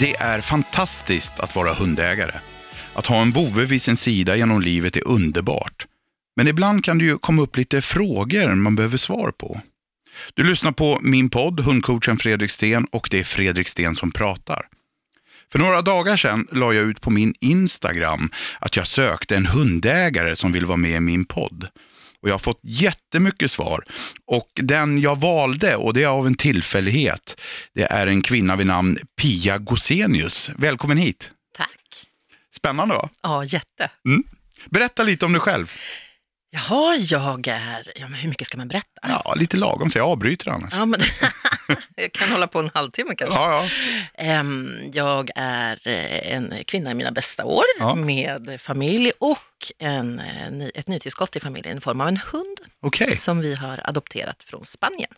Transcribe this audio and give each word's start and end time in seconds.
Det 0.00 0.16
är 0.16 0.40
fantastiskt 0.40 1.40
att 1.40 1.56
vara 1.56 1.74
hundägare. 1.74 2.40
Att 2.94 3.06
ha 3.06 3.22
en 3.22 3.30
vovve 3.30 3.64
vid 3.64 3.82
sin 3.82 3.96
sida 3.96 4.36
genom 4.36 4.60
livet 4.60 4.96
är 4.96 5.08
underbart. 5.08 5.86
Men 6.36 6.48
ibland 6.48 6.84
kan 6.84 6.98
det 6.98 7.04
ju 7.04 7.18
komma 7.18 7.42
upp 7.42 7.56
lite 7.56 7.82
frågor 7.82 8.54
man 8.54 8.76
behöver 8.76 8.96
svar 8.96 9.30
på. 9.30 9.60
Du 10.34 10.44
lyssnar 10.44 10.72
på 10.72 10.98
min 11.02 11.30
podd, 11.30 11.60
hundcoachen 11.60 12.18
Fredrik 12.18 12.50
Sten 12.50 12.84
och 12.84 13.08
det 13.10 13.20
är 13.20 13.24
Fredrik 13.24 13.68
Sten 13.68 13.96
som 13.96 14.12
pratar. 14.12 14.66
För 15.52 15.58
några 15.58 15.82
dagar 15.82 16.16
sedan 16.16 16.48
la 16.52 16.72
jag 16.72 16.84
ut 16.84 17.00
på 17.00 17.10
min 17.10 17.34
Instagram 17.40 18.30
att 18.58 18.76
jag 18.76 18.86
sökte 18.86 19.36
en 19.36 19.46
hundägare 19.46 20.36
som 20.36 20.52
vill 20.52 20.66
vara 20.66 20.76
med 20.76 20.96
i 20.96 21.00
min 21.00 21.24
podd. 21.24 21.68
Och 22.22 22.28
jag 22.28 22.34
har 22.34 22.38
fått 22.38 22.60
jättemycket 22.62 23.50
svar. 23.50 23.84
Och 24.26 24.48
den 24.54 25.00
jag 25.00 25.20
valde, 25.20 25.76
och 25.76 25.94
det 25.94 26.02
är 26.02 26.06
av 26.06 26.26
en 26.26 26.34
tillfällighet, 26.34 27.40
det 27.74 27.82
är 27.82 28.06
en 28.06 28.22
kvinna 28.22 28.56
vid 28.56 28.66
namn 28.66 28.98
Pia 29.20 29.58
Gosenius. 29.58 30.50
Välkommen 30.56 30.96
hit. 30.96 31.30
Spännande 32.60 32.94
va? 32.94 33.08
Ja, 33.22 33.44
jätte. 33.44 33.90
Berätta 34.70 35.02
lite 35.02 35.24
om 35.26 35.32
dig 35.32 35.40
själv. 35.40 35.72
Jaha, 36.52 36.96
jag 36.96 37.48
är... 37.48 37.92
Ja, 37.96 38.08
men 38.08 38.14
hur 38.20 38.28
mycket 38.28 38.46
ska 38.46 38.56
man 38.58 38.68
berätta? 38.68 39.00
Ja, 39.02 39.34
lite 39.36 39.56
lagom 39.56 39.90
så 39.90 39.98
jag 39.98 40.06
avbryter 40.08 40.50
annars. 40.50 40.72
Ja, 40.74 40.84
men 40.86 41.00
jag 41.96 42.12
kan 42.12 42.28
hålla 42.32 42.46
på 42.46 42.58
en 42.58 42.70
halvtimme 42.74 43.14
kanske. 43.14 43.36
Ja, 43.36 43.68
ja. 44.18 44.44
Jag 44.92 45.30
är 45.36 45.78
eh, 45.88 46.32
en 46.36 46.54
kvinna 46.66 46.90
i 46.90 46.94
mina 46.94 47.10
bästa 47.12 47.44
år 47.44 47.64
Ja. 47.78 47.94
med 47.94 48.60
familj 48.60 49.12
och 49.20 49.38
en, 49.78 50.18
eh, 50.20 50.66
ett 50.74 50.88
nytillskott 50.88 51.36
i 51.36 51.40
familjen 51.40 51.78
i 51.78 51.80
form 51.80 52.00
av 52.00 52.08
en 52.08 52.16
hund 52.32 52.58
Okej, 52.82 53.16
som 53.16 53.40
vi 53.40 53.54
har 53.54 53.80
adopterat 53.84 54.42
från 54.42 54.64
Spanien. 54.64 55.10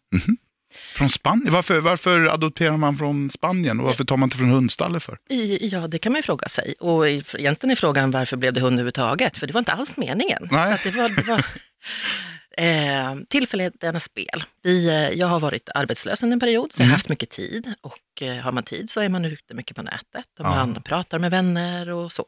Från 0.94 1.10
Spanien. 1.10 1.52
Varför, 1.52 1.80
varför 1.80 2.24
adopterar 2.34 2.76
man 2.76 2.96
från 2.96 3.30
Spanien 3.30 3.80
och 3.80 3.86
varför 3.86 4.04
tar 4.04 4.16
man 4.16 4.26
inte 4.26 4.36
från 4.36 4.50
hundstallet 4.50 5.02
för? 5.02 5.18
I, 5.30 5.68
ja, 5.68 5.88
det 5.88 5.98
kan 5.98 6.12
man 6.12 6.18
ju 6.18 6.22
fråga 6.22 6.48
sig. 6.48 6.74
Och 6.80 7.08
i- 7.08 7.24
egentligen 7.32 7.70
är 7.70 7.76
frågan 7.76 8.10
varför 8.10 8.36
blev 8.36 8.52
det 8.52 8.60
hund 8.60 8.74
överhuvudtaget? 8.74 9.38
För 9.38 9.46
det 9.46 9.52
var 9.52 9.58
inte 9.58 9.72
alls 9.72 9.96
meningen. 9.96 10.48
Nej. 10.50 10.78
Så 10.82 10.88
det 10.90 10.96
var, 10.96 11.08
det 11.08 11.22
var 11.22 11.38
eh, 12.58 13.14
tillfälligheternas 13.28 14.04
spel. 14.04 14.44
Vi, 14.62 14.88
eh, 14.88 15.08
jag 15.18 15.26
har 15.26 15.40
varit 15.40 15.68
arbetslös 15.74 16.22
under 16.22 16.34
en 16.34 16.40
period, 16.40 16.72
så 16.72 16.80
jag 16.82 16.84
har 16.84 16.88
Mm. 16.88 16.94
haft 16.94 17.08
mycket 17.08 17.30
tid. 17.30 17.72
Och 17.80 18.22
eh, 18.22 18.36
har 18.36 18.52
man 18.52 18.62
tid 18.62 18.90
så 18.90 19.00
är 19.00 19.08
man 19.08 19.24
ute 19.24 19.54
mycket 19.54 19.76
på 19.76 19.82
nätet 19.82 20.26
och 20.38 20.44
Ja. 20.46 20.50
man 20.66 20.82
pratar 20.82 21.18
med 21.18 21.30
vänner 21.30 21.88
och 21.90 22.12
så. 22.12 22.24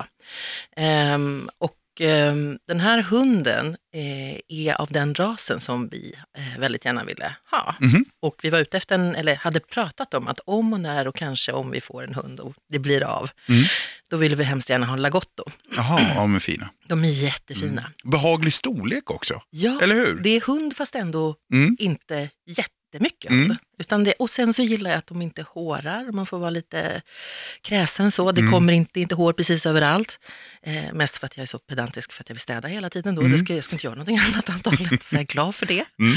Ehm, 0.76 1.50
och 1.58 1.72
ehm, 2.00 2.58
den 2.68 2.80
här 2.80 3.02
hunden 3.02 3.76
eh, 3.94 4.38
är 4.48 4.80
av 4.80 4.88
den 4.92 5.14
rasen 5.14 5.60
som 5.60 5.88
vi 5.88 6.14
eh, 6.38 6.58
väldigt 6.60 6.84
gärna 6.84 7.04
ville 7.04 7.36
ha. 7.50 7.74
Mhm. 7.80 8.04
Och 8.22 8.36
vi 8.42 8.50
var 8.50 8.58
ute 8.58 8.76
efter 8.76 8.94
en, 8.94 9.14
eller 9.14 9.36
hade 9.36 9.60
pratat 9.60 10.14
om 10.14 10.28
att 10.28 10.40
om 10.40 10.72
och 10.72 10.80
när 10.80 11.08
och 11.08 11.16
kanske 11.16 11.52
om 11.52 11.70
vi 11.70 11.80
får 11.80 12.04
en 12.04 12.14
hund 12.14 12.40
och 12.40 12.54
det 12.68 12.78
blir 12.78 13.02
av, 13.04 13.30
Mm. 13.48 13.64
då 14.10 14.16
ville 14.16 14.36
vi 14.36 14.44
hemskt 14.44 14.70
gärna 14.70 14.86
ha 14.86 14.92
en 14.94 15.02
lagotto. 15.02 15.44
Jaha, 15.76 16.00
ja 16.14 16.26
men 16.26 16.40
fina. 16.40 16.70
De 16.88 17.04
är 17.04 17.08
jättefina. 17.08 17.90
Behaglig 18.04 18.52
storlek 18.54 19.10
också, 19.10 19.42
Ja, 19.50 19.70
Mm. 19.70 19.82
eller 19.82 19.94
hur? 19.94 20.20
det 20.20 20.30
är 20.30 20.40
hund 20.40 20.76
fast 20.76 20.94
ändå 20.94 21.36
Mm. 21.52 21.76
inte 21.80 22.30
jättemycket. 22.94 23.30
Mm. 23.30 23.56
Utan 23.78 24.04
det, 24.04 24.12
och 24.12 24.30
sen 24.30 24.54
så 24.54 24.62
gillar 24.62 24.90
jag 24.90 24.98
att 24.98 25.06
de 25.06 25.22
inte 25.22 25.42
hårar, 25.42 26.12
man 26.12 26.26
får 26.26 26.38
vara 26.38 26.50
lite 26.50 27.02
kräsen 27.62 28.10
så. 28.10 28.32
Det 28.32 28.40
Mm. 28.40 28.52
kommer 28.52 28.72
inte, 28.72 29.00
inte 29.00 29.14
hår 29.14 29.32
precis 29.32 29.66
överallt. 29.66 30.18
Eh, 30.62 30.92
mest 30.92 31.16
för 31.18 31.26
att 31.26 31.36
jag 31.36 31.42
är 31.42 31.46
så 31.46 31.58
pedantisk 31.58 32.12
för 32.12 32.22
att 32.22 32.28
jag 32.28 32.34
vill 32.34 32.40
städa 32.40 32.68
hela 32.68 32.90
tiden 32.90 33.14
då. 33.14 33.20
Mm. 33.20 33.32
Det 33.32 33.38
ska, 33.38 33.54
jag 33.54 33.64
ska 33.64 33.74
inte 33.74 33.86
göra 33.86 33.94
någonting 33.94 34.18
annat 34.34 34.50
antagligen, 34.50 34.98
så 35.02 35.14
jag 35.16 35.20
är 35.20 35.26
glad 35.26 35.54
för 35.54 35.66
det. 35.66 35.84
Mm. 35.98 36.16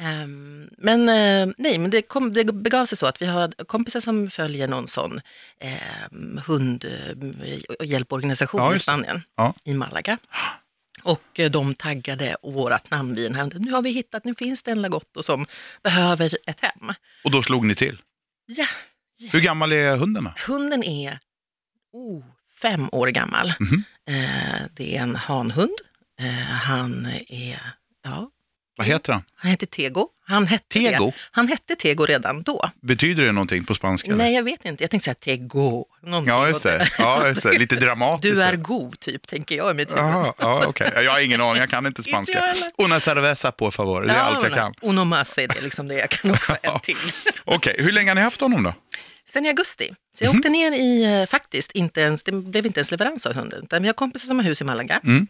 Ehm, 0.00 0.68
men 0.78 1.08
eh, 1.08 1.54
nej, 1.58 1.78
men 1.78 1.90
det, 1.90 2.02
kom, 2.02 2.32
det 2.32 2.44
begav 2.44 2.86
sig 2.86 2.98
så 2.98 3.06
att 3.06 3.22
vi 3.22 3.26
har 3.26 3.64
kompisar 3.66 4.00
som 4.00 4.30
följer 4.30 4.68
någon 4.68 4.88
sån 4.88 5.20
um, 6.10 6.40
hundhjälporganisation 6.46 8.60
Ja, 8.60 8.74
i. 8.74 8.78
Spanien, 8.78 9.22
Ja. 9.36 9.54
i 9.64 9.74
Malaga. 9.74 10.18
Och 11.02 11.40
eh, 11.40 11.50
de 11.50 11.74
taggade 11.74 12.36
vårat 12.42 12.90
namn 12.90 13.14
vid 13.14 13.24
den 13.24 13.34
här 13.34 13.42
hunden. 13.42 13.62
Nu 13.62 13.72
har 13.72 13.82
vi 13.82 13.90
hittat, 13.90 14.24
nu 14.24 14.34
finns 14.34 14.62
det 14.62 14.70
en 14.70 14.82
lagotto 14.82 15.22
som 15.22 15.46
behöver 15.82 16.38
ett 16.46 16.60
hem. 16.60 16.92
Och 17.24 17.30
då 17.30 17.42
slog 17.42 17.66
ni 17.66 17.74
till. 17.74 18.02
Ja, 18.46 18.66
Hur 19.32 19.40
gammal 19.40 19.72
är 19.72 19.96
hunden 19.96 20.24
då? 20.24 20.32
hunden 20.46 20.82
är 20.84 21.18
oh, 21.92 22.24
fem 22.62 22.88
år 22.92 23.08
gammal. 23.08 23.52
Mhm. 23.60 23.84
Eh, 24.08 24.60
det 24.76 24.96
är 24.96 25.02
en 25.02 25.16
hanhund. 25.16 25.76
Eh, 26.20 26.30
han 26.44 27.06
är, 27.28 27.60
ja, 28.04 28.30
Vad 28.80 28.86
heter 28.86 29.12
han? 29.12 29.22
han 29.36 29.50
heter 29.50 29.66
Tego. 29.66 30.06
Han 30.26 30.46
hette 30.46 30.64
Tego? 30.68 31.06
Det. 31.06 31.12
Han 31.30 31.48
hette 31.48 31.76
Tego 31.76 32.06
redan 32.06 32.42
då. 32.42 32.70
Betyder 32.82 33.24
det 33.24 33.32
någonting 33.32 33.64
på 33.64 33.74
spanska? 33.74 34.14
Nej, 34.16 34.34
jag 34.34 34.42
vet 34.42 34.64
inte. 34.64 34.84
Jag 34.84 34.90
tänkte 34.90 35.04
säga 35.04 35.14
Tego. 35.14 35.84
Någonting 36.02 36.34
Ja, 36.34 36.48
just 36.48 36.62
det. 36.62 36.88
Ja, 36.98 37.28
just 37.28 37.42
det. 37.42 37.58
Lite 37.58 37.76
dramatiskt. 37.76 38.34
Du 38.34 38.42
är 38.42 38.56
god, 38.56 39.00
typ, 39.00 39.26
tänker 39.26 39.56
jag 39.56 39.70
i 39.70 39.74
mitt 39.74 39.90
huvud. 39.90 40.02
Jaha, 40.04 40.32
ja, 40.38 40.62
okej. 40.66 40.90
Jag 41.04 41.12
har 41.12 41.20
ingen 41.20 41.40
aning, 41.40 41.60
jag 41.60 41.70
kan 41.70 41.86
inte 41.86 42.02
spanska. 42.02 42.54
Una 42.78 43.00
cerveza 43.00 43.52
på 43.52 43.70
favor, 43.70 44.02
det 44.02 44.12
är 44.12 44.18
allt 44.18 44.42
jag 44.42 44.54
kan. 44.54 44.74
Onomase, 44.80 45.46
det 45.46 45.58
är 45.58 45.62
liksom 45.62 45.88
det. 45.88 45.94
Jag 45.94 46.10
kan 46.10 46.30
också 46.30 46.56
Ja. 46.62 46.74
en 46.74 46.80
till. 46.80 46.96
Okej, 47.44 47.76
hur 47.78 47.92
länge 47.92 48.10
har 48.10 48.14
ni 48.14 48.20
haft 48.20 48.40
honom 48.40 48.62
då? 48.62 48.74
Sen 49.32 49.46
i 49.46 49.48
augusti. 49.48 49.88
Så 50.18 50.24
jag 50.24 50.28
Mhm. 50.30 50.38
åkte 50.38 50.48
ner 50.48 50.72
i, 50.72 51.20
eh, 51.20 51.26
faktiskt, 51.26 51.72
inte 51.72 52.00
ens, 52.00 52.22
det 52.22 52.32
blev 52.32 52.66
inte 52.66 52.80
ens 52.80 52.90
leverans 52.90 53.26
av 53.26 53.34
hunden. 53.34 53.62
Utan 53.64 53.82
vi 53.82 53.88
har 53.88 53.92
kompisar 53.94 54.26
som 54.26 54.38
har 54.38 54.44
hus 54.44 54.60
i 54.60 54.64
Malaga. 54.64 55.00
Mm. 55.04 55.26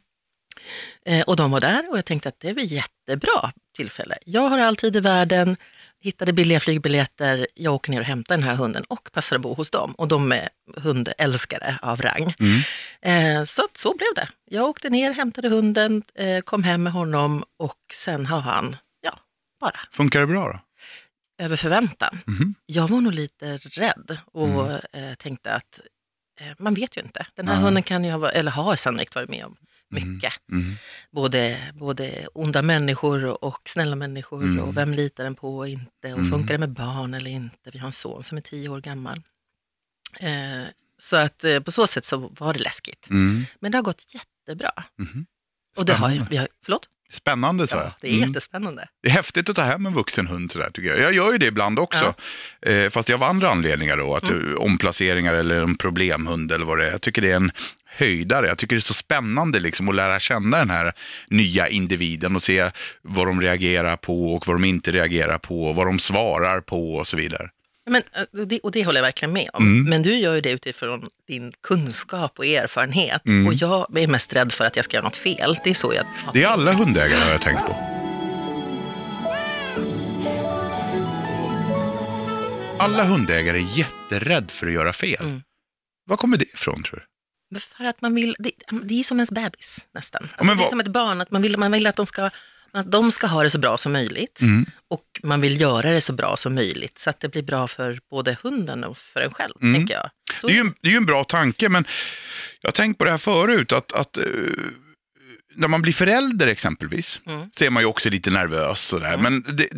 Eh, 1.06 1.22
och 1.22 1.36
de 1.36 1.50
var 1.50 1.60
där 1.60 1.90
och 1.90 1.98
jag 1.98 2.04
tänkte 2.04 2.28
att 2.28 2.40
det 2.40 2.52
väl 2.52 2.72
jättebra 2.72 3.52
tillfälle. 3.76 4.16
Jag 4.26 4.48
har 4.48 4.58
all 4.58 4.76
tid 4.76 4.96
i 4.96 5.00
världen, 5.00 5.56
hittade 6.00 6.32
billiga 6.32 6.60
flygbiljetter, 6.60 7.46
jag 7.54 7.74
åker 7.74 7.90
ner 7.90 8.00
och 8.00 8.06
hämtar 8.06 8.36
den 8.36 8.42
här 8.44 8.54
hunden 8.54 8.84
och 8.84 9.08
passar 9.12 9.36
att 9.36 9.42
bo 9.42 9.54
hos 9.54 9.70
dem. 9.70 9.92
Och 9.92 10.08
de 10.08 10.32
är 10.32 10.48
hundälskare 10.76 11.78
av 11.82 12.02
rang. 12.02 12.34
Mm. 12.38 12.60
Eh, 13.38 13.44
så 13.44 13.62
så 13.74 13.96
blev 13.96 14.08
det. 14.14 14.28
Jag 14.44 14.68
åkte 14.68 14.90
ner, 14.90 15.12
hämtade 15.12 15.48
hunden, 15.48 16.02
eh, 16.14 16.40
kom 16.40 16.62
hem 16.62 16.82
med 16.82 16.92
honom 16.92 17.44
och 17.56 17.78
sen 17.94 18.26
har 18.26 18.40
han, 18.40 18.76
ja, 19.00 19.18
bara 19.60 19.80
Funkar 19.92 20.20
det 20.20 20.26
bra 20.26 20.48
då? 20.52 20.58
över 21.44 21.56
förväntan. 21.56 22.18
Mhm. 22.26 22.54
Jag 22.66 22.88
var 22.88 23.00
nog 23.00 23.12
lite 23.12 23.56
rädd 23.56 24.18
och 24.32 24.48
Mm. 24.48 24.80
eh, 24.92 25.14
tänkte 25.18 25.52
att 25.52 25.80
man 26.58 26.74
vet 26.74 26.96
ju 26.96 27.00
inte. 27.00 27.26
Den 27.34 27.48
här 27.48 27.56
hunden 27.60 27.82
kan 27.82 28.04
ju 28.04 28.10
ha, 28.12 28.30
eller 28.30 28.50
har 28.50 28.76
sannolikt 28.76 29.14
varit 29.14 29.30
med 29.30 29.44
om 29.44 29.56
mycket. 29.90 30.32
Mm. 30.52 30.74
Både, 31.10 31.58
både 31.74 32.26
onda 32.34 32.62
människor 32.62 33.44
och 33.44 33.60
snälla 33.68 33.96
människor 33.96 34.42
Mm. 34.42 34.60
och 34.64 34.76
vem 34.76 34.94
litar 34.94 35.24
den 35.24 35.34
på 35.34 35.58
och 35.58 35.68
inte 35.68 36.12
och 36.12 36.18
Mm. 36.18 36.30
funkar 36.30 36.54
det 36.54 36.58
med 36.58 36.70
barn 36.70 37.14
eller 37.14 37.30
inte. 37.30 37.70
Vi 37.72 37.78
har 37.78 37.86
en 37.86 37.92
son 37.92 38.22
som 38.22 38.38
är 38.38 38.42
tio 38.42 38.68
år 38.68 38.80
gammal. 38.80 39.22
Eh, 40.20 40.64
så 40.98 41.16
att 41.16 41.44
eh, 41.44 41.60
på 41.60 41.70
så 41.70 41.86
sätt 41.86 42.06
så 42.06 42.16
var 42.38 42.52
det 42.54 42.60
läskigt. 42.60 43.10
Mm. 43.10 43.44
Men 43.60 43.72
det 43.72 43.78
har 43.78 43.82
gått 43.82 44.06
jättebra. 44.14 44.70
Mhm. 44.98 45.26
Och 45.76 45.84
det 45.84 45.92
har 45.94 46.26
vi 46.30 46.36
har, 46.36 46.48
förlåt? 46.64 46.88
Spännande 47.12 47.66
sa 47.66 47.76
Ja, 47.76 47.82
jag. 47.82 47.92
det 48.00 48.08
är 48.08 48.16
Mm. 48.16 48.28
jättespännande. 48.28 48.88
Det 49.02 49.08
är 49.08 49.12
häftigt 49.12 49.48
att 49.48 49.56
ta 49.56 49.62
hem 49.62 49.86
en 49.86 49.92
vuxen 49.92 50.26
hund 50.26 50.52
sådär 50.52 50.70
tycker 50.74 50.88
jag. 50.88 51.00
Jag 51.00 51.12
gör 51.14 51.32
ju 51.32 51.38
det 51.38 51.46
ibland 51.46 51.78
också. 51.78 52.14
Eh, 52.62 52.88
fast 52.90 53.10
av 53.10 53.22
andra 53.22 53.50
anledningar 53.50 53.96
då. 53.96 54.14
Att 54.16 54.22
Mm. 54.30 54.50
eh, 54.52 54.58
omplaceringar 54.58 55.34
eller 55.34 55.62
en 55.62 55.76
problemhund 55.76 56.52
eller 56.52 56.64
vad 56.64 56.78
det 56.78 56.86
är. 56.86 56.90
Jag 56.90 57.00
tycker 57.02 57.22
det 57.22 57.30
är 57.30 57.36
en 57.36 57.52
höjdare. 57.86 58.46
Jag 58.46 58.58
tycker 58.58 58.76
det 58.76 58.78
är 58.78 58.80
så 58.80 58.94
spännande 58.94 59.60
liksom 59.60 59.88
att 59.88 59.94
lära 59.94 60.20
känna 60.20 60.58
den 60.58 60.70
här 60.70 60.92
nya 61.28 61.68
individen 61.68 62.36
och 62.36 62.42
se 62.42 62.70
vad 63.02 63.26
de 63.26 63.40
reagerar 63.40 63.96
på 63.96 64.34
och 64.34 64.46
vad 64.46 64.54
de 64.56 64.64
inte 64.64 64.92
reagerar 64.92 65.38
på. 65.38 65.72
Vad 65.72 65.86
de 65.86 65.98
svarar 65.98 66.60
på 66.60 66.94
och 66.96 67.06
så 67.06 67.16
vidare. 67.16 67.48
Men, 67.86 68.02
eh, 68.12 68.40
och 68.40 68.46
det, 68.48 68.60
och 68.60 68.70
det 68.72 68.84
håller 68.84 68.98
jag 69.00 69.04
verkligen 69.04 69.32
med 69.32 69.50
om. 69.52 69.62
Mm. 69.62 69.90
Men 69.90 70.02
du 70.02 70.14
gör 70.14 70.34
ju 70.34 70.40
det 70.40 70.50
utifrån 70.50 71.08
din 71.28 71.52
kunskap 71.60 72.38
och 72.38 72.46
erfarenhet. 72.46 73.26
Mm. 73.26 73.46
Och 73.46 73.54
jag 73.54 73.98
är 73.98 74.06
mest 74.06 74.36
rädd 74.36 74.52
för 74.52 74.64
att 74.64 74.76
jag 74.76 74.84
ska 74.84 74.96
göra 74.96 75.04
något 75.04 75.16
fel. 75.16 75.58
Det 75.64 75.70
är 75.70 75.74
så 75.74 75.94
jag... 75.94 76.06
Det 76.34 76.42
är 76.42 76.46
alla 76.46 76.72
hundägare 76.72 77.20
har 77.20 77.30
jag 77.30 77.42
tänkt 77.42 77.66
på. 77.66 77.76
Alla 82.78 83.04
hundägare 83.04 83.58
är 83.58 83.78
jätterädd 83.78 84.50
för 84.50 84.66
att 84.66 84.72
göra 84.72 84.92
fel. 84.92 85.24
Mm. 85.24 85.42
Var 86.04 86.16
kommer 86.16 86.36
det 86.36 86.44
ifrån 86.44 86.82
tror 86.82 86.98
du? 86.98 87.06
För 87.60 87.84
att 87.84 88.00
man 88.00 88.14
vill, 88.14 88.36
det, 88.38 88.52
det 88.82 89.00
är 89.00 89.04
som 89.04 89.18
ens 89.18 89.30
bebis 89.30 89.86
nästan. 89.94 90.22
Alltså, 90.22 90.44
men 90.44 90.56
det 90.56 90.64
är 90.64 90.68
som 90.68 90.80
ett 90.80 90.88
barn, 90.88 91.20
att 91.20 91.30
man 91.30 91.42
vill, 91.42 91.58
man 91.58 91.72
vill 91.72 91.86
att 91.86 91.96
de 91.96 92.06
ska 92.06 92.30
att 92.72 92.90
de 92.90 93.12
ska 93.12 93.26
ha 93.26 93.42
det 93.42 93.50
så 93.50 93.58
bra 93.58 93.76
som 93.78 93.92
möjligt 93.92 94.40
Mm. 94.40 94.66
och 94.90 95.20
man 95.22 95.40
vill 95.40 95.60
göra 95.60 95.90
det 95.90 96.00
så 96.00 96.12
bra 96.12 96.36
som 96.36 96.54
möjligt 96.54 96.98
så 96.98 97.10
att 97.10 97.20
det 97.20 97.28
blir 97.28 97.42
bra 97.42 97.68
för 97.68 97.98
både 98.10 98.36
hunden 98.42 98.84
och 98.84 98.98
för 98.98 99.20
en 99.20 99.34
själv, 99.34 99.54
Mm. 99.62 99.74
tänker 99.74 99.94
jag. 99.94 100.10
Så, 100.40 100.46
Det 100.46 100.52
är, 100.52 100.54
ju 100.54 100.60
en, 100.60 100.74
det 100.80 100.88
är 100.88 100.92
ju 100.92 100.96
en 100.96 101.06
bra 101.06 101.24
tanke, 101.24 101.68
men 101.68 101.84
Jag 102.60 102.68
har 102.68 102.72
tänkt 102.72 102.98
på 102.98 103.04
det 103.04 103.10
här 103.10 103.18
förut, 103.18 103.72
att, 103.72 103.92
att 103.92 104.16
eh, 104.16 104.24
när 105.54 105.68
man 105.68 105.82
blir 105.82 105.92
förälder 105.92 106.46
exempelvis, 106.46 107.20
Mm. 107.26 107.50
så 107.52 107.64
är 107.64 107.70
man 107.70 107.82
ju 107.82 107.86
också 107.86 108.10
lite 108.10 108.30
nervös. 108.30 108.80
Sådär. 108.80 109.16
Men 109.16 109.42
det, 109.42 109.68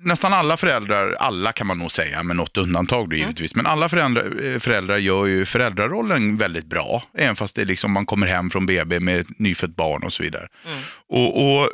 nästan 0.00 0.32
alla 0.32 0.56
föräldrar, 0.56 1.16
alla 1.20 1.52
kan 1.52 1.66
man 1.66 1.78
nog 1.78 1.90
säga, 1.90 2.22
med 2.22 2.36
något 2.36 2.56
undantag 2.56 3.10
då 3.10 3.16
givetvis, 3.16 3.54
men 3.54 3.66
alla 3.66 3.88
föräldrar, 3.88 4.52
eh, 4.52 4.58
föräldrar 4.58 4.98
gör 4.98 5.26
ju 5.26 5.44
föräldrarollen 5.44 6.36
väldigt 6.36 6.66
bra, 6.66 7.02
även 7.14 7.36
fast 7.36 7.54
det 7.54 7.62
är 7.62 7.66
liksom, 7.66 7.92
man 7.92 8.06
kommer 8.06 8.26
hem 8.26 8.50
från 8.50 8.66
BB 8.66 9.00
med 9.00 9.20
ett 9.20 9.38
nyfött 9.38 9.76
barn 9.76 10.02
och 10.02 10.12
så 10.12 10.22
vidare. 10.22 10.48
Mm. 10.66 10.78
Och, 11.08 11.60
och 11.60 11.68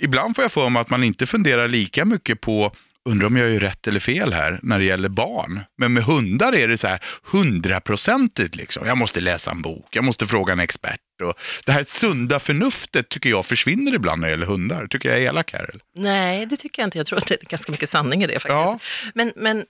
ibland 0.00 0.36
får 0.36 0.44
jag 0.44 0.52
för 0.52 0.68
mig 0.68 0.82
att 0.82 0.90
man 0.90 1.04
inte 1.04 1.26
funderar 1.26 1.68
lika 1.68 2.04
mycket 2.04 2.40
på 2.40 2.72
Undrar 3.04 3.26
om 3.26 3.36
jag 3.36 3.50
gör 3.50 3.60
rätt 3.60 3.86
eller 3.86 4.00
fel 4.00 4.32
här 4.32 4.60
när 4.62 4.78
det 4.78 4.84
gäller 4.84 5.08
barn. 5.08 5.60
Men 5.78 5.92
med 5.92 6.02
hundar 6.02 6.54
är 6.54 6.68
det 6.68 6.78
så 6.78 6.86
här 6.86 7.00
hundraprocentigt. 7.32 8.56
Liksom. 8.56 8.86
Jag 8.86 8.98
måste 8.98 9.20
läsa 9.20 9.50
en 9.50 9.62
bok, 9.62 9.86
jag 9.90 10.04
måste 10.04 10.26
fråga 10.26 10.52
en 10.52 10.60
expert. 10.60 11.00
Och 11.22 11.40
det 11.64 11.72
här 11.72 11.84
sunda 11.84 12.40
förnuftet 12.40 13.08
tycker 13.08 13.30
jag 13.30 13.46
försvinner 13.46 13.94
ibland 13.94 14.20
när 14.20 14.28
det 14.28 14.32
gäller 14.32 14.46
hundar. 14.46 14.86
Tycker 14.86 15.08
jag 15.08 15.18
är 15.18 15.22
elak 15.22 15.52
här? 15.52 15.70
Eller? 15.70 15.80
Nej, 15.94 16.46
det 16.46 16.56
tycker 16.56 16.82
jag 16.82 16.86
inte. 16.86 16.98
Jag 16.98 17.06
tror 17.06 17.18
att 17.18 17.26
det 17.26 17.42
är 17.42 17.46
ganska 17.46 17.72
mycket 17.72 17.88
sanning 17.88 18.22
i 18.22 18.26
det 18.26 18.32
faktiskt. 18.32 18.50
Ja. 18.50 18.78
Men, 19.14 19.32
men, 19.36 19.64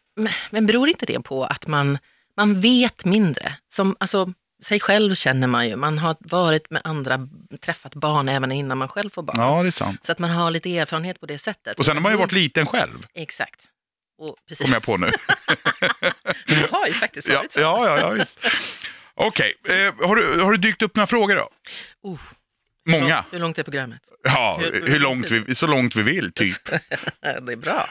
men, 0.50 0.66
beror 0.66 0.88
inte 0.88 1.06
det 1.06 1.20
på 1.20 1.44
att 1.44 1.66
man, 1.66 1.98
man 2.36 2.60
vet 2.60 3.04
mindre? 3.04 3.56
Som, 3.68 3.96
alltså, 4.00 4.32
sig 4.62 4.80
själv 4.80 5.14
känner 5.14 5.46
man 5.46 5.68
ju. 5.68 5.76
Man 5.76 5.98
har 5.98 6.16
varit 6.20 6.70
med 6.70 6.80
andra, 6.84 7.28
träffat 7.60 7.94
barn 7.94 8.28
även 8.28 8.52
innan 8.52 8.78
man 8.78 8.88
själv 8.88 9.10
får 9.10 9.22
barn. 9.22 9.36
Ja, 9.38 9.62
det 9.62 9.68
är 9.68 9.70
sant. 9.70 10.04
Så 10.06 10.12
att 10.12 10.18
man 10.18 10.30
har 10.30 10.50
lite 10.50 10.78
erfarenhet 10.78 11.20
på 11.20 11.26
det 11.26 11.38
sättet. 11.38 11.78
Och 11.78 11.84
sen 11.84 11.96
har 11.96 12.02
man 12.02 12.12
ju 12.12 12.18
varit 12.18 12.32
liten 12.32 12.66
själv, 12.66 13.06
Exakt. 13.14 13.60
Och 14.18 14.36
precis. 14.48 14.66
kom 14.66 14.72
jag 14.72 14.82
på 14.82 14.96
nu. 14.96 15.10
Det 16.46 16.70
har 16.70 16.86
ju 16.86 16.92
faktiskt 16.92 17.28
varit 17.28 17.52
så. 17.52 17.60
ja, 17.60 17.86
ja, 17.86 18.00
ja, 18.00 18.10
visst. 18.10 18.46
Okej, 19.26 19.54
eh, 19.68 20.06
har, 20.08 20.16
du, 20.16 20.40
har 20.40 20.52
du 20.52 20.56
dykt 20.58 20.82
upp 20.82 20.96
några 20.96 21.06
frågor 21.06 21.34
då? 21.34 21.48
Uh, 22.10 22.20
Många? 22.86 23.24
Hur 23.30 23.38
långt 23.38 23.58
är 23.58 23.62
programmet? 23.62 24.00
Ja, 24.22 24.60
Hur- 24.62 24.86
hur 24.86 24.98
långt 24.98 25.30
vi, 25.30 25.54
så 25.54 25.66
långt 25.66 25.96
vi 25.96 26.02
vill, 26.02 26.32
typ. 26.32 26.64
det 27.42 27.52
är 27.52 27.56
bra. 27.56 27.88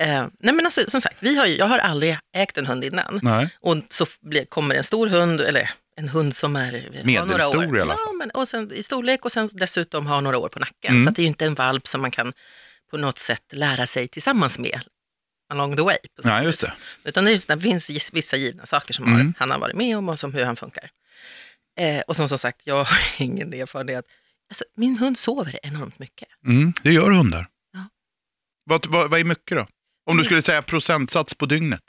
Eh, 0.00 0.26
nej 0.38 0.54
men 0.54 0.64
alltså, 0.64 0.90
som 0.90 1.00
sagt, 1.00 1.16
vi 1.20 1.36
har, 1.36 1.46
jag 1.46 1.66
har 1.66 1.78
aldrig 1.78 2.18
ägt 2.36 2.58
en 2.58 2.66
hund 2.66 2.84
innan. 2.84 3.20
Nej. 3.22 3.48
Och 3.60 3.76
så 3.90 4.06
blir, 4.20 4.44
kommer 4.44 4.74
en 4.74 4.84
stor 4.84 5.06
hund, 5.06 5.40
eller 5.40 5.70
en 5.96 6.08
hund 6.08 6.36
som 6.36 6.56
är 6.56 6.72
Medelstor 7.04 7.54
några 7.54 7.68
år. 7.68 7.78
i 7.78 7.80
alla 7.80 7.96
Ja, 8.06 8.12
men, 8.12 8.30
och 8.30 8.48
sen, 8.48 8.72
i 8.72 8.82
storlek 8.82 9.24
och 9.24 9.32
sen 9.32 9.48
dessutom 9.52 10.06
har 10.06 10.20
några 10.20 10.38
år 10.38 10.48
på 10.48 10.58
nacken. 10.58 10.94
Mm. 10.96 11.06
Så 11.06 11.10
det 11.12 11.20
är 11.20 11.22
ju 11.22 11.28
inte 11.28 11.46
en 11.46 11.54
valp 11.54 11.88
som 11.88 12.00
man 12.00 12.10
kan 12.10 12.32
på 12.90 12.96
något 12.96 13.18
sätt 13.18 13.44
lära 13.52 13.86
sig 13.86 14.08
tillsammans 14.08 14.58
med 14.58 14.80
along 15.48 15.76
the 15.76 15.82
way. 15.82 15.96
På 16.16 16.28
och 16.38 16.44
just 16.44 16.60
det. 16.60 16.72
Utan 17.04 17.24
det, 17.24 17.60
finns 17.60 17.90
vissa 18.12 18.36
givna 18.36 18.66
saker 18.66 18.94
som 18.94 19.04
Mm. 19.04 19.34
han 19.38 19.50
har 19.50 19.58
varit 19.58 19.76
med 19.76 19.98
om 19.98 20.08
och 20.08 20.18
som, 20.18 20.34
hur 20.34 20.44
han 20.44 20.56
funkar. 20.56 20.90
Eh, 21.78 22.00
och 22.00 22.16
som, 22.16 22.28
som 22.28 22.38
sagt, 22.38 22.66
jag 22.66 22.84
har 22.84 22.98
ingen 23.18 23.52
erfarenhet. 23.52 24.04
Alltså, 24.50 24.64
min 24.74 24.98
hund 24.98 25.18
sover 25.18 25.58
enormt 25.62 25.98
mycket. 25.98 26.28
Mm, 26.46 26.72
det 26.82 26.92
gör 26.92 27.10
hundar. 27.10 27.48
Ja. 27.72 27.88
Vad, 28.64 28.86
vad, 28.86 29.10
vad 29.10 29.20
är 29.20 29.24
mycket 29.24 29.56
då? 29.56 29.66
Om 30.10 30.16
du 30.16 30.24
skulle 30.24 30.42
säga 30.42 30.62
procentsats 30.62 31.34
på 31.34 31.46
dygnet? 31.46 31.82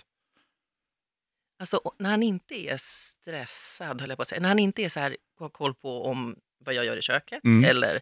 Alltså 1.59 1.81
när 1.97 2.09
han 2.09 2.23
inte 2.23 2.55
är 2.55 2.77
stressad, 2.77 4.01
höll 4.01 4.09
jag 4.09 4.17
på 4.17 4.21
att 4.21 4.27
säga. 4.27 4.41
När 4.41 4.49
han 4.49 4.59
inte 4.59 4.81
är 4.83 4.89
så 4.89 4.99
här, 4.99 5.17
har 5.39 5.49
koll 5.49 5.73
på 5.73 6.05
om 6.05 6.35
vad 6.65 6.75
jag 6.75 6.85
gör 6.85 6.97
i 6.97 7.01
köket 7.01 7.43
Mm. 7.43 7.69
eller 7.69 7.99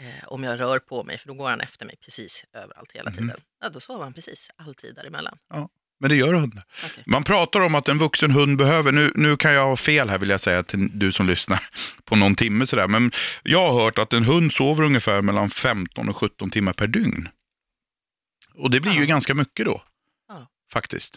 eh, 0.00 0.06
om 0.28 0.44
jag 0.44 0.60
rör 0.60 0.78
på 0.78 1.04
mig, 1.04 1.18
för 1.18 1.28
då 1.28 1.34
går 1.34 1.50
han 1.50 1.60
efter 1.60 1.86
mig 1.86 1.96
precis 2.04 2.44
överallt 2.52 2.92
hela 2.92 3.10
Mhm. 3.10 3.18
tiden. 3.18 3.40
Ja, 3.62 3.68
då 3.68 3.80
sover 3.80 4.04
han 4.04 4.12
precis 4.12 4.50
alltid 4.56 4.94
däremellan. 4.94 5.38
Men 6.00 6.08
det 6.10 6.16
gör 6.16 6.34
hundar. 6.34 6.64
Okej. 6.84 7.04
Man 7.06 7.24
pratar 7.24 7.60
om 7.60 7.74
att 7.74 7.88
en 7.88 7.98
vuxen 7.98 8.30
hund 8.30 8.58
behöver, 8.58 8.92
nu, 8.92 9.12
nu 9.14 9.36
kan 9.36 9.52
jag 9.52 9.66
ha 9.66 9.76
fel 9.76 10.08
här 10.10 10.18
vill 10.18 10.28
jag 10.30 10.40
säga 10.40 10.62
till 10.62 10.98
du 10.98 11.12
som 11.12 11.26
lyssnar, 11.26 11.68
på 12.04 12.16
någon 12.16 12.34
timme 12.34 12.66
sådär. 12.66 12.88
Men 12.88 13.12
jag 13.42 13.70
har 13.72 13.84
hört 13.84 13.98
att 13.98 14.12
en 14.12 14.24
hund 14.24 14.52
sover 14.52 14.84
ungefär 14.84 15.22
mellan 15.22 15.50
15 15.50 16.08
och 16.08 16.16
17 16.16 16.50
timmar 16.50 16.72
per 16.72 16.86
dygn. 16.86 17.28
Och 18.54 18.70
det 18.70 18.80
blir 18.80 18.92
ju 18.92 19.00
Ja. 19.00 19.06
ganska 19.06 19.34
mycket 19.34 19.66
då, 19.66 19.82
Ja. 20.28 20.48
faktiskt. 20.72 21.16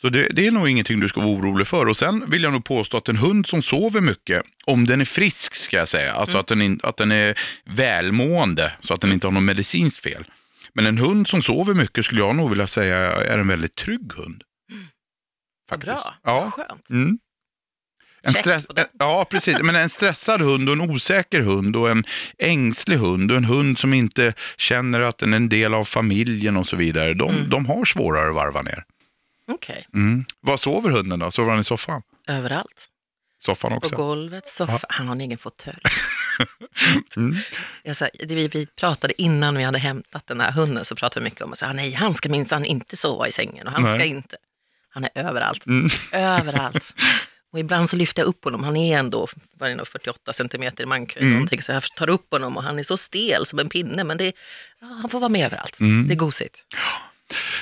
Så 0.00 0.08
det, 0.08 0.28
det 0.30 0.46
är 0.46 0.50
nog 0.50 0.68
ingenting 0.68 1.00
du 1.00 1.08
ska 1.08 1.20
vara 1.20 1.30
orolig 1.32 1.66
för. 1.66 1.86
Och 1.88 1.96
sen 1.96 2.30
vill 2.30 2.42
jag 2.42 2.52
nog 2.52 2.64
påstå 2.64 2.96
att 2.96 3.08
en 3.08 3.16
hund 3.16 3.46
som 3.46 3.62
sover 3.62 4.00
mycket, 4.00 4.42
om 4.66 4.86
den 4.86 5.00
är 5.00 5.04
frisk 5.04 5.54
ska 5.54 5.76
jag 5.76 5.88
säga, 5.88 6.12
alltså 6.12 6.38
att, 6.38 6.46
den 6.46 6.62
in, 6.62 6.80
att 6.82 6.96
den 6.96 7.12
är 7.12 7.38
välmående, 7.64 8.72
så 8.80 8.94
att 8.94 9.00
den 9.00 9.12
inte 9.12 9.26
har 9.26 9.32
något 9.32 9.42
medicinskt 9.42 10.02
fel. 10.02 10.24
Men 10.72 10.86
en 10.86 10.98
hund 10.98 11.28
som 11.28 11.42
sover 11.42 11.74
mycket 11.74 12.04
skulle 12.04 12.20
jag 12.20 12.36
nog 12.36 12.50
vilja 12.50 12.66
säga 12.66 12.96
är 13.12 13.38
en 13.38 13.48
väldigt 13.48 13.74
trygg 13.74 14.12
hund. 14.16 14.42
Vad 15.70 15.80
bra, 15.80 16.14
Ja. 16.22 16.50
skönt. 16.50 16.90
Mm. 16.90 17.18
En 18.22 18.34
stress, 18.34 18.66
ja, 18.98 19.26
precis. 19.30 19.62
Men 19.62 19.76
en 19.76 19.88
stressad 19.88 20.40
hund 20.40 20.68
och 20.68 20.72
en 20.74 20.80
osäker 20.90 21.40
hund 21.40 21.76
och 21.76 21.90
en 21.90 22.04
ängslig 22.38 22.96
hund 22.96 23.30
och 23.30 23.36
en 23.36 23.44
hund 23.44 23.78
som 23.78 23.94
inte 23.94 24.34
känner 24.56 25.00
att 25.00 25.18
den 25.18 25.32
är 25.32 25.36
en 25.36 25.48
del 25.48 25.74
av 25.74 25.84
familjen 25.84 26.56
och 26.56 26.68
så 26.68 26.76
vidare. 26.76 27.14
De, 27.14 27.30
Mm. 27.30 27.48
de 27.50 27.66
har 27.66 27.84
svårare 27.84 28.28
att 28.28 28.34
varva 28.34 28.62
ner. 28.62 28.84
Okej, 29.52 29.86
Mm. 29.94 30.24
Vad 30.40 30.60
sover 30.60 30.90
hunden 30.90 31.18
då? 31.18 31.30
Sover 31.30 31.50
han 31.50 31.60
i 31.60 31.64
soffan? 31.64 32.02
överallt. 32.28 32.88
Soffan 33.38 33.70
På 33.70 33.76
också? 33.76 33.96
golvet, 33.96 34.46
soffa. 34.48 34.86
Han 34.88 35.06
har 35.08 35.14
en 35.14 35.20
egen 35.20 35.38
fåtölj. 35.38 35.78
Mm. 37.16 37.36
Jag 37.82 37.96
sa, 37.96 38.08
vi, 38.28 38.48
vi 38.48 38.66
pratade 38.66 39.22
innan 39.22 39.56
vi 39.56 39.64
hade 39.64 39.78
hämtat 39.78 40.26
den 40.26 40.40
här 40.40 40.52
hunden, 40.52 40.84
så 40.84 40.96
pratade 40.96 41.20
vi 41.20 41.24
mycket 41.30 41.40
om 41.40 41.52
att 41.52 41.74
nej, 41.74 41.92
han 41.92 42.14
ska 42.14 42.28
minsann 42.28 42.64
inte 42.64 42.96
sova 42.96 43.28
i 43.28 43.32
sängen 43.32 43.66
och 43.66 43.72
han 43.72 43.82
Nej. 43.82 43.94
ska 43.94 44.04
inte. 44.04 44.36
Han 44.88 45.04
är 45.04 45.10
överallt. 45.14 45.66
Mm. 45.66 45.90
Överallt. 46.12 46.94
Och 47.52 47.58
ibland 47.60 47.90
så 47.90 47.96
lyfter 47.96 48.22
jag 48.22 48.26
upp 48.28 48.44
honom, 48.44 48.64
han 48.64 48.76
är 48.76 48.98
ändå 48.98 49.28
vad 49.58 49.66
är 49.66 49.70
det 49.70 49.76
nu, 49.76 49.84
48 49.84 50.32
centimeter 50.32 50.82
i 50.82 50.86
mankhöjd, 50.86 51.22
Mm. 51.22 51.32
någonting, 51.34 51.62
så 51.62 51.72
jag 51.72 51.82
tar 51.82 52.08
upp 52.10 52.32
honom 52.32 52.56
och 52.56 52.62
han 52.62 52.78
är 52.78 52.82
så 52.82 52.96
stel 52.96 53.46
som 53.46 53.58
en 53.58 53.68
pinne, 53.68 54.04
men 54.04 54.16
det, 54.16 54.32
ja, 54.80 54.86
han 54.86 55.10
får 55.10 55.20
vara 55.20 55.28
med 55.28 55.46
överallt. 55.46 55.80
Mm. 55.80 56.08
Det 56.08 56.14
är 56.14 56.16
gosigt. 56.16 56.64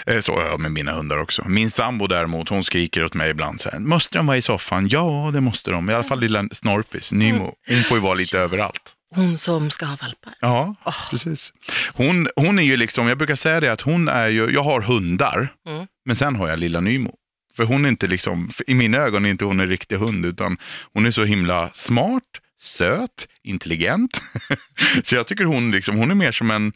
Eh, 0.07 0.21
Så 0.21 0.39
är 0.39 0.47
jag 0.47 0.61
med 0.61 0.73
mina 0.73 0.93
hundar 0.93 1.19
också. 1.19 1.45
Min 1.49 1.71
sambo 1.71 2.07
däremot, 2.07 2.49
hon 2.49 2.65
skriker 2.65 3.05
åt 3.05 3.15
mig 3.15 3.31
ibland 3.31 3.61
så 3.61 3.71
här, 3.71 3.79
måste 3.79 4.19
de 4.19 4.27
vara 4.27 4.37
i 4.37 4.43
soffan? 4.43 4.89
Ja, 4.89 5.31
det 5.35 5.41
måste 5.41 5.71
de. 5.71 5.91
I 5.91 5.95
alla 5.95 6.05
fall 6.05 6.21
lilla 6.21 6.49
Snorpis, 6.53 7.13
Nemo. 7.13 7.55
Hon 7.69 7.83
får 7.83 7.97
ju 7.97 8.03
vara 8.03 8.15
lite 8.15 8.39
överallt. 8.39 8.93
Hon 9.15 9.39
som 9.39 9.71
ska 9.71 9.87
ha 9.87 9.97
valpar. 10.03 10.33
Ja, 10.41 10.75
Åh. 10.85 11.11
precis. 11.11 11.53
Hon, 11.97 12.29
hon 12.37 12.59
är 12.59 12.63
ju 12.63 12.77
liksom, 12.77 13.09
jag 13.09 13.19
brukar 13.19 13.37
säga 13.37 13.61
det 13.61 13.73
att 13.73 13.81
hon 13.81 14.09
är 14.09 14.29
ju, 14.29 14.51
jag 14.51 14.63
har 14.63 14.81
hundar, 14.81 15.49
Mm. 15.69 15.87
men 16.07 16.17
sen 16.17 16.37
har 16.37 16.49
jag 16.49 16.59
lilla 16.59 16.81
Nymo. 16.81 17.15
För 17.57 17.65
hon 17.65 17.85
är 17.85 17.89
inte 17.89 18.07
liksom, 18.07 18.51
i 18.67 18.75
mina 18.75 18.99
ögon 18.99 19.27
är 19.27 19.31
inte 19.31 19.45
hon 19.45 19.61
en 19.61 19.69
riktig 19.69 19.97
hund, 19.97 20.27
utan 20.27 20.57
hon 20.95 21.07
är 21.07 21.11
så 21.11 21.25
himla 21.25 21.71
smart, 21.75 22.23
söt, 22.61 23.29
intelligent. 23.45 24.23
så 25.05 25.15
jag 25.15 25.27
tycker 25.27 25.45
hon 25.45 25.71
liksom, 25.71 25.97
hon 25.97 26.11
är 26.11 26.15
mer 26.15 26.33
som 26.33 26.51
en, 26.51 26.73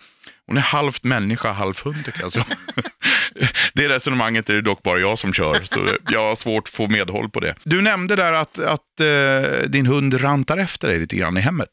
hon 0.47 0.57
är 0.57 0.61
halvt 0.61 1.05
människa, 1.05 1.53
halvt 1.53 1.79
hund 1.79 2.05
tycker 2.05 2.21
jag. 2.21 2.33
Så. 2.33 2.43
det 3.73 3.88
resonemanget 3.88 4.50
är 4.50 4.55
det 4.55 4.62
dock 4.62 4.83
bara 4.83 4.99
jag 4.99 5.19
som 5.19 5.33
kör, 5.33 5.62
så 5.62 5.88
jag 6.11 6.29
har 6.29 6.37
svårt 6.37 6.69
att 6.69 6.75
få 6.75 6.88
medhåll 6.88 7.31
på 7.31 7.41
det. 7.41 7.55
Du 7.62 7.83
nämnde 7.83 8.17
där 8.17 8.33
att, 8.33 8.59
att 8.59 9.00
eh, 9.00 9.69
din 9.69 9.87
hund 9.87 10.23
rantar 10.23 10.57
efter 10.57 10.88
dig 10.88 10.99
lite 10.99 11.17
grann 11.17 11.37
i 11.37 11.41
hemmet. 11.41 11.71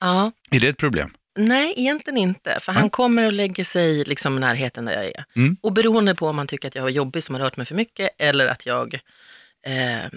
Ja, 0.00 0.32
Är 0.50 0.60
det 0.60 0.68
ett 0.68 0.76
problem? 0.76 1.10
Nej, 1.38 1.74
egentligen 1.76 2.16
inte. 2.18 2.58
För 2.60 2.72
han 2.72 2.90
kommer 2.90 3.26
och 3.26 3.32
lägger 3.32 3.64
sig 3.64 4.04
liksom 4.04 4.36
i 4.36 4.40
närheten 4.40 4.84
där 4.84 4.92
jag 4.92 5.04
är. 5.04 5.24
Mm. 5.36 5.56
Och 5.62 5.72
beroende 5.72 6.14
på 6.14 6.26
om 6.26 6.38
han 6.38 6.46
tycker 6.46 6.68
att 6.68 6.74
jag 6.74 6.84
är 6.84 6.88
jobbig 6.88 7.22
som 7.22 7.34
har 7.34 7.42
rört 7.42 7.56
mig 7.56 7.66
för 7.66 7.74
mycket 7.74 8.10
eller 8.18 8.46
att 8.46 8.66
jag 8.66 9.00
eh, 9.66 10.04
eh, 10.04 10.10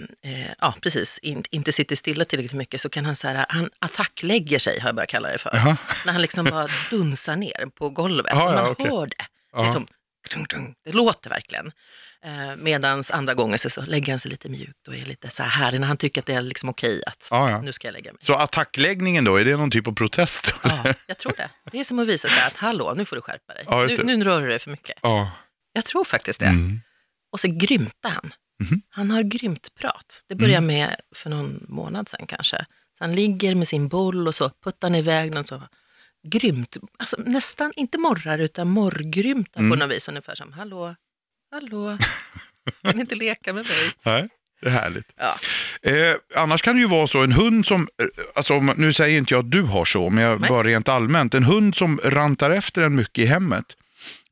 ja, 0.58 0.74
precis, 0.82 1.18
in, 1.18 1.44
inte 1.50 1.72
sitter 1.72 1.96
stilla 1.96 2.24
tillräckligt 2.24 2.52
mycket 2.58 2.80
så 2.80 2.88
kan 2.88 3.04
han 3.04 3.16
så 3.16 3.28
här, 3.28 3.46
han 3.48 3.70
attacklägger 3.78 4.58
sig 4.58 4.80
har 4.80 4.88
jag 4.88 4.94
börjat 4.96 5.10
kalla 5.10 5.28
det 5.28 5.38
för. 5.38 5.50
Jaha. 5.54 5.76
När 6.06 6.12
han 6.12 6.22
liksom 6.22 6.44
bara 6.44 6.68
dunsar 6.90 7.36
ner 7.36 7.66
på 7.78 7.90
golvet. 7.90 8.32
Ja, 8.34 8.54
ja, 8.54 8.62
Man 8.62 8.70
okej. 8.72 8.86
hör 8.88 9.06
det. 9.06 9.26
Ja. 9.52 9.62
Liksom, 9.62 9.86
dung, 10.34 10.44
dung, 10.44 10.74
det 10.84 10.92
låter 10.92 11.30
verkligen. 11.30 11.72
Eh, 12.24 12.56
Medan 12.56 13.02
andra 13.12 13.34
gånger 13.34 13.56
så, 13.56 13.70
så 13.70 13.82
lägger 13.82 14.12
han 14.12 14.20
sig 14.20 14.30
lite 14.30 14.48
mjukt 14.48 14.88
och 14.88 14.96
är 14.96 15.04
lite 15.04 15.30
så 15.30 15.42
här 15.42 15.50
härlig 15.50 15.80
när 15.80 15.88
han 15.88 15.96
tycker 15.96 16.20
att 16.20 16.26
det 16.26 16.34
är 16.34 16.40
liksom 16.42 16.68
okej 16.68 17.02
att 17.06 17.28
Ja, 17.30 17.50
ja. 17.50 17.60
nu 17.60 17.72
ska 17.72 17.88
jag 17.88 17.92
lägga 17.92 18.12
mig. 18.12 18.18
Så 18.24 18.34
attackläggningen 18.34 19.24
då, 19.24 19.36
är 19.36 19.44
det 19.44 19.56
någon 19.56 19.70
typ 19.70 19.86
av 19.86 19.92
protest? 19.92 20.54
Ja, 20.62 20.84
jag 21.06 21.18
tror 21.18 21.32
det. 21.36 21.50
Det 21.72 21.80
är 21.80 21.84
som 21.84 21.98
att 21.98 22.06
visa 22.08 22.28
sig 22.28 22.40
att 22.46 22.56
hallå, 22.56 22.94
nu 22.96 23.04
får 23.04 23.16
du 23.16 23.22
skärpa 23.22 23.54
dig. 23.54 23.64
Ja, 23.66 23.86
nu, 24.04 24.16
nu 24.16 24.24
rör 24.24 24.40
du 24.42 24.48
dig 24.48 24.58
för 24.58 24.70
mycket. 24.70 24.98
Ja. 25.02 25.30
Jag 25.72 25.84
tror 25.84 26.04
faktiskt 26.04 26.40
det. 26.40 26.46
Mm. 26.46 26.80
Och 27.32 27.40
så 27.40 27.48
grymtar 27.48 28.10
han. 28.10 28.32
Mhm. 28.70 28.82
Han 28.88 29.10
har 29.10 29.22
grymt 29.22 29.74
prat. 29.74 30.24
Det 30.28 30.34
började 30.34 30.56
Mm. 30.56 30.66
med 30.66 30.96
för 31.14 31.30
någon 31.30 31.66
månad 31.68 32.08
sedan 32.08 32.26
kanske. 32.26 32.56
Så 32.98 33.04
han 33.04 33.14
ligger 33.14 33.54
med 33.54 33.68
sin 33.68 33.88
boll 33.88 34.26
och 34.28 34.34
så 34.34 34.50
puttar 34.64 34.88
han 34.88 34.94
iväg 34.94 35.32
den 35.32 35.44
så 35.44 35.62
grymt. 36.28 36.76
Alltså 36.98 37.16
nästan 37.26 37.72
inte 37.76 37.98
morrar 37.98 38.38
utan 38.38 38.68
morrgrymtar 38.68 39.60
Mm. 39.60 39.70
på 39.70 39.76
något 39.78 39.96
vis. 39.96 40.08
Ungefär 40.08 40.34
som 40.34 40.52
hallå, 40.52 40.94
hallå, 41.50 41.98
kan 42.82 43.00
inte 43.00 43.14
leka 43.14 43.52
med 43.52 43.66
mig? 43.66 43.92
Nej, 44.04 44.28
det 44.60 44.68
är 44.68 44.70
härligt. 44.72 45.12
Ja. 45.16 45.38
Eh, 45.90 46.14
annars 46.36 46.62
kan 46.62 46.76
det 46.76 46.80
ju 46.82 46.88
vara 46.88 47.06
så, 47.06 47.22
en 47.22 47.32
hund 47.32 47.66
som, 47.66 47.88
eh, 48.02 48.06
alltså, 48.34 48.60
nu 48.60 48.92
säger 48.92 49.18
inte 49.18 49.34
jag 49.34 49.44
att 49.44 49.50
du 49.50 49.62
har 49.62 49.84
så, 49.84 50.10
men 50.10 50.24
jag, 50.24 50.40
Nej. 50.40 50.48
bara 50.50 50.62
rent 50.62 50.88
allmänt, 50.88 51.34
en 51.34 51.44
hund 51.44 51.74
som 51.76 52.00
rantar 52.04 52.50
efter 52.50 52.82
en 52.82 52.94
mycket 52.94 53.22
i 53.22 53.26
hemmet, 53.26 53.64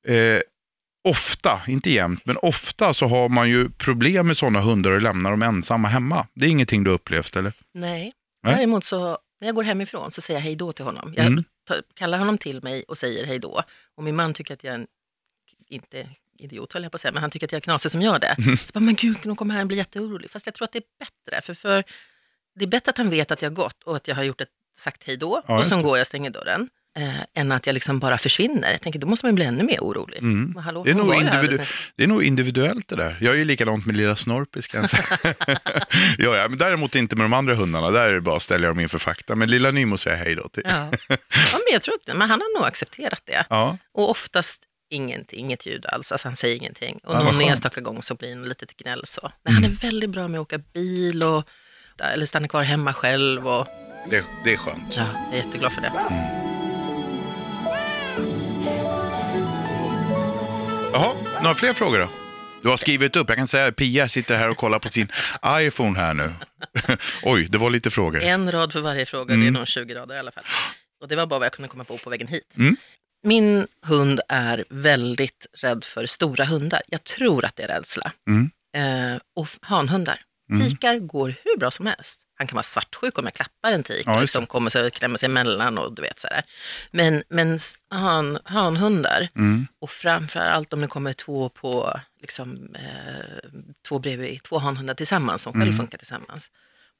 eh, 0.06 0.38
ofta, 1.04 1.60
inte 1.66 1.90
jämt, 1.90 2.24
men 2.24 2.36
ofta 2.36 2.94
så 2.94 3.06
har 3.06 3.28
man 3.28 3.48
ju 3.48 3.70
problem 3.70 4.26
med 4.26 4.36
sådana 4.36 4.60
hundar 4.60 4.90
och 4.90 5.02
lämnar 5.02 5.30
dem 5.30 5.42
ensamma 5.42 5.88
hemma. 5.88 6.26
Det 6.34 6.46
är 6.46 6.50
ingenting 6.50 6.84
du 6.84 6.90
har 6.90 6.94
upplevt 6.94 7.36
eller? 7.36 7.52
Nej. 7.74 8.12
Nej. 8.42 8.54
Däremot 8.54 8.84
så, 8.84 9.18
när 9.40 9.48
jag 9.48 9.54
går 9.54 9.62
hemifrån 9.62 10.12
så 10.12 10.20
säger 10.20 10.40
jag 10.40 10.44
hej 10.44 10.56
då 10.56 10.72
till 10.72 10.84
honom. 10.84 11.14
Jag 11.16 11.26
Mm. 11.26 11.44
tar, 11.68 11.82
kallar 11.94 12.18
honom 12.18 12.38
till 12.38 12.62
mig 12.62 12.84
och 12.88 12.98
säger 12.98 13.26
hej 13.26 13.38
då. 13.38 13.62
Och 13.94 14.04
min 14.04 14.16
man 14.16 14.34
tycker 14.34 14.54
att 14.54 14.64
jag 14.64 14.74
är 14.74 14.78
en, 14.78 14.86
inte 15.68 16.08
idiot 16.38 16.72
höll 16.72 16.82
jag 16.82 16.92
på 16.92 16.96
att 16.96 17.00
säga, 17.00 17.12
men 17.12 17.20
han 17.22 17.30
tycker 17.30 17.46
att 17.46 17.52
jag 17.52 17.56
är 17.56 17.62
knasig 17.62 17.90
som 17.90 18.02
gör 18.02 18.18
det. 18.18 18.34
Mm. 18.38 18.56
Så 18.56 18.72
bara, 18.74 18.80
men 18.80 18.94
gud, 18.94 19.16
de 19.22 19.36
kommer 19.36 19.54
här 19.54 19.60
och 19.60 19.66
blir 19.66 19.78
jätteorolig. 19.78 20.30
Fast 20.30 20.46
jag 20.46 20.54
tror 20.54 20.64
att 20.64 20.72
det 20.72 20.78
är 20.78 20.84
bättre, 20.98 21.40
för, 21.40 21.54
för 21.54 21.84
det 22.54 22.64
är 22.64 22.68
bättre 22.68 22.90
att 22.90 22.98
han 22.98 23.10
vet 23.10 23.30
att 23.30 23.42
jag 23.42 23.50
har 23.50 23.54
gått 23.54 23.82
och 23.82 23.96
att 23.96 24.08
jag 24.08 24.16
har 24.16 24.22
gjort 24.22 24.40
ett, 24.40 24.48
sagt 24.76 25.04
hej 25.04 25.16
då 25.16 25.42
Ja, 25.46 25.58
och 25.58 25.66
sen 25.66 25.82
går 25.82 25.96
jag 25.96 26.02
och 26.02 26.06
stänger 26.06 26.30
dörren. 26.30 26.68
Eh, 26.98 27.20
än 27.34 27.52
att 27.52 27.66
jag 27.66 27.74
liksom 27.74 27.98
bara 27.98 28.18
försvinner. 28.18 28.70
Jag 28.72 28.80
tänker, 28.82 28.98
då 29.00 29.06
måste 29.06 29.26
man 29.26 29.34
bli 29.34 29.44
ännu 29.44 29.62
mer 29.64 29.78
orolig. 29.80 30.18
Mm. 30.18 30.50
Men 30.54 30.62
hallå, 30.62 30.84
Det 30.84 30.90
är, 30.90 30.94
nog 30.94 31.14
individu- 31.14 31.66
det 31.96 32.02
är 32.02 32.06
nog 32.06 32.22
individuellt 32.24 32.88
det 32.88 32.96
där. 32.96 33.18
Jag 33.20 33.34
är 33.34 33.38
ju 33.38 33.44
likadant 33.44 33.86
med 33.86 33.96
lilla 33.96 34.16
Snorpis 34.16 34.66
kan 34.66 34.80
jag 34.80 34.90
säga. 34.90 35.04
ja, 36.18 36.36
ja, 36.36 36.46
men 36.48 36.58
däremot 36.58 36.94
inte 36.94 37.16
med 37.16 37.24
de 37.24 37.32
andra 37.32 37.54
hundarna. 37.54 37.90
Där 37.90 38.08
är 38.08 38.12
det 38.14 38.20
bara 38.20 38.36
att 38.36 38.42
ställa 38.42 38.68
dem 38.68 38.80
inför 38.80 38.98
fakta. 38.98 39.34
Men 39.36 39.48
lilla 39.50 39.70
Nymo 39.70 39.98
säger 39.98 40.16
jag 40.16 40.24
hej 40.24 40.34
då 40.34 40.48
till. 40.48 40.62
Ja. 40.66 40.88
ja, 41.08 41.16
men 41.52 41.72
jag 41.72 41.82
tror 41.82 41.94
att 41.94 42.16
men 42.16 42.30
han 42.30 42.40
har 42.40 42.58
nog 42.58 42.66
accepterat 42.68 43.22
det. 43.24 43.44
Ja. 43.50 43.78
Och 43.94 44.10
oftast 44.10 44.62
ingenting, 44.90 45.38
inget 45.40 45.66
ljud 45.66 45.86
alls, 45.86 46.12
alltså 46.12 46.28
han 46.28 46.36
säger 46.36 46.56
ingenting. 46.56 46.98
Och 47.04 47.14
Ja, 47.14 47.22
någon 47.22 47.40
enstaka 47.40 47.80
gång 47.80 48.02
så 48.02 48.14
blir 48.14 48.28
det 48.28 48.34
något 48.34 48.48
litet 48.48 48.76
gnäll 48.76 49.02
så. 49.06 49.30
Men 49.44 49.54
han 49.54 49.64
är 49.64 49.68
väldigt 49.68 50.10
bra 50.10 50.28
med 50.28 50.40
att 50.40 50.46
åka 50.46 50.58
bil 50.58 51.22
och 51.22 51.44
eller 52.14 52.26
stanna 52.26 52.48
kvar 52.48 52.62
hemma 52.62 52.94
själv. 52.94 53.48
Och, 53.48 53.66
Det, 54.10 54.24
det 54.44 54.52
är 54.52 54.56
skönt. 54.56 54.96
ja, 54.96 55.06
jag 55.30 55.40
är 55.40 55.44
jätteglad 55.44 55.72
för 55.72 55.80
det. 55.80 56.49
Jaha, 60.92 61.14
några 61.42 61.54
fler 61.54 61.72
frågor 61.72 61.98
då? 61.98 62.08
Du 62.62 62.68
har 62.68 62.76
skrivit 62.76 63.16
upp, 63.16 63.28
jag 63.28 63.38
kan 63.38 63.46
säga 63.46 63.66
att 63.66 63.76
Pia 63.76 64.08
sitter 64.08 64.36
här 64.36 64.48
och 64.50 64.56
kollar 64.56 64.78
på 64.78 64.88
sin 64.88 65.08
iPhone 65.46 65.98
här 65.98 66.14
nu. 66.14 66.32
Oj, 67.22 67.48
det 67.50 67.58
var 67.58 67.70
lite 67.70 67.90
frågor. 67.90 68.22
En 68.22 68.52
rad 68.52 68.72
för 68.72 68.80
varje 68.80 69.06
fråga, 69.06 69.36
det 69.36 69.46
är 69.46 69.50
nog 69.50 69.68
20 69.68 69.94
rader 69.94 70.14
i 70.14 70.18
alla 70.18 70.32
fall. 70.32 70.44
Och 71.02 71.08
det 71.08 71.16
var 71.16 71.26
bara 71.26 71.38
vad 71.38 71.46
jag 71.46 71.52
kunde 71.52 71.68
komma 71.68 71.84
på 71.84 71.98
på 71.98 72.10
vägen 72.10 72.26
hit. 72.26 72.54
Mm. 72.56 72.76
Min 73.22 73.66
hund 73.86 74.20
är 74.28 74.64
väldigt 74.70 75.46
rädd 75.52 75.84
för 75.84 76.06
stora 76.06 76.44
hundar. 76.44 76.82
Jag 76.88 77.04
tror 77.04 77.44
att 77.44 77.56
det 77.56 77.62
är 77.62 77.68
rädsla. 77.68 78.12
Mm. 78.28 78.50
Eh, 78.76 79.20
och 79.36 79.48
hanhundar. 79.60 80.20
Tikar 80.60 80.98
går 80.98 81.34
hur 81.44 81.58
bra 81.58 81.70
som 81.70 81.86
helst. 81.86 82.18
Han 82.40 82.46
kan 82.46 82.54
vara 82.56 82.62
svartsjuk 82.62 83.18
om 83.18 83.24
jag 83.24 83.34
klappar 83.34 83.72
en 83.72 83.82
tik 83.82 84.02
Ja, 84.06 84.14
och 84.14 84.20
liksom 84.20 84.46
kommer 84.46 84.70
sig 84.70 84.86
och 84.86 84.92
klämmer 84.92 85.16
sig 85.16 85.26
emellan 85.26 85.78
och 85.78 85.94
du 85.94 86.02
vet 86.02 86.20
sådär. 86.20 86.42
Men, 86.90 87.22
men 87.28 87.58
han, 87.90 88.38
hanhundar, 88.44 89.28
Mm. 89.36 89.66
och 89.80 89.90
framför 89.90 90.40
allt 90.40 90.72
om 90.72 90.80
det 90.80 90.86
kommer 90.86 91.12
två 91.12 91.48
på, 91.48 92.00
liksom, 92.20 92.74
eh, 92.74 93.50
två 93.88 93.98
bredvid, 93.98 94.42
två 94.42 94.58
hanhundar 94.58 94.94
tillsammans 94.94 95.42
som 95.42 95.52
själv 95.52 95.62
Mm. 95.64 95.76
funkar 95.76 95.98
tillsammans, 95.98 96.50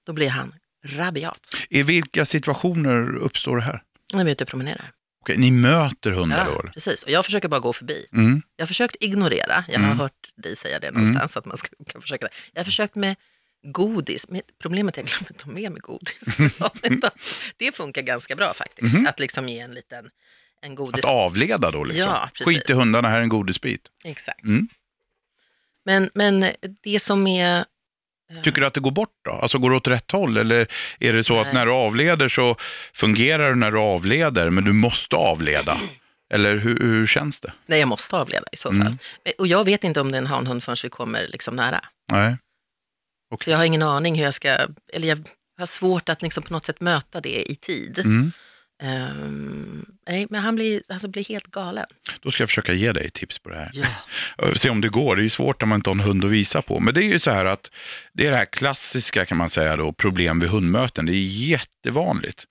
då 0.06 0.12
blir 0.12 0.28
han 0.28 0.54
rabiat. 0.84 1.40
I 1.68 1.82
vilka 1.82 2.24
situationer 2.24 3.16
uppstår 3.16 3.56
det 3.56 3.62
här? 3.62 3.82
När 4.14 4.24
vi 4.24 4.30
är 4.30 4.32
ute 4.32 4.44
och 4.44 4.50
promenerar. 4.50 4.90
Okej, 5.22 5.36
ni 5.38 5.50
möter 5.50 6.10
hundar 6.10 6.44
då? 6.44 6.50
Ja, 6.52 6.60
eller? 6.60 6.70
precis. 6.72 7.02
Och 7.02 7.10
jag 7.10 7.24
försöker 7.24 7.48
bara 7.48 7.60
gå 7.60 7.72
förbi. 7.72 8.06
Mm. 8.12 8.42
Jag 8.56 8.62
har 8.62 8.66
försökt 8.66 8.96
ignorera, 9.00 9.64
jag 9.68 9.78
har 9.80 9.86
Mm. 9.86 9.98
hört 9.98 10.32
dig 10.36 10.56
säga 10.56 10.78
det 10.78 10.90
någonstans, 10.90 11.36
att 11.36 11.44
man 11.44 11.56
ska, 11.56 11.68
kan 11.86 12.00
försöka. 12.00 12.28
Jag 12.52 12.60
har 12.60 12.64
försökt 12.64 12.94
med 12.94 13.16
godis, 13.62 14.28
men 14.28 14.42
problemet 14.62 14.98
är 14.98 15.02
att 15.02 15.10
jag 15.10 15.18
glömmer 15.18 15.42
ta 15.42 15.50
med 15.50 15.72
mig 15.72 15.80
godis. 15.80 16.36
Det 17.56 17.76
funkar 17.76 18.02
ganska 18.02 18.36
bra 18.36 18.54
faktiskt, 18.54 18.94
Mhm. 18.94 19.06
att 19.06 19.20
liksom 19.20 19.48
ge 19.48 19.58
en 19.58 19.74
liten 19.74 20.10
en 20.62 20.74
godis. 20.74 21.04
Att 21.04 21.10
avleda 21.10 21.70
då 21.70 21.84
liksom? 21.84 22.10
Ja, 22.10 22.30
precis. 22.34 22.46
Skit 22.46 22.70
i 22.70 22.72
hundarna, 22.72 23.08
här 23.08 23.18
är 23.18 23.22
en 23.22 23.28
godisbit. 23.28 23.80
Exakt. 24.04 24.44
Mm. 24.44 24.68
Men, 25.84 26.10
men 26.14 26.46
det 26.82 27.00
som 27.00 27.26
är... 27.26 27.64
Tycker 28.44 28.60
du 28.60 28.66
att 28.66 28.74
det 28.74 28.80
går 28.80 28.90
bort 28.90 29.14
då? 29.24 29.30
Alltså 29.30 29.58
går 29.58 29.70
det 29.70 29.76
åt 29.76 29.88
rätt 29.88 30.10
håll? 30.10 30.36
Eller 30.36 30.66
är 31.00 31.12
det 31.12 31.24
så 31.24 31.38
att 31.40 31.46
Nej. 31.46 31.54
när 31.54 31.66
du 31.66 31.72
avleder 31.72 32.28
så 32.28 32.56
fungerar 32.94 33.48
det 33.50 33.54
när 33.56 33.70
du 33.70 33.78
avleder, 33.78 34.50
men 34.50 34.64
du 34.64 34.72
måste 34.72 35.16
avleda? 35.16 35.80
Eller 36.32 36.56
hur, 36.56 36.80
hur 36.80 37.06
känns 37.06 37.40
det? 37.40 37.52
Nej, 37.66 37.78
jag 37.80 37.88
måste 37.88 38.16
avleda 38.16 38.44
i 38.52 38.56
så 38.56 38.68
fall. 38.68 38.80
Mm. 38.80 38.98
Och 39.38 39.46
jag 39.46 39.64
vet 39.64 39.84
inte 39.84 40.00
om 40.00 40.10
det 40.12 40.16
är 40.16 40.22
en 40.22 40.26
hanhund 40.26 40.64
förrän 40.64 40.76
vi 40.82 40.88
kommer 40.88 41.28
liksom 41.28 41.56
nära. 41.56 41.84
Nej. 42.12 42.36
Så 43.40 43.50
jag 43.50 43.56
har 43.58 43.64
ingen 43.64 43.82
aning 43.82 44.14
hur 44.16 44.24
jag 44.24 44.34
ska, 44.34 44.58
eller 44.92 45.08
jag 45.08 45.18
har 45.58 45.66
svårt 45.66 46.08
att 46.08 46.22
liksom 46.22 46.42
på 46.42 46.52
något 46.52 46.66
sätt 46.66 46.80
möta 46.80 47.20
det 47.20 47.50
i 47.50 47.54
tid. 47.54 47.98
Mm. 47.98 48.32
Ehm, 48.82 49.86
nej, 50.08 50.26
men 50.30 50.42
han 50.42 50.54
blir, 50.56 50.82
alltså 50.88 51.08
blir 51.08 51.24
helt 51.24 51.46
galen. 51.46 51.86
Då 52.20 52.30
ska 52.30 52.42
jag 52.42 52.48
försöka 52.48 52.72
ge 52.72 52.92
dig 52.92 53.10
tips 53.10 53.38
på 53.38 53.48
det 53.48 53.56
här. 53.56 53.70
Ja. 53.72 53.86
Se 54.56 54.70
om 54.70 54.80
det 54.80 54.88
går. 54.88 55.16
Det 55.16 55.24
är 55.24 55.28
svårt 55.28 55.60
när 55.60 55.66
man 55.68 55.76
inte 55.76 55.90
har 55.90 55.94
en 55.94 56.00
hund 56.00 56.24
att 56.24 56.30
visa 56.30 56.62
på. 56.62 56.80
Men 56.80 56.94
det 56.94 57.04
är 57.04 57.08
ju 57.08 57.18
så 57.18 57.30
här 57.30 57.44
att 57.44 57.70
det 58.12 58.26
är 58.26 58.30
det 58.30 58.36
här 58.36 58.44
klassiska 58.44 59.24
kan 59.24 59.38
man 59.38 59.50
säga 59.50 59.76
då, 59.76 59.92
problem 59.92 60.40
vid 60.40 60.50
hundmöten. 60.50 61.06
Det 61.06 61.12
är 61.12 61.48
jättevanligt. 61.48 62.46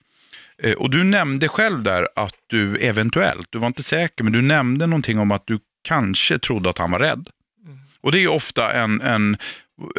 Eh, 0.62 0.72
Och 0.74 0.90
du 0.90 1.04
nämnde 1.04 1.48
själv 1.48 1.82
där 1.82 2.08
att 2.16 2.34
du 2.46 2.76
eventuellt, 2.76 3.46
du 3.50 3.58
var 3.58 3.66
inte 3.66 3.82
säker, 3.82 4.24
men 4.24 4.32
du 4.32 4.42
nämnde 4.42 4.86
någonting 4.86 5.18
om 5.18 5.30
att 5.30 5.46
du 5.46 5.58
kanske 5.82 6.38
trodde 6.38 6.70
att 6.70 6.78
han 6.78 6.90
var 6.90 6.98
rädd. 6.98 7.28
Och 8.00 8.12
det 8.12 8.18
är 8.20 8.28
ofta 8.28 8.72
en, 8.72 9.00
en 9.00 9.36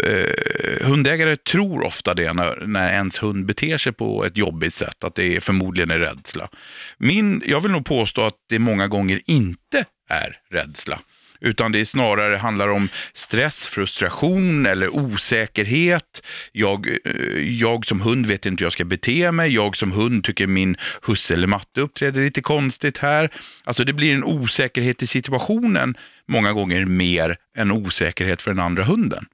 eh, 0.03 0.87
hundägare 0.87 1.35
tror 1.35 1.83
ofta 1.83 2.13
det 2.13 2.33
när, 2.33 2.65
när 2.65 2.91
ens 2.91 3.23
hund 3.23 3.45
beter 3.45 3.77
sig 3.77 3.93
på 3.93 4.25
ett 4.25 4.37
jobbigt 4.37 4.73
sätt, 4.73 5.03
att 5.03 5.15
det 5.15 5.35
är 5.35 5.39
förmodligen 5.39 5.91
är 5.91 5.99
rädsla. 5.99 6.49
Min, 6.97 7.43
jag 7.45 7.61
vill 7.61 7.71
nog 7.71 7.85
påstå 7.85 8.21
att 8.21 8.35
det 8.49 8.59
många 8.59 8.87
gånger 8.87 9.21
inte 9.25 9.85
är 10.09 10.37
rädsla. 10.51 10.99
Utan 11.43 11.71
det 11.71 11.79
är 11.79 11.85
snarare 11.85 12.37
handlar 12.37 12.67
om 12.67 12.89
stress, 13.13 13.67
frustration 13.67 14.65
eller 14.65 14.95
osäkerhet. 14.95 16.25
Jag, 16.51 16.87
eh, 17.05 17.41
jag 17.41 17.85
som 17.85 18.01
hund 18.01 18.25
vet 18.25 18.45
inte 18.45 18.61
hur 18.61 18.65
jag 18.65 18.73
ska 18.73 18.85
bete 18.85 19.31
mig. 19.31 19.53
Jag 19.53 19.77
som 19.77 19.91
hund 19.91 20.23
tycker 20.23 20.47
min 20.47 20.75
husse 21.01 21.33
eller 21.33 21.47
matte 21.47 21.81
uppträder 21.81 22.21
lite 22.21 22.41
konstigt 22.41 22.97
här. 22.97 23.29
Alltså 23.63 23.83
det 23.83 23.93
blir 23.93 24.13
en 24.13 24.23
osäkerhet 24.23 25.03
i 25.03 25.07
situationen 25.07 25.97
många 26.27 26.53
gånger 26.53 26.85
mer 26.85 27.37
än 27.57 27.71
osäkerhet 27.71 28.41
för 28.41 28.51
den 28.51 28.59
andra 28.59 28.83
hunden. 28.83 29.25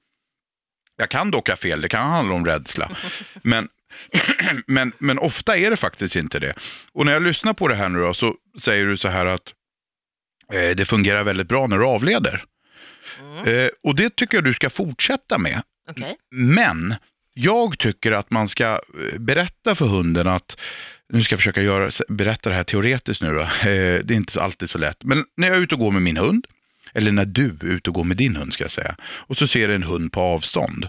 Jag 1.00 1.08
kan 1.10 1.30
dock 1.30 1.48
ha 1.48 1.56
fel, 1.56 1.80
det 1.80 1.88
kan 1.88 2.10
handla 2.10 2.34
om 2.34 2.46
rädsla. 2.46 2.90
Men, 3.42 3.68
men, 4.66 4.92
men 4.98 5.18
ofta 5.18 5.56
är 5.56 5.70
det 5.70 5.76
faktiskt 5.76 6.16
inte 6.16 6.38
det. 6.38 6.54
Och 6.92 7.06
när 7.06 7.12
jag 7.12 7.22
lyssnar 7.22 7.52
på 7.52 7.68
det 7.68 7.74
här 7.74 7.88
nu 7.88 7.98
då, 7.98 8.14
så 8.14 8.34
säger 8.60 8.86
du 8.86 8.96
så 8.96 9.08
här 9.08 9.26
att 9.26 9.54
eh, 10.52 10.76
det 10.76 10.84
fungerar 10.84 11.24
väldigt 11.24 11.48
bra 11.48 11.66
när 11.66 11.78
du 11.78 11.84
avleder. 11.84 12.44
Mm. 13.20 13.64
Eh, 13.64 13.70
och 13.82 13.94
det 13.94 14.16
tycker 14.16 14.36
jag 14.36 14.44
du 14.44 14.54
ska 14.54 14.70
fortsätta 14.70 15.38
med. 15.38 15.62
Okej. 15.90 16.16
Men 16.30 16.94
jag 17.34 17.78
tycker 17.78 18.12
att 18.12 18.30
man 18.30 18.48
ska 18.48 18.64
eh, 18.64 19.18
berätta 19.18 19.74
för 19.74 19.86
hunden 19.86 20.26
att, 20.26 20.60
nu 21.12 21.24
ska 21.24 21.32
jag 21.32 21.40
försöka 21.40 21.62
göra, 21.62 21.90
berätta 22.08 22.50
det 22.50 22.56
här 22.56 22.64
teoretiskt 22.64 23.22
nu 23.22 23.34
då, 23.34 23.40
eh, 23.70 24.00
det 24.04 24.10
är 24.10 24.16
inte 24.16 24.42
alltid 24.42 24.70
så 24.70 24.78
lätt. 24.78 25.04
Men 25.04 25.24
när 25.36 25.48
jag 25.48 25.56
är 25.56 25.60
ute 25.60 25.74
och 25.74 25.80
går 25.80 25.90
med 25.90 26.02
min 26.02 26.16
hund, 26.16 26.46
eller 26.98 27.12
när 27.12 27.24
du 27.24 27.56
är 27.62 27.64
ute 27.64 27.90
och 27.90 27.94
går 27.94 28.04
med 28.04 28.16
din 28.16 28.36
hund 28.36 28.52
ska 28.52 28.64
jag 28.64 28.70
säga, 28.70 28.96
och 29.02 29.36
så 29.36 29.46
ser 29.46 29.68
du 29.68 29.74
en 29.74 29.82
hund 29.82 30.12
på 30.12 30.20
avstånd. 30.20 30.88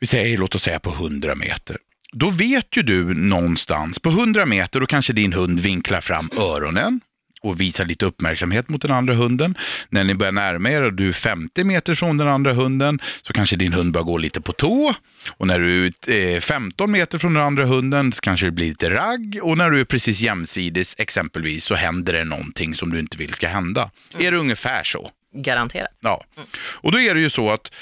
Vi 0.00 0.06
säger, 0.06 0.38
låt 0.38 0.54
oss 0.54 0.62
säga 0.62 0.80
på 0.80 0.90
100 0.90 1.34
meter. 1.34 1.76
Då 2.12 2.30
vet 2.30 2.76
ju 2.76 2.82
du 2.82 3.14
någonstans, 3.14 3.98
på 3.98 4.08
100 4.08 4.46
meter, 4.46 4.80
då 4.80 4.86
kanske 4.86 5.12
din 5.12 5.32
hund 5.32 5.60
vinklar 5.60 6.00
fram 6.00 6.30
öronen 6.38 7.00
och 7.42 7.60
visar 7.60 7.84
lite 7.84 8.06
uppmärksamhet 8.06 8.68
mot 8.68 8.82
den 8.82 8.90
andra 8.90 9.14
hunden. 9.14 9.54
När 9.88 10.04
ni 10.04 10.14
börjar 10.14 10.32
närma 10.32 10.70
er 10.70 10.82
och 10.82 10.92
du 10.92 11.08
är 11.08 11.12
50 11.12 11.64
meter 11.64 11.94
från 11.94 12.16
den 12.16 12.28
andra 12.28 12.52
hunden 12.52 13.00
så 13.22 13.32
kanske 13.32 13.56
din 13.56 13.72
hund 13.72 13.92
börjar 13.92 14.04
gå 14.04 14.18
lite 14.18 14.40
på 14.40 14.52
tå. 14.52 14.94
Och 15.28 15.46
när 15.46 15.60
du 15.60 15.86
är 15.86 16.34
eh, 16.34 16.40
15 16.40 16.90
meter 16.90 17.18
från 17.18 17.34
den 17.34 17.42
andra 17.42 17.64
hunden 17.64 18.12
så 18.12 18.20
kanske 18.20 18.46
det 18.46 18.52
blir 18.52 18.68
lite 18.68 18.90
ragg. 18.90 19.38
Och 19.42 19.58
när 19.58 19.70
du 19.70 19.80
är 19.80 19.84
precis 19.84 20.20
jämsides 20.20 20.94
exempelvis 20.98 21.64
så 21.64 21.74
händer 21.74 22.12
det 22.12 22.24
någonting 22.24 22.74
som 22.74 22.90
du 22.90 22.98
inte 22.98 23.18
vill 23.18 23.34
ska 23.34 23.48
hända. 23.48 23.90
Är 24.18 24.30
det 24.30 24.36
ungefär 24.36 24.82
så? 24.84 25.10
Garanterat. 25.34 25.90
Ja, 26.00 26.24
och 26.54 26.92
då 26.92 27.00
är 27.00 27.14
det 27.14 27.20
ju 27.20 27.30
så 27.30 27.50
att 27.50 27.72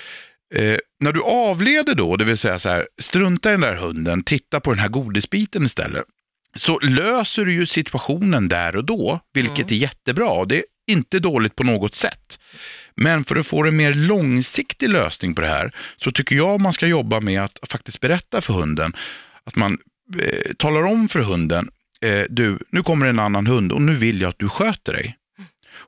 eh, 0.55 0.77
när 1.01 1.13
du 1.13 1.23
avleder 1.23 1.95
då, 1.95 2.17
det 2.17 2.25
vill 2.25 2.39
säga 2.39 2.59
så 2.59 2.69
här, 2.69 2.89
strunta 2.99 3.49
i 3.49 3.53
den 3.53 3.61
där 3.61 3.77
hunden, 3.77 4.23
titta 4.23 4.61
på 4.61 4.71
den 4.71 4.79
här 4.79 4.89
godisbiten 4.89 5.65
istället, 5.65 6.05
så 6.57 6.79
löser 6.79 7.45
du 7.45 7.53
ju 7.53 7.67
situationen 7.67 8.49
där 8.49 8.77
och 8.77 8.85
då, 8.85 9.21
vilket 9.33 9.71
är 9.71 9.77
jättebra. 9.77 10.45
Det 10.45 10.57
är 10.57 10.65
inte 10.87 11.19
dåligt 11.19 11.57
på 11.57 11.65
något 11.65 11.95
sätt. 11.95 12.39
Men 12.95 13.25
för 13.25 13.37
att 13.37 13.47
få 13.47 13.65
en 13.65 13.77
mer 13.77 13.95
långsiktig 13.95 14.89
lösning 14.89 15.35
på 15.35 15.41
det 15.41 15.49
här 15.49 15.75
så 15.97 16.13
tycker 16.13 16.37
jag 16.37 16.61
man 16.61 16.73
ska 16.73 16.87
jobba 16.87 17.21
med 17.21 17.43
att 17.43 17.59
faktiskt 17.69 18.01
berätta 18.01 18.41
för 18.41 18.53
hunden, 18.53 18.97
att 19.45 19.57
man 19.57 19.79
eh, 20.23 20.53
talar 20.59 20.83
om 20.83 21.09
för 21.09 21.21
hunden, 21.21 21.71
eh, 22.01 22.25
du, 22.29 22.59
nu 22.71 22.83
kommer 22.83 23.07
en 23.07 23.19
annan 23.19 23.47
hund 23.47 23.73
och 23.73 23.83
nu 23.83 23.95
vill 23.95 24.21
jag 24.21 24.29
att 24.29 24.39
du 24.39 24.49
sköter 24.49 24.93
dig. 24.93 25.17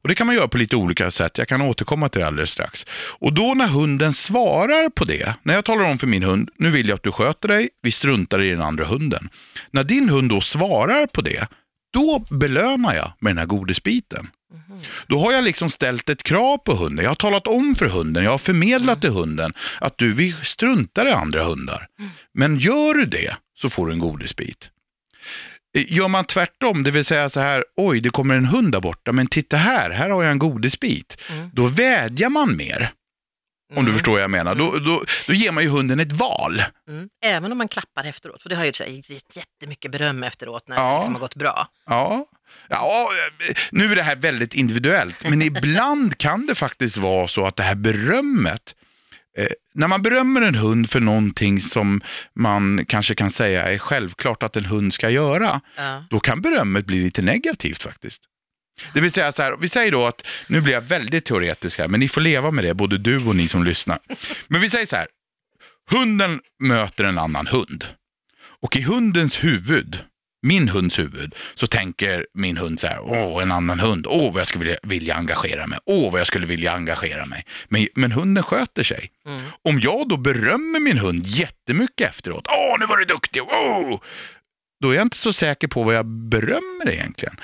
Och 0.02 0.09
Det 0.09 0.14
kan 0.14 0.26
man 0.26 0.37
göra 0.37 0.49
på 0.49 0.59
lite 0.59 0.76
olika 0.76 1.11
sätt. 1.11 1.38
Jag 1.38 1.49
kan 1.49 1.62
återkomma 1.62 2.09
till 2.09 2.21
det 2.21 2.26
alldeles 2.26 2.50
strax. 2.50 2.87
Och 3.18 3.32
då 3.32 3.54
när 3.54 3.66
hunden 3.66 4.12
svarar 4.12 4.90
på 4.90 5.04
det, 5.04 5.35
när 5.42 5.54
jag 5.54 5.64
talar 5.64 5.90
om 5.90 5.99
för 5.99 6.06
min 6.06 6.23
hund, 6.23 6.50
nu 6.59 6.71
vill 6.71 6.88
jag 6.88 6.97
att 6.97 7.02
du 7.02 7.12
sköter 7.12 7.49
dig, 7.49 7.68
vi 7.82 7.90
struntar 7.90 8.44
i 8.44 8.50
den 8.50 8.62
andra 8.62 8.85
hunden. 8.85 9.28
När 9.71 9.85
din 9.85 10.09
hund 10.09 10.30
då 10.30 10.40
svarar 10.40 11.06
på 11.06 11.21
det, 11.21 11.49
då 11.92 12.25
belönar 12.30 12.94
jag 12.94 13.12
med 13.18 13.30
den 13.30 13.38
här 13.38 13.47
godisbiten. 13.47 14.28
Då 15.06 15.18
har 15.18 15.32
jag 15.32 15.44
liksom 15.44 15.71
ställt 15.71 16.09
ett 16.09 16.23
krav 16.23 16.59
på 16.59 16.75
hunden. 16.75 17.02
Jag 17.02 17.11
har 17.11 17.14
talat 17.14 17.47
om 17.47 17.75
för 17.75 17.87
hunden, 17.87 18.25
jag 18.25 18.30
har 18.30 18.38
förmedlat 18.38 19.00
till 19.00 19.11
hunden 19.11 19.52
att 19.80 19.99
du, 19.99 20.12
vi 20.12 20.32
struntar 20.42 21.09
i 21.09 21.12
andra 21.12 21.42
hundar. 21.42 21.87
Men 22.35 22.59
gör 22.59 22.94
du 22.94 23.06
det 23.06 23.37
så 23.54 23.71
får 23.71 23.87
du 23.87 23.92
en 23.92 23.99
godisbit. 23.99 24.71
Gör 25.75 26.09
man 26.09 26.25
tvärtom, 26.25 26.83
det 26.83 26.91
vill 26.91 27.05
säga 27.05 27.29
så 27.29 27.41
här, 27.41 27.64
oj 27.76 28.00
det 28.00 28.11
kommer 28.11 28.35
en 28.35 28.45
hund 28.45 28.73
där 28.73 28.81
borta, 28.81 29.12
men 29.12 29.26
titta 29.26 29.57
här, 29.57 29.91
här 29.91 30.11
har 30.11 30.23
jag 30.23 30.33
en 30.33 30.38
godisbit. 30.38 31.17
Mm. 31.31 31.50
Då 31.52 31.67
vädjar 31.67 32.29
man 32.31 32.57
mer, 32.57 32.93
om 33.71 33.76
du 33.76 33.81
Mm. 33.81 33.93
förstår 33.95 34.12
vad 34.12 34.21
jag 34.23 34.31
menar. 34.31 34.55
Då, 34.55 34.76
då, 34.79 35.05
då 35.26 35.33
ger 35.35 35.52
man 35.52 35.62
ju 35.62 35.69
hunden 35.71 36.00
ett 36.00 36.12
val. 36.12 36.62
Mm. 36.88 37.09
Även 37.25 37.52
om 37.52 37.59
man 37.59 37.69
klappar 37.69 38.05
efteråt, 38.05 38.43
för 38.43 38.49
det 38.49 38.57
har 38.57 38.64
ju 38.64 38.73
gett 39.09 39.37
jättemycket 39.37 39.91
beröm 39.91 40.23
efteråt 40.23 40.69
när 40.69 40.76
Ja. 40.76 40.91
det 40.91 40.97
liksom 40.97 41.14
har 41.14 41.21
gått 41.21 41.35
bra. 41.35 41.69
Ja. 41.87 42.26
ja, 42.69 43.09
nu 43.71 43.93
är 43.93 43.97
det 43.97 44.02
här 44.02 44.17
väldigt 44.17 44.55
individuellt, 44.55 45.17
men 45.29 45.43
ibland 45.43 46.19
kan 46.19 46.47
det 46.47 46.55
faktiskt 46.55 46.97
vara 46.97 47.29
så 47.29 47.47
att 47.47 47.57
det 47.57 47.62
här 47.62 47.75
berömmet, 47.75 48.75
eh, 49.39 49.47
när 49.75 49.89
man 49.89 50.03
berömmer 50.03 50.43
en 50.43 50.55
hund 50.55 50.91
för 50.91 51.01
någonting 51.01 51.61
som 51.61 52.01
man 52.35 52.85
kanske 52.89 53.15
kan 53.15 53.31
säga 53.31 53.62
är 53.73 53.79
självklart 53.79 54.43
att 54.43 54.57
en 54.57 54.65
hund 54.65 54.95
ska 54.95 55.11
göra, 55.11 55.61
Ja. 55.77 56.05
då 56.11 56.21
kan 56.21 56.41
berömmet 56.41 56.87
bli 56.87 57.03
lite 57.05 57.23
negativt 57.23 57.83
faktiskt. 57.83 58.23
Det 58.95 59.01
vill 59.01 59.12
säga 59.12 59.33
så 59.33 59.43
här, 59.43 59.57
vi 59.61 59.69
säger 59.69 59.93
då 59.93 60.07
att, 60.07 60.27
nu 60.47 60.61
blir 60.61 60.73
jag 60.73 60.81
väldigt 60.81 61.25
teoretisk 61.25 61.79
här, 61.79 61.89
men 61.89 62.01
ni 62.01 62.09
får 62.09 62.21
leva 62.21 62.51
med 62.51 62.65
det, 62.65 62.75
både 62.75 62.99
du 62.99 63.17
och 63.27 63.37
ni 63.37 63.49
som 63.49 63.65
lyssnar. 63.65 63.99
Men 64.49 64.61
vi 64.61 64.71
säger 64.71 64.87
så 64.87 64.97
här, 64.97 65.07
hunden 65.91 66.41
möter 66.62 67.05
en 67.05 67.19
annan 67.19 67.47
hund. 67.47 67.85
Och 68.62 68.77
i 68.77 68.81
hundens 68.83 69.45
huvud, 69.45 69.99
min 70.42 70.68
hunds 70.68 70.99
huvud, 70.99 71.34
så 71.54 71.66
tänker 71.66 72.26
min 72.34 72.56
hund 72.56 72.80
så 72.80 72.87
här, 72.87 73.00
åh 73.00 73.42
en 73.42 73.52
annan 73.52 73.80
hund, 73.80 74.06
åh 74.08 74.32
vad 74.32 74.40
jag 74.40 74.46
skulle 74.46 74.64
vilja, 74.64 74.78
vilja 74.82 75.14
engagera 75.14 75.66
mig, 75.66 75.78
åh 75.87 76.12
vad 76.12 76.20
jag 76.20 76.26
skulle 76.26 76.46
vilja 76.46 76.72
engagera 76.72 77.25
mig. 77.25 77.44
Men, 77.68 77.88
men 77.94 78.12
hunden 78.12 78.42
sköter 78.42 78.82
sig. 78.82 79.11
Mm. 79.26 79.42
Om 79.64 79.80
jag 79.80 80.08
då 80.08 80.16
berömmer 80.16 80.80
min 80.80 80.99
hund 80.99 81.26
jättemycket 81.26 82.08
efteråt, 82.08 82.46
åh 82.49 82.80
nu 82.80 82.87
var 82.87 82.96
du 82.96 83.04
duktig, 83.04 83.42
åh! 83.42 84.00
Då 84.80 84.90
är 84.90 84.94
jag 84.94 85.02
inte 85.02 85.16
så 85.16 85.32
säker 85.32 85.68
på 85.68 85.82
vad 85.82 85.94
jag 85.94 86.06
berömmer 86.06 86.88
egentligen. 86.88 87.37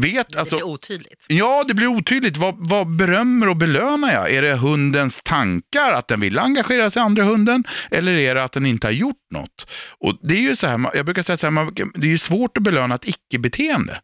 Vet, 0.00 0.28
Det 0.28 0.40
alltså, 0.40 0.56
blir 0.56 0.66
otydligt. 0.66 1.26
Ja, 1.28 1.64
det 1.68 1.74
blir 1.74 1.86
otydligt. 1.86 2.36
Vad, 2.36 2.54
vad 2.58 2.96
berömmer 2.96 3.48
och 3.48 3.56
belönar 3.56 4.12
jag? 4.12 4.34
Är 4.34 4.42
det 4.42 4.54
hundens 4.54 5.20
tankar, 5.24 5.92
att 5.92 6.08
den 6.08 6.20
vill 6.20 6.38
engagera 6.38 6.90
sig 6.90 7.00
i 7.00 7.04
andra 7.04 7.24
hunden? 7.24 7.64
Eller 7.90 8.12
är 8.12 8.34
det 8.34 8.44
att 8.44 8.52
den 8.52 8.66
inte 8.66 8.86
har 8.86 8.92
gjort 8.92 9.26
något? 9.30 9.70
Och 9.98 10.18
det 10.22 10.34
är 10.34 10.40
ju 10.40 10.56
så 10.56 10.66
här, 10.66 10.90
jag 10.94 11.04
brukar 11.04 11.22
säga 11.22 11.36
så 11.36 11.46
här, 11.46 11.50
man, 11.50 11.74
det 11.94 12.06
är 12.06 12.10
ju 12.10 12.18
svårt 12.18 12.56
att 12.56 12.62
belöna 12.62 12.94
ett 12.94 13.08
icke-beteende. 13.08 14.00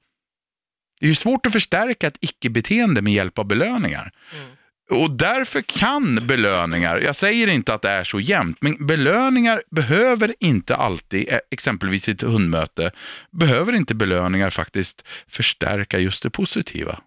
Det 1.01 1.07
är 1.07 1.11
ju 1.11 1.15
svårt 1.15 1.47
att 1.47 1.53
förstärka 1.53 2.07
ett 2.07 2.19
icke-beteende 2.21 3.03
med 3.03 3.13
hjälp 3.13 3.39
av 3.39 3.47
belöningar. 3.47 4.13
Mm. 4.35 4.47
Och 4.91 5.11
därför 5.11 5.63
kan 5.63 6.27
belöningar, 6.27 7.01
jag 7.01 7.17
säger 7.17 7.47
inte 7.47 7.75
att 7.75 7.83
det 7.83 7.91
är 7.91 8.05
så 8.05 8.21
jämnt, 8.21 8.59
men 8.61 8.87
belöningar 8.87 9.63
behöver 9.71 10.35
inte 10.41 10.77
alltid, 10.77 11.33
eh, 11.33 11.39
exempelvis 11.51 12.09
i 12.09 12.13
ett 12.13 12.23
hundmöte, 12.23 12.91
behöver 13.31 13.73
inte 13.73 13.95
belöningar 13.95 14.51
faktiskt 14.51 15.05
förstärka 15.29 15.99
just 15.99 16.23
det 16.23 16.31
positiva. 16.31 17.01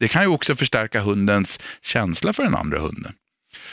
Det 0.00 0.08
kan 0.08 0.22
ju 0.22 0.28
också 0.28 0.56
förstärka 0.56 1.00
hundens 1.00 1.60
känsla 1.82 2.32
för 2.32 2.42
den 2.42 2.54
andra 2.54 2.78
hunden. 2.78 3.12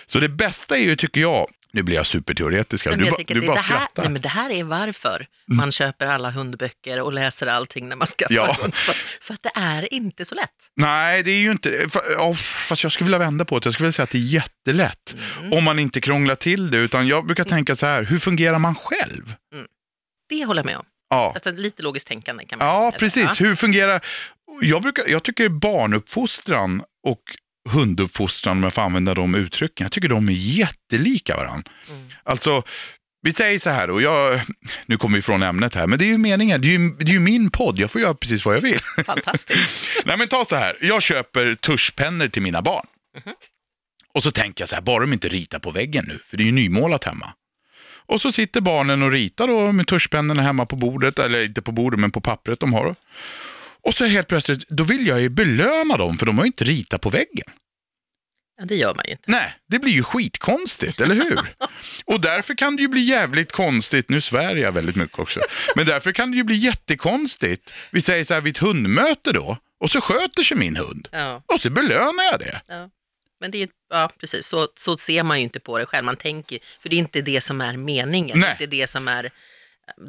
Så 0.06 0.20
det 0.20 0.30
bästa 0.30 0.78
är 0.78 0.84
ju, 0.84 0.96
tycker 0.96 1.22
jag, 1.22 1.48
nu 1.76 1.84
blir 1.84 1.96
jag 1.96 2.06
superteoretisk 2.06 2.86
här, 2.86 2.96
du, 2.96 3.06
jag 3.06 3.12
ba, 3.14 3.24
du 3.28 3.40
det, 3.40 3.48
bara 3.48 3.56
det, 3.56 3.62
här, 3.62 3.76
skrattar. 3.78 4.04
nej, 4.04 4.12
men 4.12 4.22
det 4.22 4.30
här 4.30 4.50
är 4.50 4.64
varför 4.64 5.28
man 5.48 5.72
köper 5.72 6.06
alla 6.06 6.30
hundböcker 6.32 7.02
och 7.02 7.14
läser 7.14 7.48
allting 7.48 7.90
när 7.90 7.96
man 7.96 8.08
skaffar 8.08 8.36
Ja. 8.36 8.58
hund. 8.62 8.76
För, 8.76 8.96
för 9.22 9.34
att 9.34 9.44
det 9.44 9.52
är 9.56 9.94
inte 9.94 10.26
så 10.26 10.36
lätt. 10.36 10.50
Nej, 10.76 11.24
det 11.24 11.32
är 11.32 11.38
ju 11.40 11.52
inte, 11.52 11.90
fast 12.68 12.84
jag 12.84 12.92
skulle 12.92 13.06
vilja 13.06 13.18
vända 13.20 13.46
på 13.46 13.60
det, 13.60 13.66
jag 13.68 13.74
skulle 13.74 13.86
vilja 13.86 13.94
säga 13.94 14.04
att 14.04 14.10
det 14.10 14.18
är 14.18 14.22
jättelätt. 14.22 15.16
Mm. 15.40 15.54
Om 15.54 15.64
man 15.64 15.80
inte 15.80 16.02
krånglar 16.02 16.36
till 16.36 16.72
det, 16.72 16.78
utan 16.78 17.08
jag 17.08 17.26
brukar 17.26 17.44
tänka 17.44 17.76
så 17.76 17.86
här, 17.86 18.04
hur 18.04 18.20
fungerar 18.20 18.60
man 18.60 18.76
själv? 18.76 19.36
Det 20.30 20.46
håller 20.46 20.60
jag 20.60 20.66
med 20.66 20.78
om. 20.78 20.86
Ja, 21.10 21.32
Alltså, 21.36 21.52
lite 21.52 21.84
logiskt 21.84 22.08
tänkande 22.08 22.46
kan 22.46 22.60
man 22.60 22.68
ja 22.68 22.94
precis. 23.00 23.42
Hur 23.42 23.56
fungerar... 23.56 24.06
Jag, 24.62 24.82
brukar, 24.82 25.08
jag 25.08 25.24
tycker 25.24 25.50
barnuppfostran 25.50 26.84
och 27.08 27.22
hunduppfostran, 27.70 28.58
om 28.58 28.64
jag 28.64 28.74
får 28.74 28.82
använda 28.82 29.14
de 29.14 29.36
uttrycken, 29.36 29.86
jag 29.86 29.92
tycker 29.92 30.10
de 30.10 30.30
är 30.30 30.34
jättelika 30.34 31.38
varandra. 31.38 31.72
Mm. 31.90 32.08
Alltså, 32.24 32.64
vi 33.22 33.34
säger 33.34 33.60
så 33.60 33.70
här, 33.70 33.90
och 33.90 34.02
jag, 34.02 34.42
nu 34.86 34.98
kommer 34.98 35.18
vi 35.18 35.22
från 35.22 35.44
ämnet 35.44 35.76
här, 35.76 35.88
men 35.88 36.00
det 36.00 36.06
är 36.06 36.08
ju 36.08 36.18
meningen, 36.18 36.62
det 36.62 36.68
är 36.68 36.80
ju, 36.80 36.90
det 37.00 37.12
är 37.12 37.14
ju 37.14 37.20
min 37.20 37.52
podd, 37.52 37.80
jag 37.80 37.92
får 37.92 38.02
göra 38.02 38.14
precis 38.14 38.46
vad 38.46 38.56
jag 38.56 38.62
vill. 38.62 38.80
Fantastiskt. 39.06 39.60
Nej 40.06 40.18
men 40.18 40.28
ta 40.28 40.46
så 40.46 40.56
här, 40.56 40.78
jag 40.82 41.02
köper 41.02 41.56
tuschpennor 41.56 42.28
till 42.28 42.42
mina 42.42 42.62
barn. 42.62 42.88
Mhm. 43.26 43.36
Och 44.14 44.24
så 44.24 44.32
tänker 44.32 44.62
jag 44.62 44.70
så 44.70 44.76
här, 44.76 44.82
bara 44.82 45.00
de 45.00 45.14
inte 45.14 45.28
ritar 45.28 45.60
på 45.60 45.72
väggen 45.72 46.06
nu, 46.08 46.20
för 46.26 46.38
det 46.38 46.44
är 46.44 46.46
ju 46.46 46.52
nymålat 46.52 47.04
hemma. 47.04 47.34
Och 48.08 48.22
så 48.22 48.32
sitter 48.32 48.62
barnen 48.62 49.04
och 49.04 49.12
ritar 49.12 49.48
då 49.48 49.72
med 49.72 49.88
tuschpennorna 49.88 50.42
hemma 50.42 50.66
på 50.66 50.76
bordet, 50.76 51.20
eller 51.20 51.46
inte 51.46 51.62
på 51.62 51.72
bordet 51.72 52.00
men 52.00 52.12
på 52.12 52.22
pappret 52.22 52.60
de 52.60 52.74
har. 52.74 52.96
Och 53.86 53.94
så 53.94 54.06
helt 54.06 54.28
plötsligt, 54.28 54.68
då 54.70 54.84
vill 54.84 55.08
jag 55.08 55.22
ju 55.22 55.30
belöna 55.30 55.98
dem 55.98 56.18
för 56.18 56.26
de 56.26 56.38
har 56.38 56.46
ju 56.46 56.48
inte 56.48 56.64
ritat 56.64 57.02
på 57.02 57.10
väggen. 57.10 57.48
Ja, 58.58 58.66
det 58.66 58.76
gör 58.76 58.96
man 58.96 59.06
ju 59.06 59.12
inte. 59.12 59.24
Nej, 59.32 59.54
det 59.68 59.80
blir 59.80 59.92
ju 59.92 60.04
skitkonstigt, 60.04 61.02
eller 61.02 61.16
hur? 61.16 61.40
Och 62.06 62.22
därför 62.22 62.56
kan 62.56 62.76
det 62.76 62.82
ju 62.82 62.88
bli 62.88 63.02
jävligt 63.02 63.52
konstigt, 63.52 64.10
nu 64.10 64.22
svär 64.22 64.56
jag 64.56 64.72
väldigt 64.72 64.96
mycket 64.96 65.20
också, 65.20 65.40
men 65.76 65.86
därför 65.86 66.12
kan 66.12 66.32
det 66.32 66.38
ju 66.38 66.44
bli 66.44 66.56
jättekonstigt. 66.56 67.74
Vi 67.92 68.02
säger 68.02 68.24
så 68.24 68.34
här 68.34 68.42
vid 68.42 68.56
ett 68.56 68.62
hundmöte 68.62 69.32
då, 69.32 69.58
och 69.80 69.92
så 69.92 70.02
sköter 70.02 70.44
sig 70.44 70.58
min 70.58 70.76
hund. 70.76 71.08
Ja, 71.12 71.44
Och 71.54 71.62
så 71.62 71.70
belönar 71.70 72.24
jag 72.32 72.40
det. 72.40 72.62
ja. 72.68 72.90
Men 73.42 73.52
det 73.52 73.64
är, 73.64 73.70
ja, 73.90 74.10
precis. 74.20 74.48
Så, 74.48 74.68
så 74.76 74.98
ser 74.98 75.24
man 75.24 75.38
ju 75.38 75.44
inte 75.44 75.60
på 75.60 75.80
det 75.80 75.86
själv. 75.86 76.06
Man 76.06 76.16
tänker, 76.16 76.60
för 76.82 76.90
det 76.90 76.96
är 76.96 76.98
inte 76.98 77.22
det 77.22 77.42
som 77.42 77.62
är 77.62 77.78
meningen. 77.78 78.40
Nej. 78.40 78.56
Det 78.58 78.64
är 78.64 78.66
inte 78.66 78.76
det 78.76 78.90
som 78.90 79.08
är 79.08 79.30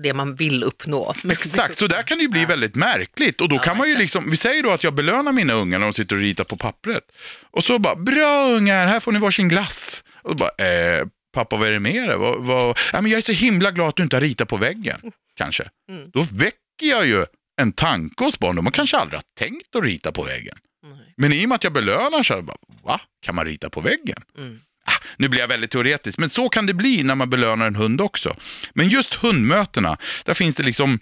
det 0.03 0.15
man 0.15 0.35
vill 0.35 0.63
uppnå. 0.65 1.15
Exakt, 1.31 1.77
så 1.77 1.87
där 1.87 2.03
kan 2.03 2.19
det 2.19 2.23
ju 2.23 2.29
bli 2.29 2.45
väldigt 2.45 2.75
märkligt. 2.75 3.41
Och 3.41 3.49
då 3.49 3.57
Ja, 3.57 3.61
kan 3.63 3.77
man 3.79 3.89
ju 3.89 3.97
liksom, 3.97 4.31
vi 4.31 4.37
säger 4.37 4.63
då 4.63 4.71
att 4.71 4.85
jag 4.85 4.95
belönar 4.95 5.33
mina 5.33 5.53
ungar 5.53 5.79
när 5.79 5.87
de 5.87 5.93
sitter 5.93 6.17
och 6.17 6.23
ritar 6.23 6.45
på 6.45 6.57
pappret. 6.57 7.03
Och 7.51 7.65
så 7.65 7.79
bara, 7.79 7.97
bra 7.97 8.49
ungar, 8.51 8.87
här 8.87 9.01
får 9.01 9.13
ni 9.13 9.19
varsin 9.19 9.49
glass. 9.49 10.05
Och 10.23 10.37
då 10.37 10.45
bara, 10.59 10.67
eh, 10.69 11.07
pappa 11.35 11.57
vad 11.57 11.69
är 11.69 11.73
det 11.73 11.81
med 11.81 12.09
dig? 12.09 12.17
Vad, 12.17 12.43
vad? 12.45 12.79
Ja, 12.93 13.01
men 13.01 13.11
jag 13.11 13.19
är 13.19 13.23
så 13.23 13.33
himla 13.33 13.71
glad 13.71 13.89
att 13.89 13.97
du 13.97 14.03
inte 14.03 14.17
har 14.17 14.21
ritat 14.21 14.49
på 14.49 14.57
väggen, 14.57 15.01
kanske. 15.37 15.65
Mm. 15.91 16.11
Då 16.13 16.23
väcker 16.33 16.87
jag 16.87 17.07
ju 17.07 17.25
en 17.61 17.73
tanke 17.73 18.25
hos 18.25 18.39
barn. 18.39 18.57
De 18.57 18.67
har 18.67 18.73
kanske 18.73 18.97
aldrig 18.97 19.19
har 19.19 19.25
tänkt 19.39 19.77
att 19.77 19.85
rita 19.85 20.13
på 20.13 20.23
väggen. 20.23 20.57
Nej. 20.83 21.15
Men 21.17 21.33
i 21.33 21.45
och 21.45 21.49
med 21.49 21.57
att 21.57 21.65
jag 21.65 21.73
belönar 21.73 22.23
så, 22.23 22.43
bara, 22.43 22.57
va? 22.85 23.01
Kan 23.23 23.35
man 23.35 23.45
rita 23.45 23.71
på 23.71 23.81
väggen? 23.81 24.23
Mm. 24.39 24.61
Ah, 24.87 25.05
nu 25.17 25.29
blir 25.29 25.41
jag 25.41 25.49
väldigt 25.49 25.71
teoretisk, 25.71 26.19
men 26.19 26.31
så 26.31 26.49
kan 26.49 26.67
det 26.67 26.75
bli 26.75 27.03
när 27.03 27.15
man 27.15 27.31
belönar 27.31 27.67
en 27.67 27.77
hund 27.77 28.01
också. 28.01 28.37
Men 28.75 28.89
just 28.89 29.15
hundmötena, 29.15 29.99
där 30.25 30.35
finns 30.35 30.57
det 30.57 30.63
liksom, 30.63 30.99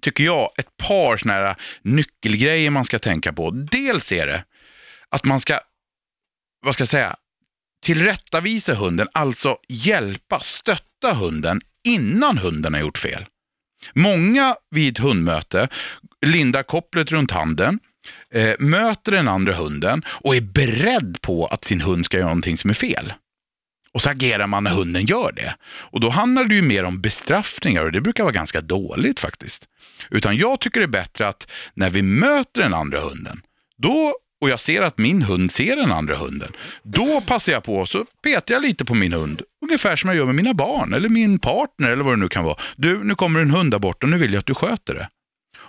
tycker 0.00 0.24
jag, 0.24 0.50
ett 0.58 0.76
par 0.76 1.16
såna 1.16 1.32
här 1.32 1.56
nyckelgrejer 1.82 2.70
man 2.70 2.84
ska 2.84 2.98
tänka 2.98 3.32
på. 3.32 3.50
Dels 3.50 4.12
är 4.12 4.26
det 4.26 4.44
att 5.08 5.24
man 5.24 5.40
ska, 5.40 5.60
vad 6.62 6.74
ska 6.74 6.82
jag 6.82 6.88
säga, 6.88 7.16
tillrättavisa 7.84 8.74
hunden, 8.74 9.08
alltså 9.12 9.56
hjälpa, 9.68 10.40
stötta 10.40 11.14
hunden 11.14 11.60
innan 11.84 12.38
hunden 12.38 12.74
har 12.74 12.80
gjort 12.80 12.98
fel. 12.98 13.26
Många 13.92 14.56
vid 14.70 14.98
hundmöte 14.98 15.68
lindar 16.26 16.62
kopplet 16.62 17.10
runt 17.10 17.30
handen, 17.30 17.80
eh, 18.34 18.54
möter 18.58 19.12
den 19.12 19.28
andra 19.28 19.54
hunden 19.54 20.02
och 20.06 20.36
är 20.36 20.40
beredd 20.40 21.18
på 21.20 21.46
att 21.46 21.64
sin 21.64 21.80
hund 21.80 22.04
ska 22.04 22.16
göra 22.16 22.28
någonting 22.28 22.58
som 22.58 22.70
är 22.70 22.74
fel. 22.74 23.12
Och 23.92 24.02
så 24.02 24.10
agerar 24.10 24.46
man 24.46 24.64
när 24.64 24.70
hunden 24.70 25.06
gör 25.06 25.32
det. 25.32 25.56
Och 25.64 26.00
då 26.00 26.08
handlar 26.08 26.44
det 26.44 26.54
ju 26.54 26.62
mer 26.62 26.84
om 26.84 27.00
bestraffningar 27.00 27.84
och 27.84 27.92
det 27.92 28.00
brukar 28.00 28.24
vara 28.24 28.32
ganska 28.32 28.60
dåligt 28.60 29.20
faktiskt. 29.20 29.68
Utan 30.10 30.36
jag 30.36 30.60
tycker 30.60 30.80
det 30.80 30.84
är 30.84 30.88
bättre 30.88 31.28
att 31.28 31.50
när 31.74 31.90
vi 31.90 32.02
möter 32.02 32.62
den 32.62 32.74
andra 32.74 33.00
hunden, 33.00 33.40
då, 33.76 34.14
och 34.40 34.48
jag 34.48 34.60
ser 34.60 34.82
att 34.82 34.98
min 34.98 35.22
hund 35.22 35.52
ser 35.52 35.76
den 35.76 35.92
andra 35.92 36.16
hunden, 36.16 36.52
då 36.82 37.20
passar 37.20 37.52
jag 37.52 37.64
på 37.64 37.76
och 37.76 37.88
så 37.88 38.04
petar 38.24 38.54
jag 38.54 38.62
lite 38.62 38.84
på 38.84 38.94
min 38.94 39.12
hund. 39.12 39.42
Ungefär 39.62 39.96
som 39.96 40.08
jag 40.08 40.16
gör 40.16 40.26
med 40.26 40.34
mina 40.34 40.54
barn 40.54 40.94
eller 40.94 41.08
min 41.08 41.38
partner 41.38 41.90
eller 41.90 42.04
vad 42.04 42.12
det 42.12 42.20
nu 42.20 42.28
kan 42.28 42.44
vara. 42.44 42.56
Du, 42.76 43.04
nu 43.04 43.14
kommer 43.14 43.40
en 43.40 43.50
hund 43.50 43.70
där 43.70 43.78
borta 43.78 44.06
och 44.06 44.10
nu 44.10 44.18
vill 44.18 44.32
jag 44.32 44.40
att 44.40 44.46
du 44.46 44.54
sköter 44.54 44.94
det. 44.94 45.08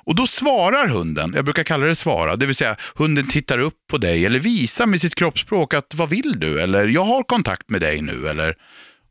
Och 0.05 0.15
då 0.15 0.27
svarar 0.27 0.87
hunden, 0.87 1.33
jag 1.35 1.45
brukar 1.45 1.63
kalla 1.63 1.85
det 1.85 1.95
svara, 1.95 2.35
det 2.35 2.45
vill 2.45 2.55
säga 2.55 2.75
hunden 2.95 3.27
tittar 3.27 3.59
upp 3.59 3.77
på 3.89 3.97
dig 3.97 4.25
eller 4.25 4.39
visar 4.39 4.85
med 4.85 5.01
sitt 5.01 5.15
kroppsspråk 5.15 5.73
att 5.73 5.93
vad 5.93 6.09
vill 6.09 6.39
du? 6.39 6.61
Eller 6.61 6.87
jag 6.87 7.03
har 7.03 7.23
kontakt 7.23 7.69
med 7.69 7.81
dig 7.81 8.01
nu. 8.01 8.27
Eller, 8.27 8.55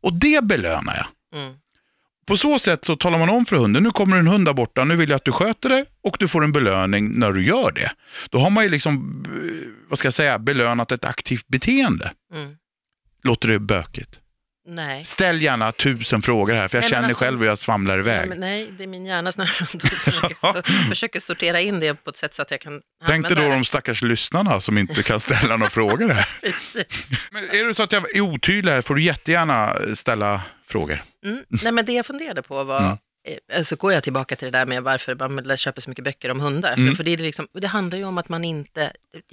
och 0.00 0.12
det 0.12 0.44
belönar 0.44 0.96
jag. 0.96 1.40
Mm. 1.40 1.54
På 2.26 2.37
så 2.37 2.59
sätt 2.59 2.85
så 2.85 2.96
talar 2.96 3.18
man 3.18 3.30
om 3.30 3.46
för 3.46 3.57
hunden, 3.57 3.83
nu 3.83 3.90
kommer 3.90 4.16
en 4.16 4.26
hund 4.26 4.46
där 4.46 4.54
borta, 4.54 4.85
nu 4.85 4.96
vill 4.96 5.09
jag 5.11 5.16
att 5.16 5.24
du 5.24 5.33
sköter 5.33 5.68
det 5.68 5.85
och 6.02 6.16
du 6.20 6.28
får 6.28 6.44
en 6.44 6.52
belöning 6.52 7.18
när 7.18 7.33
du 7.33 7.46
gör 7.46 7.72
det. 7.72 7.92
Då 8.30 8.38
har 8.38 8.50
man 8.50 8.64
ju 8.64 8.70
liksom, 8.70 9.24
eh, 9.26 9.88
vad 9.88 9.98
ska 9.98 10.07
jag 10.07 10.14
säga, 10.14 10.38
belönat 10.38 10.92
ett 10.92 11.04
aktivt 11.04 11.48
beteende. 11.48 12.12
Mm. 12.35 12.57
Låter 13.22 13.48
det 13.48 13.59
bökigt? 13.59 14.20
Nej. 14.66 15.05
Ställ 15.05 15.42
gärna 15.42 15.72
tusen 15.72 16.22
frågor 16.22 16.55
här, 16.55 16.68
för 16.68 16.79
jag 16.79 16.83
Nej, 16.83 16.90
känner 16.90 17.09
alltså- 17.09 17.24
själv 17.24 17.38
hur 17.40 17.46
jag 17.46 17.59
svamlar 17.59 17.98
iväg. 17.98 18.29
Nej, 18.29 18.38
nej, 18.38 18.68
det 18.79 18.83
är 18.83 18.87
min 18.87 19.07
hjärna 19.07 19.33
som 19.33 19.46
försöker, 19.46 20.88
försöker 20.88 21.20
sortera 21.20 21.61
in 21.61 21.81
det 21.81 21.94
på 22.05 22.11
ett 22.11 22.16
sätt 22.16 22.35
så 22.35 22.42
att 22.42 22.50
jag 22.50 22.61
kan 22.61 22.81
Tänk 23.07 23.29
dig 23.29 23.37
då 23.37 23.48
de 23.48 23.64
stackars 23.64 24.03
lyssnarna 24.03 24.61
som 24.61 24.79
inte 24.79 25.03
kan 25.03 25.20
ställa 25.20 25.57
några 25.57 25.70
frågor 25.70 26.09
här. 26.09 26.29
Men 27.33 27.44
är 27.44 27.64
det 27.64 27.74
så 27.74 27.83
att 27.83 27.92
jag 27.92 28.16
är 28.16 28.20
otydlig 28.20 28.72
här 28.72 28.83
får 28.83 28.94
du 28.94 29.03
jättegärna 29.03 29.74
ställa 29.94 30.42
frågor. 30.66 31.03
Mm. 31.24 31.44
Nej, 31.48 31.72
men 31.72 31.85
det 31.85 31.92
jag 31.92 32.07
funderade 32.07 32.42
på 32.42 32.64
var, 32.64 32.79
Mm. 32.81 32.90
eh, 33.50 33.59
alltså 33.59 33.77
går 33.77 33.92
jag 33.92 34.03
tillbaka 34.03 34.37
till 34.37 34.53
det 34.53 34.59
där 34.59 34.66
med 34.66 34.83
varför 34.83 35.29
man 35.29 35.57
köper 35.57 35.81
så 35.81 35.90
mycket 35.90 36.05
böcker 36.05 36.31
om 36.31 36.40
hundar. 36.40 36.72
Mm. 36.72 36.88
Så 36.90 36.96
för 36.96 37.05
det, 37.05 37.11
är 37.11 37.16
liksom, 37.16 37.48
det 37.61 37.66
handlar 37.66 37.98
ju 37.98 38.05
om 38.05 38.18
att 38.18 38.29
man 38.29 38.44
inte, 38.44 38.92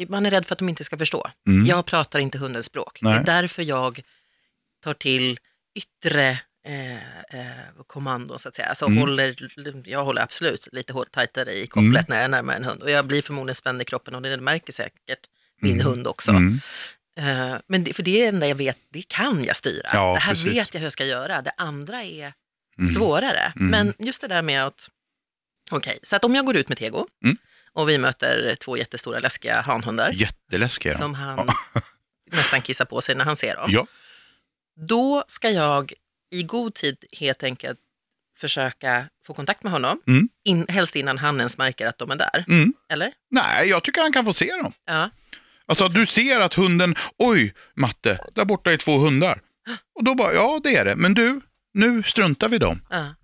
man 0.10 0.26
är 0.26 0.32
rädd 0.32 0.46
för 0.46 0.56
att 0.56 0.60
de 0.60 0.70
inte 0.70 0.84
ska 0.84 0.98
förstå. 0.98 1.28
Mm. 1.48 1.65
Jag 1.65 1.86
pratar 1.86 2.20
inte 2.20 2.38
hundens 2.38 2.65
språk. 2.65 3.00
Nej. 3.02 3.13
Det 3.13 3.20
är 3.32 3.41
därför 3.41 3.63
jag 3.63 4.02
tar 4.84 4.94
till 4.94 5.39
yttre 5.76 6.39
eh, 6.67 6.96
eh, 7.39 7.52
kommandon 7.88 8.39
så 8.39 8.48
att 8.50 8.56
säga. 8.56 8.67
Alltså 8.67 8.86
Mm. 8.86 8.98
håller, 8.98 9.36
jag 9.89 10.04
håller 10.06 10.22
absolut 10.22 10.67
lite 10.72 10.94
hårt 10.94 11.12
tajtare 11.12 11.54
i 11.54 11.67
kopplet 11.67 12.08
när 12.08 12.22
jag 12.22 12.32
närmar 12.32 12.56
en 12.56 12.63
hund. 12.63 12.84
Och 12.84 12.91
jag 12.91 13.06
blir 13.08 13.22
förmodligen 13.22 13.56
spänd 13.56 13.82
i 13.82 13.86
kroppen 13.86 14.15
och 14.15 14.22
det 14.22 14.38
märker 14.38 14.74
säkert 14.74 15.20
min 15.62 15.74
Mm. 15.74 15.86
hund 15.88 16.08
också. 16.08 16.32
Mm. 16.32 16.60
Eh, 17.17 17.56
men 17.67 17.84
det, 17.84 17.94
för 17.94 18.04
det 18.04 18.12
är 18.12 18.22
det 18.22 18.28
enda 18.28 18.48
jag 18.48 18.56
vet, 18.56 18.78
det 18.89 19.02
kan 19.08 19.44
jag 19.44 19.56
styra. 19.56 19.89
Ja, 19.94 20.13
det 20.13 20.20
här 20.20 20.34
precis. 20.34 20.54
vet 20.54 20.74
jag 20.74 20.80
hur 20.82 20.86
jag 20.86 20.94
ska 20.94 21.06
göra. 21.06 21.41
Det 21.41 21.52
andra 21.58 22.04
är 22.04 22.34
Mm. 22.78 22.94
svårare. 22.94 23.54
Mm. 23.56 23.67
Men 23.72 23.94
just 24.08 24.22
det 24.22 24.28
där 24.28 24.41
med 24.41 24.65
att, 24.65 24.89
okej, 25.72 26.00
så 26.04 26.15
att 26.15 26.24
om 26.26 26.36
jag 26.36 26.46
går 26.46 26.56
ut 26.56 26.70
med 26.70 26.78
Tego 26.78 27.08
Mm. 27.24 27.38
och 27.74 27.89
vi 27.89 27.98
möter 27.98 28.56
två 28.56 28.78
jättestora 28.78 29.20
läskiga 29.20 29.62
hanhundar 29.62 30.12
Jätteläskiga. 30.13 30.98
som 30.98 31.13
han 31.13 31.48
nästan 32.32 32.62
kissar 32.62 32.86
på 32.86 33.02
sig 33.02 33.15
när 33.15 33.26
han 33.26 33.36
ser 33.36 33.56
dem. 33.56 33.65
Ja. 33.70 33.88
Då 34.88 35.23
ska 35.27 35.49
jag 35.49 35.93
i 36.31 36.43
god 36.43 36.73
tid 36.73 36.97
helt 37.19 37.43
enkelt 37.43 37.79
försöka 38.39 39.05
få 39.27 39.34
kontakt 39.34 39.63
med 39.63 39.71
honom, 39.71 40.01
Mm. 40.07 40.29
in, 40.45 40.65
helst 40.69 40.95
innan 40.95 41.17
han 41.17 41.38
ens 41.39 41.57
märker 41.57 41.88
att 41.88 41.97
de 41.97 42.12
är 42.12 42.15
där. 42.15 42.45
Mm. 42.47 42.73
Eller? 42.91 43.12
Nej, 43.31 43.69
jag 43.69 43.84
tycker 43.84 44.01
han 44.01 44.12
kan 44.13 44.25
få 44.25 44.34
se 44.34 44.51
dem. 44.63 44.73
Ja. 44.86 45.10
Alltså 45.65 45.88
du 45.88 46.05
ser 46.05 46.39
att 46.39 46.53
hunden, 46.53 46.95
oj 47.17 47.53
Matte, 47.75 48.19
där 48.36 48.45
borta 48.45 48.71
är 48.71 48.77
två 48.77 48.97
hundar. 48.97 49.41
Och 49.95 50.03
då 50.03 50.15
bara, 50.15 50.34
ja 50.34 50.60
det 50.63 50.75
är 50.75 50.86
det, 50.86 50.95
men 50.95 51.13
du, 51.13 51.41
nu 51.73 52.03
struntar 52.03 52.49
vi 52.49 52.57
dem. 52.57 52.81
ja. 52.89 53.15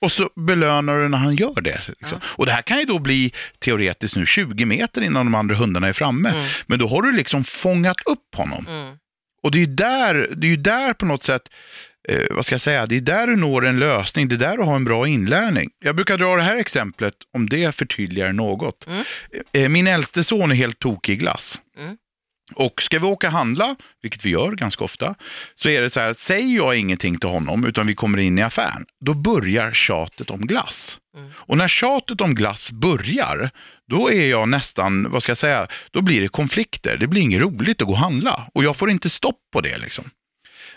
Och 0.00 0.12
så 0.12 0.30
belönar 0.36 0.98
du 0.98 1.08
när 1.08 1.18
han 1.18 1.36
gör 1.36 1.60
det. 1.60 1.88
Liksom. 1.88 2.20
Och 2.24 2.46
det 2.46 2.52
här 2.52 2.62
kan 2.62 2.78
ju 2.78 2.84
då 2.84 2.98
bli 2.98 3.32
teoretiskt 3.58 4.16
nu 4.16 4.26
20 4.26 4.64
meter 4.64 5.00
innan 5.02 5.26
de 5.26 5.34
andra 5.34 5.54
hundarna 5.54 5.88
är 5.88 5.92
framme. 5.92 6.28
Mm. 6.30 6.46
Men 6.66 6.78
då 6.78 6.86
har 6.88 7.02
du 7.02 7.12
liksom 7.12 7.44
fångat 7.44 7.96
upp 8.06 8.34
honom. 8.36 8.66
Mm. 8.68 8.96
Och 9.44 9.50
det 9.50 9.58
är 9.58 9.60
ju 9.60 9.66
där, 9.66 10.28
det 10.36 10.52
är 10.52 10.56
där 10.56 10.92
på 10.92 11.06
något 11.06 11.22
sätt, 11.22 11.42
eh, 12.08 12.20
vad 12.30 12.46
ska 12.46 12.54
jag 12.54 12.60
säga, 12.60 12.86
det 12.86 12.96
är 12.96 13.00
där 13.00 13.26
du 13.26 13.36
når 13.36 13.66
en 13.66 13.78
lösning, 13.78 14.28
det 14.28 14.34
är 14.34 14.38
där 14.38 14.56
du 14.56 14.62
har 14.62 14.76
en 14.76 14.84
bra 14.84 15.08
inlärning. 15.08 15.70
Jag 15.84 15.96
brukar 15.96 16.18
dra 16.18 16.36
det 16.36 16.42
här 16.42 16.56
exemplet, 16.56 17.14
om 17.34 17.48
det 17.48 17.74
förtydligar 17.74 18.32
något. 18.32 18.86
Mm. 18.86 19.04
Eh, 19.52 19.68
min 19.68 19.86
äldste 19.86 20.24
son 20.24 20.50
är 20.50 20.54
helt 20.54 20.78
tokig 20.78 21.12
i 21.12 21.16
glass. 21.16 21.60
Mm. 21.78 21.96
Och 22.54 22.82
ska 22.82 22.98
vi 22.98 23.06
åka 23.06 23.28
handla, 23.28 23.76
vilket 24.02 24.24
vi 24.24 24.30
gör 24.30 24.52
ganska 24.52 24.84
ofta, 24.84 25.14
så 25.54 25.68
är 25.68 25.82
det 25.82 25.90
så 25.90 26.00
här 26.00 26.08
att 26.08 26.18
säger 26.18 26.56
jag 26.56 26.76
ingenting 26.76 27.18
till 27.18 27.28
honom 27.28 27.66
utan 27.66 27.86
vi 27.86 27.94
kommer 27.94 28.18
in 28.18 28.38
i 28.38 28.42
affären, 28.42 28.84
då 29.00 29.14
börjar 29.14 29.72
tjatet 29.72 30.30
om 30.30 30.46
glass. 30.46 30.98
Mm. 31.16 31.30
Och 31.36 31.58
när 31.58 31.68
tjatet 31.68 32.20
om 32.20 32.34
glass 32.34 32.72
börjar, 32.72 33.50
då 33.90 34.10
är 34.10 34.26
jag 34.30 34.48
nästan, 34.48 35.10
vad 35.10 35.22
ska 35.22 35.30
jag 35.30 35.38
säga, 35.38 35.66
då 35.90 36.02
blir 36.02 36.20
det 36.20 36.28
konflikter. 36.28 36.96
Det 36.96 37.06
blir 37.06 37.22
inget 37.22 37.40
roligt 37.40 37.82
att 37.82 37.86
gå 37.86 37.92
och 37.92 37.98
handla 37.98 38.48
och 38.54 38.64
jag 38.64 38.76
får 38.76 38.90
inte 38.90 39.10
stopp 39.10 39.38
på 39.52 39.60
det 39.60 39.78
liksom. 39.78 40.04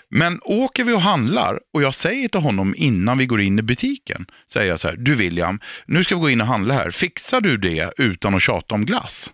Men 0.09 0.39
åker 0.43 0.83
vi 0.83 0.93
och 0.93 1.01
handlar 1.01 1.59
och 1.73 1.81
jag 1.81 1.95
säger 1.95 2.27
till 2.29 2.41
honom 2.41 2.75
innan 2.77 3.17
vi 3.17 3.25
går 3.25 3.41
in 3.41 3.59
i 3.59 3.61
butiken, 3.61 4.25
säger 4.51 4.69
jag 4.69 4.79
så 4.79 4.87
här, 4.87 4.95
du 4.97 5.15
William, 5.15 5.59
nu 5.85 6.03
ska 6.03 6.15
vi 6.15 6.21
gå 6.21 6.29
in 6.29 6.41
och 6.41 6.47
handla 6.47 6.73
här, 6.73 6.91
fixar 6.91 7.41
du 7.41 7.57
det 7.57 7.93
utan 7.97 8.35
att 8.35 8.41
tjata 8.41 8.75
om 8.75 8.85
glass? 8.85 9.31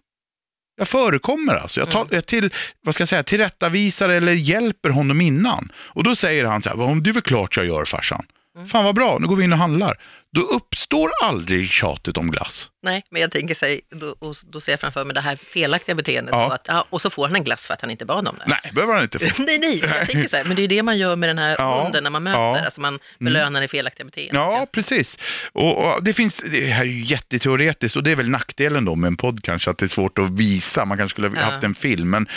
Jag 0.75 0.87
förekommer 0.87 1.55
alltså. 1.55 1.79
Jag, 1.79 1.91
tar, 1.91 2.07
jag 2.11 2.25
till, 2.25 2.53
vad 2.81 2.95
ska 2.95 3.01
jag 3.01 3.09
säga, 3.09 3.23
tillrättavisar 3.23 4.09
eller 4.09 4.33
hjälper 4.33 4.89
honom 4.89 5.21
innan. 5.21 5.71
Och 5.75 6.03
då 6.03 6.15
säger 6.15 6.45
han 6.45 6.61
så 6.61 6.69
här, 6.69 6.77
"Ja, 6.77 6.95
det 6.95 7.09
är 7.09 7.13
väl 7.13 7.21
klart 7.21 7.57
jag 7.57 7.65
gör 7.65 7.85
farsan. 7.85 8.25
Fan 8.67 8.83
vad 8.83 8.95
bra, 8.95 9.17
nu 9.19 9.27
går 9.27 9.35
vi 9.35 9.43
in 9.43 9.53
och 9.53 9.59
handlar. 9.59 9.97
Då 10.33 10.41
uppstår 10.41 11.09
aldrig 11.23 11.69
tjatet 11.69 12.17
om 12.17 12.31
glass. 12.31 12.69
Nej, 12.83 13.03
men 13.11 13.21
jag 13.21 13.31
tänker 13.31 13.55
sig, 13.55 13.81
då, 13.89 14.15
och 14.19 14.35
då 14.45 14.61
ser 14.61 14.71
jag 14.71 14.79
framför 14.79 15.05
mig 15.05 15.13
det 15.13 15.21
här 15.21 15.35
felaktiga 15.35 15.95
beteendet. 15.95 16.35
Ja. 16.35 16.45
Och, 16.45 16.53
att, 16.53 16.65
ja, 16.67 16.87
och 16.89 17.01
så 17.01 17.09
får 17.09 17.27
han 17.27 17.35
en 17.35 17.43
glass 17.43 17.67
för 17.67 17.73
att 17.73 17.81
han 17.81 17.91
inte 17.91 18.05
bad 18.05 18.27
om 18.27 18.35
det. 18.39 18.45
Nej, 18.47 18.71
behöver 18.73 18.93
han 18.93 19.03
inte 19.03 19.19
få. 19.19 19.41
nej, 19.43 19.59
nej, 19.59 19.79
jag 19.79 20.09
tänker 20.09 20.29
så 20.29 20.35
här, 20.35 20.43
men 20.43 20.55
det 20.55 20.59
är 20.59 20.63
ju 20.63 20.67
det 20.67 20.83
man 20.83 20.97
gör 20.97 21.15
med 21.15 21.29
den 21.29 21.37
här 21.37 21.55
Ja, 21.59 21.83
hunden 21.83 22.03
när 22.03 22.09
man 22.09 22.23
möter, 22.23 22.39
ja. 22.39 22.65
alltså 22.65 22.81
man 22.81 22.99
belönar 23.19 23.61
det 23.61 23.67
felaktiga 23.67 24.05
beteendet. 24.05 24.35
Ja, 24.35 24.67
precis. 24.71 25.17
Och, 25.51 25.95
och 25.95 26.03
det 26.03 26.13
finns, 26.13 26.43
det 26.51 26.65
här 26.65 26.81
är 26.81 26.89
ju 26.89 27.03
jätteteoretiskt 27.03 27.95
och 27.95 28.03
det 28.03 28.11
är 28.11 28.15
väl 28.15 28.29
nackdelen 28.29 28.85
då 28.85 28.95
med 28.95 29.07
en 29.07 29.17
podd 29.17 29.43
kanske, 29.43 29.69
att 29.69 29.77
det 29.77 29.85
är 29.85 29.87
svårt 29.87 30.17
att 30.17 30.29
visa. 30.29 30.85
Man 30.85 30.97
kanske 30.97 31.13
skulle 31.15 31.39
ha 31.39 31.45
haft 31.45 31.63
en 31.63 31.75
film, 31.75 32.09
men 32.09 32.27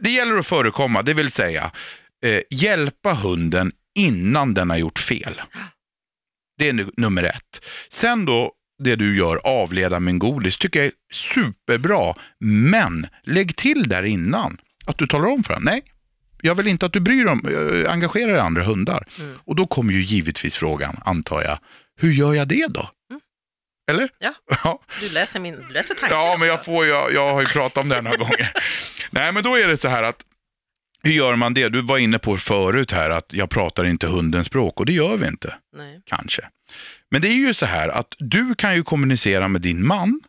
det 0.00 0.10
gäller 0.10 0.36
att 0.36 0.46
förekomma, 0.46 1.02
det 1.02 1.14
vill 1.14 1.30
säga 1.30 1.70
eh, 2.24 2.40
hjälpa 2.50 3.12
hunden 3.12 3.72
innan 3.98 4.54
den 4.54 4.70
har 4.70 4.76
gjort 4.76 4.98
fel. 4.98 5.40
Det 6.58 6.68
är 6.68 6.72
nu, 6.72 6.90
nummer 6.96 7.22
ett. 7.22 7.64
Sen 7.90 8.24
då, 8.24 8.52
det 8.82 8.96
du 8.96 9.16
gör, 9.16 9.40
avleda 9.44 10.00
godis, 10.00 10.56
tycker 10.56 10.80
jag 10.80 10.86
är 10.86 10.92
superbra. 11.12 12.14
Men 12.40 13.06
lägg 13.22 13.56
till 13.56 13.88
där 13.88 14.02
innan 14.02 14.60
att 14.86 14.98
du 14.98 15.06
talar 15.06 15.28
om 15.28 15.44
för 15.44 15.54
honom, 15.54 15.64
nej, 15.64 15.82
jag 16.42 16.54
vill 16.54 16.66
inte 16.66 16.86
att 16.86 16.92
du 16.92 17.00
bryr 17.00 17.24
dig 17.24 17.32
om, 17.32 17.46
eh, 17.46 17.92
engagerar 17.92 18.28
dig 18.28 18.36
i 18.36 18.40
andra 18.40 18.62
hundar. 18.62 19.06
Mm. 19.18 19.38
Och 19.44 19.56
då 19.56 19.66
kommer 19.66 19.92
ju 19.92 20.02
givetvis 20.02 20.56
frågan, 20.56 20.96
antar 21.04 21.42
jag, 21.42 21.58
hur 22.00 22.12
gör 22.12 22.34
jag 22.34 22.48
det 22.48 22.66
då? 22.66 22.90
Mm. 23.10 23.20
Eller? 23.90 24.08
Ja. 24.18 24.34
ja. 24.64 24.80
Du 25.00 25.08
läser, 25.08 25.40
min, 25.40 25.56
du 25.56 25.72
läser 25.72 25.94
tanken. 25.94 26.18
Ja, 26.18 26.36
men 26.38 26.48
jag, 26.48 26.64
får, 26.64 26.86
jag, 26.86 27.12
jag 27.12 27.32
har 27.32 27.40
ju 27.40 27.46
pratat 27.46 27.82
om 27.82 27.88
det 27.88 27.94
här 27.94 28.02
några 28.02 28.16
gånger. 28.16 28.52
Nej, 29.10 29.32
men 29.32 29.42
då 29.42 29.58
är 29.58 29.68
det 29.68 29.76
så 29.76 29.88
här 29.88 30.02
att 30.02 30.24
hur 31.02 31.12
gör 31.12 31.36
man 31.36 31.54
det? 31.54 31.68
Du 31.68 31.80
var 31.80 31.98
inne 31.98 32.18
på 32.18 32.36
förut 32.36 32.92
här 32.92 33.10
att 33.10 33.26
jag 33.32 33.50
pratar 33.50 33.84
inte 33.84 34.06
hundens 34.06 34.46
språk 34.46 34.80
och 34.80 34.86
det 34.86 34.92
gör 34.92 35.16
vi 35.16 35.26
inte, 35.26 35.54
Nej. 35.76 36.00
kanske. 36.06 36.48
Men 37.10 37.22
det 37.22 37.28
är 37.28 37.32
ju 37.34 37.54
så 37.54 37.66
här 37.66 37.88
att 37.88 38.14
du 38.18 38.54
kan 38.54 38.74
ju 38.74 38.82
kommunicera 38.82 39.48
med 39.48 39.60
din 39.60 39.86
man 39.86 40.20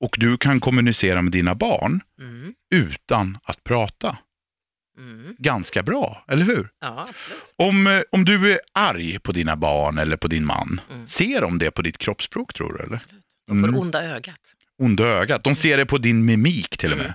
och 0.00 0.16
du 0.18 0.36
kan 0.36 0.60
kommunicera 0.60 1.22
med 1.22 1.32
dina 1.32 1.54
barn 1.54 2.00
Mm. 2.20 2.54
utan 2.74 3.38
att 3.44 3.64
prata. 3.64 4.16
Mm. 4.98 5.34
Ganska 5.38 5.82
bra, 5.82 6.24
eller 6.28 6.44
hur? 6.44 6.68
Ja, 6.80 7.06
absolut. 7.10 7.42
Om, 7.56 7.86
eh, 7.86 8.00
om 8.10 8.24
du 8.24 8.52
är 8.52 8.60
arg 8.74 9.18
på 9.18 9.32
dina 9.32 9.56
barn 9.56 9.98
eller 9.98 10.16
på 10.16 10.28
din 10.28 10.44
man, 10.46 10.80
Mm. 10.90 11.06
ser 11.06 11.40
de 11.40 11.58
det 11.58 11.70
på 11.70 11.82
ditt 11.82 11.98
kroppsspråk 11.98 12.54
tror 12.54 12.72
du? 12.78 12.84
Eller? 12.84 12.94
absolut. 12.94 13.22
De 13.48 13.60
får 13.62 13.68
Mm. 13.68 13.80
onda 13.80 14.02
ögat. 14.04 14.40
onda 14.82 15.04
ögat. 15.04 15.44
De 15.44 15.54
ser 15.54 15.76
det 15.76 15.86
på 15.86 15.98
din 15.98 16.24
mimik 16.24 16.76
till 16.78 16.92
och 16.92 16.98
med. 16.98 17.14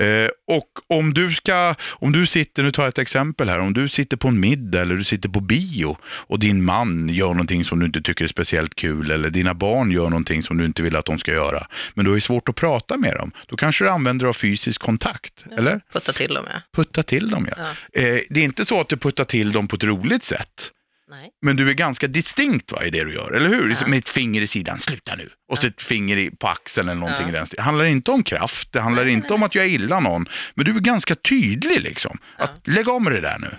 Eh, 0.00 0.28
och 0.46 0.98
om 0.98 1.14
du 1.14 1.32
ska, 1.32 1.74
om 1.90 2.12
du 2.12 2.26
sitter, 2.26 2.62
nu 2.62 2.70
tar 2.70 2.82
jag 2.82 2.88
ett 2.88 2.98
exempel 2.98 3.48
här, 3.48 3.58
om 3.58 3.72
du 3.72 3.88
sitter 3.88 4.16
på 4.16 4.28
en 4.28 4.40
middag 4.40 4.80
eller 4.80 4.94
du 4.94 5.04
sitter 5.04 5.28
på 5.28 5.40
bio 5.40 5.96
och 6.02 6.38
din 6.38 6.64
man 6.64 7.08
gör 7.08 7.28
någonting 7.28 7.64
som 7.64 7.78
du 7.78 7.86
inte 7.86 8.02
tycker 8.02 8.24
är 8.24 8.28
speciellt 8.28 8.74
kul 8.74 9.10
eller 9.10 9.30
dina 9.30 9.54
barn 9.54 9.90
gör 9.90 10.10
någonting 10.10 10.42
som 10.42 10.58
du 10.58 10.64
inte 10.64 10.82
vill 10.82 10.96
att 10.96 11.04
de 11.04 11.18
ska 11.18 11.32
göra, 11.32 11.66
men 11.94 12.04
du 12.04 12.10
ju 12.14 12.20
svårt 12.20 12.48
att 12.48 12.54
prata 12.54 12.96
med 12.96 13.16
dem, 13.16 13.32
då 13.46 13.56
kanske 13.56 13.84
du 13.84 13.88
använder 13.90 14.26
av 14.26 14.32
fysisk 14.32 14.80
kontakt, 14.80 15.44
eller? 15.58 15.80
Putta 15.92 16.12
till 16.12 16.34
dem 16.34 16.44
med. 16.44 16.62
Putta 16.76 17.02
till 17.02 17.30
dem 17.30 17.48
ja. 17.50 17.62
Ja. 17.92 18.00
Eh, 18.02 18.20
det 18.28 18.40
är 18.40 18.44
inte 18.44 18.64
så 18.64 18.80
att 18.80 18.88
du 18.88 18.96
puttar 18.96 19.24
till 19.24 19.52
dem 19.52 19.68
på 19.68 19.76
ett 19.76 19.84
roligt 19.84 20.22
sätt, 20.22 20.70
Nej. 21.10 21.30
men 21.42 21.56
du 21.56 21.70
är 21.70 21.74
ganska 21.74 22.06
distinkt 22.06 22.72
va, 22.72 22.84
i 22.84 22.90
det 22.90 23.04
du 23.04 23.14
gör, 23.14 23.32
eller 23.32 23.48
hur? 23.48 23.76
Ja. 23.80 23.86
Med 23.86 23.98
ett 23.98 24.08
finger 24.08 24.40
i 24.42 24.46
sidan, 24.46 24.78
sluta 24.78 25.14
nu. 25.14 25.30
Och 25.48 25.58
så 25.58 25.66
ett 25.66 25.82
finger 25.82 26.16
i, 26.16 26.30
på 26.30 26.46
axeln 26.48 26.88
eller 26.88 27.00
någonting 27.00 27.26
Ja. 27.26 27.28
i 27.28 27.32
den. 27.32 27.46
Det 27.50 27.62
handlar 27.62 27.84
inte 27.84 28.10
om 28.10 28.22
kraft, 28.22 28.72
det 28.72 28.80
handlar 28.80 29.04
Nej, 29.04 29.12
inte 29.12 29.28
nej, 29.28 29.34
om 29.34 29.42
att 29.42 29.54
jag 29.54 29.68
illa 29.68 30.00
någon. 30.00 30.26
Men 30.54 30.64
du 30.64 30.76
är 30.76 30.80
ganska 30.80 31.14
tydlig 31.14 31.80
liksom. 31.80 32.18
Att 32.36 32.68
lägg 32.68 32.88
av 32.88 33.02
med 33.02 33.12
det 33.12 33.20
där 33.20 33.38
nu. 33.38 33.56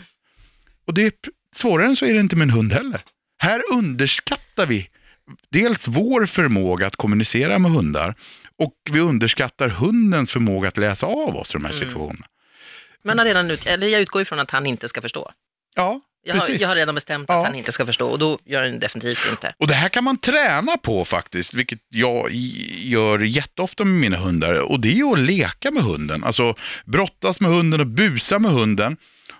Och 0.85 0.93
det 0.93 1.03
är, 1.05 1.11
svårare 1.55 1.87
än 1.87 1.95
så 1.95 2.05
är 2.05 2.13
det 2.13 2.19
inte 2.19 2.35
med 2.35 2.45
en 2.45 2.49
hund 2.49 2.73
heller. 2.73 3.01
Här 3.37 3.61
underskattar 3.73 4.65
vi 4.65 4.89
dels 5.51 5.87
vår 5.87 6.25
förmåga 6.25 6.87
att 6.87 6.95
kommunicera 6.95 7.59
med 7.59 7.71
hundar 7.71 8.15
och 8.57 8.73
vi 8.91 8.99
underskattar 8.99 9.67
hundens 9.69 10.31
förmåga 10.31 10.67
att 10.67 10.77
läsa 10.77 11.05
av 11.05 11.35
oss 11.35 11.49
i 11.49 11.53
de 11.53 11.65
här 11.65 11.71
Mm. 11.73 11.79
situationerna. 11.87 12.25
Man 13.03 13.17
har 13.17 13.25
redan 13.25 13.51
ut, 13.51 13.65
eller 13.67 13.87
jag 13.87 14.01
utgår 14.01 14.21
ifrån 14.21 14.39
att 14.39 14.51
han 14.51 14.65
inte 14.65 14.89
ska 14.89 15.01
förstå. 15.01 15.31
Ja, 15.75 16.01
Jag 16.23 16.35
har, 16.35 16.49
jag 16.49 16.67
har 16.67 16.75
redan 16.75 16.95
bestämt 16.95 17.25
Ja. 17.29 17.39
att 17.39 17.45
han 17.45 17.55
inte 17.55 17.71
ska 17.71 17.85
förstå 17.85 18.09
och 18.09 18.19
då 18.19 18.39
gör 18.45 18.63
han 18.63 18.79
definitivt 18.79 19.19
inte. 19.31 19.53
Och 19.59 19.67
det 19.67 19.73
här 19.73 19.89
kan 19.89 20.03
man 20.03 20.17
träna 20.17 20.77
på 20.77 21.05
faktiskt, 21.05 21.53
vilket 21.53 21.79
jag 21.89 22.31
gör 22.83 23.19
jätteofta 23.19 23.85
med 23.85 23.99
mina 23.99 24.17
hundar. 24.17 24.53
Och 24.53 24.79
det 24.79 24.99
är 24.99 25.13
att 25.13 25.19
leka 25.19 25.71
med 25.71 25.83
hunden, 25.83 26.23
alltså 26.23 26.55
brottas 26.85 27.39
med 27.39 27.51
hunden 27.51 27.79
och 27.79 27.87
busa 27.87 28.39
med 28.39 28.51
hunden. 28.51 28.97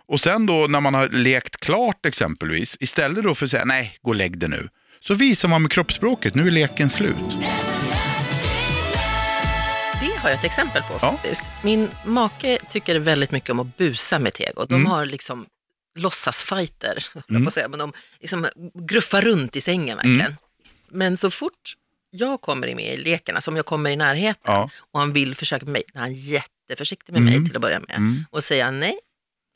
Och 0.07 0.21
sen 0.21 0.45
då 0.45 0.67
när 0.69 0.79
man 0.81 0.93
har 0.93 1.07
lekt 1.09 1.57
klart 1.57 2.05
exempelvis, 2.05 2.77
istället 2.79 3.23
då 3.23 3.35
för 3.35 3.45
att 3.45 3.51
säga 3.51 3.65
nej, 3.65 3.97
gå 4.01 4.09
och 4.09 4.15
lägg 4.15 4.37
dig 4.37 4.49
nu. 4.49 4.69
Så 4.99 5.13
visar 5.13 5.47
man 5.49 5.61
med 5.61 5.71
kroppsspråket, 5.71 6.35
nu 6.35 6.47
är 6.47 6.51
leken 6.51 6.89
slut. 6.89 7.15
Det 10.01 10.17
har 10.17 10.29
jag 10.29 10.39
ett 10.39 10.45
exempel 10.45 10.81
på 10.81 10.93
Ja. 10.93 10.99
faktiskt. 10.99 11.41
Min 11.63 11.87
make 12.05 12.57
tycker 12.71 12.95
väldigt 12.99 13.31
mycket 13.31 13.49
om 13.49 13.59
att 13.59 13.77
busa 13.77 14.19
med 14.19 14.33
Tego. 14.33 14.65
De 14.65 14.73
Mm. 14.75 14.85
har 14.91 15.05
liksom 15.05 15.45
låtsasfighter, 15.95 17.05
Mm. 17.29 17.45
på 17.45 17.51
säga, 17.51 17.67
men 17.67 17.79
de 17.79 17.93
liksom 18.19 18.47
gruffar 18.73 19.21
runt 19.21 19.55
i 19.55 19.61
sängen 19.61 19.97
verkligen. 19.97 20.35
Men 20.89 21.17
så 21.17 21.31
fort 21.31 21.75
jag 22.09 22.41
kommer 22.41 22.75
med 22.75 22.93
i 22.93 22.97
leken, 22.97 23.35
alltså 23.35 23.51
om 23.51 23.57
jag 23.57 23.65
kommer 23.65 23.89
i 23.89 23.95
närheten 23.95 24.41
Ja. 24.53 24.69
och 24.77 24.99
han 24.99 25.13
vill 25.13 25.35
försöka 25.35 25.65
med 25.65 25.71
mig, 25.73 25.83
då 25.93 25.97
är 25.99 26.01
han 26.01 26.13
jätteförsiktig 26.13 27.13
med 27.13 27.21
Mm. 27.21 27.33
mig 27.41 27.47
till 27.49 27.55
att 27.55 27.61
börja 27.61 27.79
med. 27.79 27.95
Mm. 27.97 28.25
Och 28.29 28.43
säger 28.43 28.63
han 28.65 28.79
nej, 28.79 28.99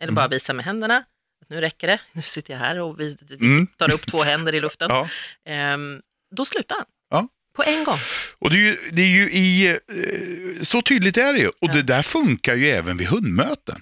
eller 0.01 0.11
bara 0.13 0.27
visar 0.27 0.53
med 0.53 0.65
händerna, 0.65 0.97
att 1.41 1.49
nu 1.49 1.61
räcker 1.61 1.87
det, 1.87 1.99
nu 2.11 2.21
sitter 2.21 2.53
jag 2.53 2.59
här 2.59 2.79
och 2.79 2.99
vi 2.99 3.17
Mm. 3.39 3.67
tar 3.67 3.91
upp 3.93 4.07
två 4.07 4.23
händer 4.23 4.55
i 4.55 4.59
luften. 4.61 4.87
Ja. 4.91 5.09
Ehm, 5.45 6.01
då 6.35 6.45
slutar 6.45 6.75
han. 6.75 6.85
Ja. 7.09 7.27
På 7.55 7.63
en 7.63 7.83
gång. 7.83 7.99
Och 8.39 8.49
det 8.49 8.55
är 8.55 8.59
ju, 8.59 8.77
det 8.91 9.01
är 9.01 9.07
ju 9.07 9.31
i, 9.31 9.67
eh, 9.67 10.63
så 10.63 10.81
tydligt 10.81 11.17
är 11.17 11.33
det 11.33 11.39
ju. 11.39 11.49
Och 11.61 11.69
det 11.69 11.81
där 11.81 12.01
funkar 12.01 12.55
ju 12.55 12.67
även 12.69 12.97
vid 12.97 13.07
hundmöten. 13.07 13.81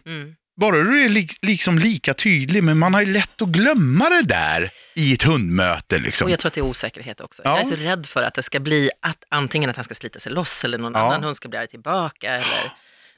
Bara 0.56 0.76
du 0.84 1.06
är 1.06 1.10
li, 1.10 1.28
liksom 1.42 1.80
lika 1.80 2.14
tydlig, 2.14 2.64
men 2.64 2.78
man 2.78 2.94
har 2.94 3.02
ju 3.02 3.14
lätt 3.14 3.42
att 3.42 3.48
glömma 3.50 4.10
det 4.10 4.22
där 4.22 4.70
i 4.96 5.14
ett 5.14 5.24
hundmöte. 5.24 6.00
Liksom. 6.00 6.26
Och 6.26 6.32
jag 6.32 6.40
tror 6.40 6.48
att 6.48 6.54
det 6.54 6.60
är 6.62 6.66
osäkerhet 6.66 7.22
också. 7.22 7.42
Ja. 7.46 7.52
Jag 7.52 7.60
är 7.60 7.64
så 7.64 7.76
rädd 7.76 8.06
för 8.06 8.24
att 8.24 8.34
det 8.34 8.44
ska 8.44 8.60
bli 8.60 8.90
att 9.02 9.24
antingen 9.30 9.70
att 9.70 9.76
han 9.76 9.86
ska 9.86 9.94
slita 9.96 10.20
sig 10.20 10.32
loss 10.32 10.64
eller 10.64 10.78
någon 10.78 10.94
Ja. 10.94 11.00
annan 11.00 11.24
hund 11.24 11.36
ska 11.36 11.50
bli 11.50 11.60
arg 11.60 11.68
tillbaka. 11.68 12.30
Eller... 12.30 12.72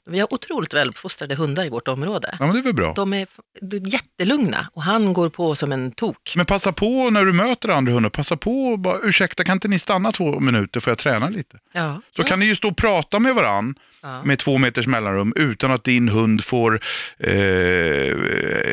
Vi 0.09 0.19
har 0.19 0.33
otroligt 0.33 0.73
väluppfostrade 0.73 1.35
hundar 1.35 1.65
i 1.65 1.69
vårt 1.69 1.87
område. 1.87 2.29
Ja, 2.39 2.45
men 2.45 2.55
det 2.55 2.61
är 2.61 2.63
väl 2.63 2.73
bra. 2.73 2.93
De 2.95 3.13
är 3.13 3.27
jättelugna 3.85 4.69
och 4.73 4.83
han 4.83 5.13
går 5.13 5.29
på 5.29 5.55
som 5.55 5.71
en 5.71 5.91
tok. 5.91 6.33
Men 6.35 6.45
passa 6.45 6.71
på 6.71 7.09
när 7.09 7.25
du 7.25 7.33
möter 7.33 7.69
andra 7.69 7.93
hundar, 7.93 8.09
passa 8.09 8.37
på 8.37 8.67
och 8.67 8.79
bara, 8.79 8.99
ursäkta 9.03 9.43
kan 9.43 9.53
inte 9.53 9.67
ni 9.67 9.79
stanna 9.79 10.11
två 10.11 10.39
minuter 10.39 10.79
för 10.79 10.91
jag 10.91 10.97
tränar 10.97 11.29
lite? 11.29 11.57
Ja. 11.73 12.01
Så 12.15 12.23
kan 12.23 12.39
ni 12.39 12.45
ju 12.45 12.55
stå 12.55 12.67
och 12.67 12.77
prata 12.77 13.19
med 13.19 13.35
varann 13.35 13.75
ja. 14.05 14.23
med 14.23 14.39
två 14.39 14.57
meters 14.57 14.87
mellanrum 14.87 15.33
utan 15.35 15.71
att 15.71 15.83
din 15.83 16.09
hund 16.09 16.43
får 16.43 16.79
eh, 17.19 18.17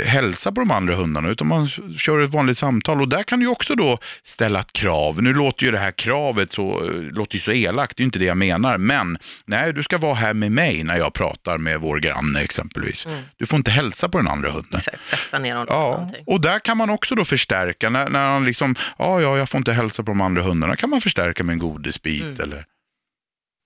hälsa 0.07 0.53
på 0.53 0.61
de 0.61 0.71
andra 0.71 0.95
hundarna. 0.95 1.29
Utan 1.29 1.47
man 1.47 1.69
kör 1.99 2.21
ett 2.21 2.31
vanligt 2.31 2.59
samtal. 2.59 3.01
Och 3.01 3.09
där 3.09 3.23
kan 3.23 3.41
du 3.41 3.47
också 3.47 3.75
då 3.75 3.99
ställa 4.25 4.61
ett 4.61 4.73
krav. 4.73 5.23
Nu 5.23 5.35
låter 5.35 5.65
ju 5.65 5.73
det 5.73 5.79
här 5.79 5.91
kravet 5.93 6.53
så, 6.53 6.85
eh, 6.85 6.91
låter 6.93 7.35
ju 7.35 7.41
så 7.41 7.53
elakt, 7.53 7.97
det 7.97 8.03
är 8.03 8.05
inte 8.05 8.19
det 8.19 8.25
jag 8.25 8.37
menar. 8.37 8.79
Men 8.79 9.19
nej, 9.47 9.73
du 9.73 9.83
ska 9.83 9.99
vara 9.99 10.15
här 10.15 10.35
med 10.35 10.53
mig 10.53 10.85
när 10.85 10.97
jag 10.97 11.13
pratar 11.13 11.22
med 11.59 11.81
vår 11.81 11.99
granne 11.99 12.41
exempelvis. 12.41 13.07
Mm. 13.07 13.23
Du 13.37 13.47
får 13.47 13.57
inte 13.57 13.71
hälsa 13.71 14.09
på 14.09 14.19
den 14.19 14.29
andra 14.29 14.51
hunden. 14.51 14.79
Exakt, 14.79 15.05
sätta 15.05 15.39
ner 15.39 15.53
honom. 15.57 15.67
Ja, 15.71 15.91
någonting. 15.91 16.25
och 16.27 16.41
där 16.41 16.59
kan 16.59 16.77
man 16.77 16.91
också 16.91 17.15
då 17.15 17.25
förstärka. 17.25 17.91
När, 17.91 18.09
när 18.09 18.31
han 18.33 18.45
liksom, 18.45 18.75
ja, 18.99 19.21
ja, 19.21 19.39
jag 19.39 19.49
får 19.49 19.59
inte 19.59 19.73
hälsa 19.73 20.03
på 20.03 20.11
de 20.11 20.21
andra 20.21 20.43
hundarna. 20.43 20.77
kan 20.77 20.91
man 20.91 21.01
förstärka 21.01 21.45
med 21.45 21.53
en 21.53 21.59
godisbit 21.59 22.23
Mm. 22.23 22.41
eller, 22.41 22.65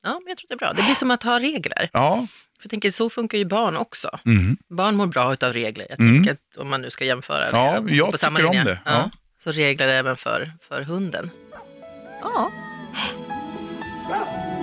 ja, 0.02 0.12
men 0.12 0.28
jag 0.28 0.38
tror 0.38 0.48
det 0.48 0.54
är 0.54 0.58
bra. 0.58 0.72
Det 0.72 0.82
blir 0.82 0.94
som 0.94 1.10
att 1.10 1.22
ha 1.22 1.40
regler. 1.40 1.90
ja. 1.92 2.26
För 2.58 2.64
jag 2.64 2.70
tänker, 2.70 2.90
så 2.90 3.10
funkar 3.10 3.38
ju 3.38 3.44
barn 3.44 3.76
också. 3.76 4.18
mhm. 4.24 4.56
Barn 4.70 4.96
mår 4.96 5.06
bra 5.06 5.32
utav 5.32 5.52
regler. 5.52 5.86
Jag 5.90 6.00
Mm. 6.00 6.14
tänker 6.14 6.32
att 6.32 6.56
om 6.56 6.68
man 6.70 6.80
nu 6.80 6.90
ska 6.90 7.04
jämföra. 7.04 7.48
Ja, 7.52 7.70
eller 7.76 7.80
gå 7.88 7.94
jag 7.94 8.12
på 8.12 8.18
samma 8.18 8.36
tycker 8.38 8.48
om 8.48 8.56
linje, 8.56 8.64
det. 8.72 8.78
Ja. 8.84 9.10
Så 9.44 9.52
regler 9.52 9.88
även 9.88 10.16
för, 10.16 10.52
för 10.68 10.82
hunden. 10.82 11.30
Ja. 12.22 12.50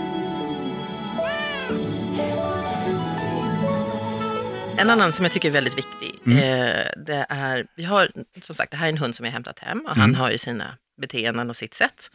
En 4.78 4.90
annan 4.90 5.14
som 5.14 5.26
jag 5.26 5.32
tycker 5.32 5.48
är 5.48 5.52
väldigt 5.52 5.78
viktig, 5.78 6.20
Mm. 6.26 6.38
eh, 6.38 6.86
det 7.06 7.26
är, 7.30 7.66
vi 7.76 7.84
har, 7.84 8.12
som 8.42 8.56
sagt, 8.56 8.72
det 8.72 8.78
här 8.78 8.86
är 8.86 8.90
en 8.92 8.98
hund 8.98 9.16
som 9.16 9.26
jag 9.26 9.34
hämtat 9.34 9.60
hem 9.60 9.80
och 9.80 9.98
Mm. 9.98 10.00
han 10.02 10.16
har 10.16 10.32
ju 10.32 10.38
sina 10.38 10.78
beteenden 11.02 11.50
och 11.50 11.56
sitt 11.56 11.74
sätt. 11.74 12.10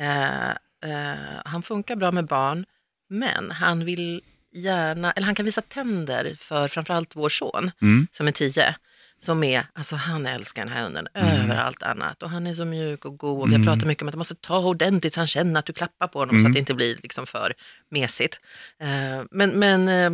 Eh, 0.00 0.48
eh, 0.50 1.18
han 1.44 1.62
funkar 1.62 1.96
bra 1.96 2.12
med 2.12 2.26
barn, 2.26 2.64
men 3.10 3.50
han 3.50 3.84
vill 3.84 4.22
gärna, 4.54 5.12
eller 5.12 5.26
han 5.26 5.34
kan 5.34 5.44
visa 5.46 5.60
tänder 5.62 6.34
för 6.38 6.68
framförallt 6.68 7.16
vår 7.16 7.28
son 7.28 7.70
Mm. 7.82 8.06
som 8.12 8.28
är 8.28 8.32
tio. 8.32 8.74
Som 9.18 9.44
är, 9.44 9.66
alltså 9.72 9.96
han 9.96 10.26
älskar 10.26 10.64
den 10.64 10.72
här 10.74 10.82
hunden 10.82 11.08
över 11.14 11.56
allt 11.56 11.82
annat. 11.82 12.22
Och 12.22 12.30
han 12.30 12.46
är 12.46 12.54
så 12.54 12.64
mjuk 12.64 13.04
och 13.04 13.18
god. 13.18 13.40
Och 13.42 13.50
vi 13.50 13.56
har 13.56 13.64
pratat 13.64 13.84
mycket 13.88 14.02
om 14.02 14.08
att 14.08 14.14
man 14.14 14.18
måste 14.18 14.34
ta 14.34 14.58
ordentligt 14.58 15.14
så 15.14 15.20
han 15.20 15.26
känner 15.26 15.58
att 15.60 15.66
du 15.66 15.72
klappar 15.72 16.08
på 16.08 16.18
honom. 16.18 16.34
Så 16.34 16.40
Mm. 16.40 16.46
att 16.50 16.52
det 16.54 16.58
inte 16.58 16.74
blir 16.74 16.96
liksom 17.02 17.26
för 17.26 17.52
mesigt. 17.90 18.40
Eh, 18.80 19.22
men 19.30 19.50
men 19.50 19.88
eh, 19.88 20.10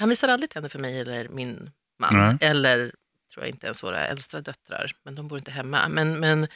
han 0.00 0.08
visar 0.08 0.28
aldrig 0.28 0.50
tänder 0.50 0.68
för 0.68 0.78
mig 0.78 1.00
eller 1.00 1.28
min 1.28 1.70
man. 2.00 2.16
Nej. 2.16 2.36
Eller 2.50 2.78
tror 3.34 3.44
jag 3.44 3.48
inte 3.48 3.66
ens 3.66 3.82
våra 3.82 4.06
äldsta 4.06 4.40
döttrar. 4.40 4.92
Men 5.04 5.14
de 5.14 5.28
bor 5.28 5.38
inte 5.38 5.50
hemma. 5.50 5.88
Men, 5.88 6.20
men, 6.20 6.46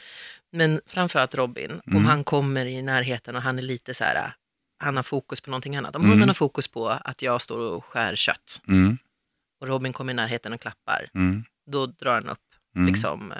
men 0.51 0.81
framförallt 0.87 1.35
Robin. 1.35 1.71
Om 1.71 1.91
Mm. 1.91 2.05
han 2.05 2.23
kommer 2.23 2.65
i 2.65 2.81
närheten 2.81 3.35
och 3.35 3.41
han 3.41 3.57
är 3.57 3.61
lite 3.63 3.93
så 3.93 4.03
här, 4.03 4.33
han 4.79 4.95
har 4.95 5.03
fokus 5.03 5.41
på 5.41 5.49
någonting 5.49 5.75
annat. 5.75 5.95
Om 5.95 6.01
Mm. 6.01 6.11
hunden 6.11 6.29
har 6.29 6.33
fokus 6.33 6.67
på 6.67 6.89
att 6.89 7.21
jag 7.21 7.41
står 7.41 7.59
och 7.59 7.85
skär 7.85 8.15
kött 8.15 8.61
Mm. 8.67 8.97
och 9.61 9.67
Robin 9.67 9.93
kommer 9.93 10.13
i 10.13 10.15
närheten 10.15 10.53
och 10.53 10.61
klappar, 10.61 11.09
Mm. 11.15 11.43
då 11.71 11.85
drar 11.85 12.13
han 12.13 12.29
upp 12.29 12.39
Mm. 12.75 12.87
liksom, 12.87 13.31
eh, 13.31 13.37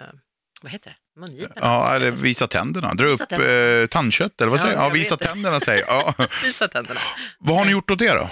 vad 0.62 0.72
heter 0.72 0.90
det, 0.90 1.20
mungiporna? 1.20 1.62
Ja, 1.62 1.96
eller 1.96 2.12
visa 2.12 2.48
tänderna. 2.48 2.94
Dra 2.94 3.06
Visa 3.08 3.24
upp 3.24 3.30
tänderna. 3.30 3.82
eh, 3.82 3.88
tandkött, 3.88 4.42
eller 4.42 4.50
vad 4.52 4.60
Ja, 4.60 4.64
säger 4.64 4.76
jag? 4.76 4.82
Ja, 4.84 4.88
jag 4.88 4.94
visa 4.94 5.16
vet 5.16 5.20
det. 5.20 5.26
tänderna 5.26 5.60
säger 5.60 5.86
jag. 5.88 6.14
ja. 6.18 6.26
Visa 6.44 6.68
tänderna. 6.68 7.00
Vad 7.40 7.58
har 7.58 7.66
ni 7.66 7.72
gjort 7.72 7.92
åt 7.92 8.00
det 8.00 8.14
då? 8.14 8.30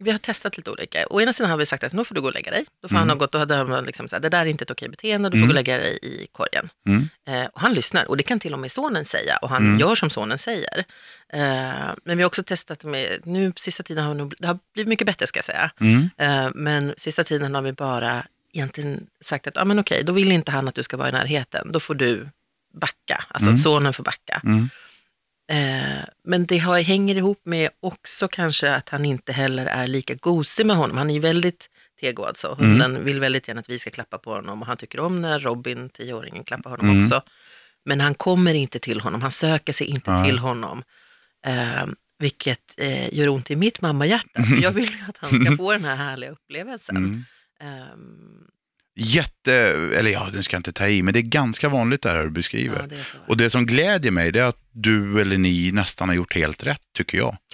Vi 0.00 0.10
har 0.10 0.18
testat 0.18 0.56
lite 0.56 0.70
olika. 0.70 1.06
Å 1.10 1.20
ena 1.20 1.32
sidan 1.32 1.50
har 1.50 1.56
vi 1.58 1.66
sagt 1.66 1.84
att 1.84 1.92
nu 1.92 2.04
får 2.04 2.14
du 2.14 2.20
gå 2.20 2.26
och 2.26 2.34
lägga 2.34 2.50
dig. 2.50 2.64
Då 2.82 2.88
får 2.88 2.96
Mm. 2.96 3.00
han 3.00 3.08
ha 3.10 3.16
gått 3.26 3.34
och 3.34 3.50
han 3.50 3.84
liksom 3.84 4.08
så 4.08 4.16
här, 4.16 4.20
det 4.20 4.28
där 4.28 4.40
är 4.40 4.46
inte 4.46 4.64
ett 4.64 4.70
okej 4.70 4.88
beteende, 4.88 5.28
du 5.28 5.32
får 5.32 5.36
Mm. 5.38 5.48
gå 5.48 5.50
och 5.50 5.54
lägga 5.54 5.78
dig 5.78 5.98
i 6.02 6.26
korgen. 6.32 6.68
Mm. 6.88 7.08
Eh, 7.28 7.46
och 7.52 7.60
han 7.60 7.72
lyssnar 7.74 8.04
och 8.08 8.16
det 8.16 8.22
kan 8.22 8.40
till 8.40 8.52
och 8.52 8.58
med 8.58 8.72
sonen 8.72 9.04
säga 9.04 9.36
och 9.36 9.48
han 9.50 9.64
Mm. 9.66 9.78
gör 9.78 9.94
som 9.94 10.10
sonen 10.10 10.38
säger. 10.38 10.84
Eh, 11.32 11.94
men 12.04 12.16
vi 12.16 12.22
har 12.22 12.26
också 12.26 12.42
testat 12.42 12.84
med, 12.84 13.08
nu 13.24 13.52
sista 13.56 13.82
tiden 13.82 14.04
har 14.04 14.14
nog, 14.14 14.34
det 14.38 14.46
har 14.46 14.58
blivit 14.74 14.88
mycket 14.88 15.06
bättre 15.06 15.26
ska 15.26 15.38
jag 15.38 15.44
säga. 15.44 15.70
Mm. 15.80 16.10
Eh, 16.18 16.50
men 16.54 16.94
sista 16.96 17.24
tiden 17.24 17.54
har 17.54 17.62
vi 17.62 17.72
bara 17.72 18.22
egentligen 18.52 19.06
sagt 19.20 19.46
att, 19.46 19.56
ja 19.56 19.64
men 19.64 19.78
okej, 19.78 20.02
då 20.04 20.12
vill 20.12 20.32
inte 20.32 20.50
han 20.50 20.68
att 20.68 20.74
du 20.74 20.82
ska 20.82 20.96
vara 20.96 21.08
i 21.08 21.12
närheten, 21.12 21.72
då 21.72 21.80
får 21.80 21.94
du 21.94 22.28
backa, 22.74 23.24
alltså 23.28 23.48
Mm. 23.48 23.54
att 23.54 23.60
sonen 23.62 23.92
får 23.92 24.04
backa. 24.04 24.42
Mm. 25.48 25.98
Eh, 25.98 26.04
men 26.24 26.46
det 26.46 26.58
har, 26.58 26.80
hänger 26.80 27.16
ihop 27.16 27.40
med 27.44 27.70
också 27.80 28.28
kanske 28.28 28.74
att 28.74 28.88
han 28.88 29.04
inte 29.04 29.32
heller 29.32 29.66
är 29.66 29.86
lika 29.86 30.14
gosig 30.14 30.66
med 30.66 30.76
honom. 30.76 30.96
Han 30.96 31.10
är 31.10 31.14
ju 31.14 31.20
väldigt 31.20 31.70
tego 32.00 32.24
alltså. 32.24 32.56
Mm. 32.60 32.70
Hunden 32.70 33.04
vill 33.04 33.20
väldigt 33.20 33.48
gärna 33.48 33.60
att 33.60 33.70
vi 33.70 33.78
ska 33.78 33.90
klappa 33.90 34.18
på 34.18 34.32
honom 34.32 34.60
och 34.62 34.66
han 34.66 34.76
tycker 34.76 35.00
om 35.00 35.20
när 35.22 35.38
Robin, 35.38 35.88
tioåringen, 35.88 36.44
klappar 36.44 36.70
honom 36.70 36.86
Mm. 36.90 37.00
också. 37.00 37.22
Men 37.84 38.00
han 38.00 38.14
kommer 38.14 38.54
inte 38.54 38.78
till 38.78 39.00
honom, 39.00 39.22
han 39.22 39.30
söker 39.30 39.72
sig 39.72 39.86
inte 39.86 40.10
Nej. 40.10 40.28
till 40.30 40.38
honom. 40.38 40.82
Eh, 41.46 41.86
vilket 42.18 42.74
eh, 42.78 43.14
gör 43.14 43.28
ont 43.28 43.50
i 43.50 43.56
mitt 43.56 43.80
mammahjärta. 43.80 44.42
Jag 44.62 44.70
vill 44.70 44.88
ju 44.90 45.04
att 45.08 45.18
han 45.18 45.44
ska 45.44 45.56
få 45.56 45.72
den 45.72 45.84
här 45.84 45.96
härliga 45.96 46.30
upplevelsen. 46.30 46.96
Mm. 46.96 47.24
Ehm, 47.60 48.44
Jätte, 49.00 49.52
eller 49.98 50.10
ja, 50.10 50.28
den 50.32 50.42
ska 50.42 50.54
jag 50.54 50.58
inte 50.58 50.72
ta 50.72 50.88
i, 50.88 51.02
men 51.02 51.14
det 51.14 51.20
är 51.20 51.22
ganska 51.22 51.68
vanligt 51.68 52.02
det 52.02 52.10
här 52.10 52.22
du 52.24 52.30
beskriver. 52.30 52.76
ja, 52.80 52.86
det. 52.86 52.96
Och 53.28 53.36
det 53.36 53.50
som 53.50 53.66
glädjer 53.66 54.10
mig 54.12 54.32
det 54.32 54.40
är 54.40 54.44
att 54.44 54.62
du 54.72 55.20
eller 55.20 55.38
ni 55.38 55.72
nästan 55.72 56.08
har 56.08 56.16
gjort 56.16 56.34
helt 56.34 56.66
rätt, 56.66 56.80
tycker 56.96 57.18
jag. 57.18 57.36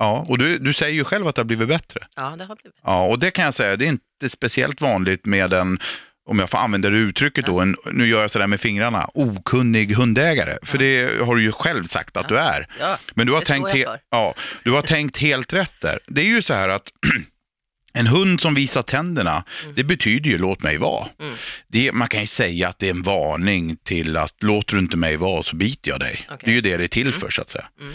Ja, 0.00 0.26
och 0.28 0.38
du, 0.38 0.58
du 0.58 0.72
säger 0.72 0.94
ju 0.94 1.04
själv 1.04 1.28
att 1.28 1.34
det 1.34 1.40
har 1.40 1.44
blivit 1.44 1.68
bättre. 1.68 2.00
Ja, 2.16 2.34
det 2.38 2.44
har 2.44 2.56
blivit. 2.56 2.78
Ja, 2.84 3.06
och 3.06 3.18
det 3.18 3.30
kan 3.30 3.44
jag 3.44 3.54
säga, 3.54 3.76
det 3.76 3.84
är 3.84 3.88
inte 3.88 4.28
speciellt 4.28 4.80
vanligt 4.80 5.26
med 5.26 5.52
en, 5.52 5.78
om 6.28 6.38
jag 6.38 6.50
får 6.50 6.58
använda 6.58 6.90
det 6.90 6.96
uttrycket 6.98 7.46
då, 7.46 7.60
en, 7.60 7.76
nu 7.92 8.06
gör 8.06 8.20
jag 8.20 8.30
sådär 8.30 8.46
med 8.46 8.60
fingrarna, 8.60 9.10
okunnig 9.14 9.92
hundägare. 9.92 10.56
För 10.62 10.78
det 10.78 11.20
har 11.26 11.36
du 11.36 11.42
ju 11.42 11.52
själv 11.52 11.84
sagt 11.84 12.16
att 12.16 12.28
du 12.28 12.38
är. 12.38 12.66
Ja, 12.80 12.98
Men 13.14 13.26
du 13.26 13.32
har, 13.32 13.40
Det 13.40 13.46
tänkt, 13.46 13.68
he- 13.70 13.98
ja, 14.10 14.34
du 14.64 14.70
har 14.70 14.82
tänkt 14.82 15.16
helt 15.16 15.52
rätt 15.52 15.72
där. 15.80 15.98
Det 16.06 16.20
är 16.20 16.26
ju 16.26 16.42
så 16.42 16.54
här 16.54 16.68
att 16.68 16.92
en 17.98 18.06
hund 18.06 18.40
som 18.40 18.54
visar 18.54 18.82
tänderna, 18.82 19.44
det 19.74 19.84
betyder 19.84 20.30
ju 20.30 20.38
låt 20.38 20.62
mig 20.62 20.78
vara. 20.78 21.06
Mm. 21.20 21.34
Det, 21.68 21.92
man 21.92 22.08
kan 22.08 22.20
ju 22.20 22.26
säga 22.26 22.68
att 22.68 22.78
det 22.78 22.86
är 22.86 22.90
en 22.90 23.02
varning 23.02 23.76
till 23.76 24.16
att 24.16 24.42
låter 24.42 24.74
du 24.74 24.80
inte 24.80 24.96
mig 24.96 25.16
vara 25.16 25.42
så 25.42 25.56
biter 25.56 25.90
jag 25.90 26.00
dig. 26.00 26.20
Okej. 26.24 26.38
Det 26.44 26.50
är 26.50 26.54
ju 26.54 26.60
det 26.60 26.76
det 26.76 26.84
är 26.84 26.88
till 26.88 27.12
för 27.12 27.30
så 27.30 27.42
att 27.42 27.50
säga. 27.50 27.64
Mm. 27.80 27.92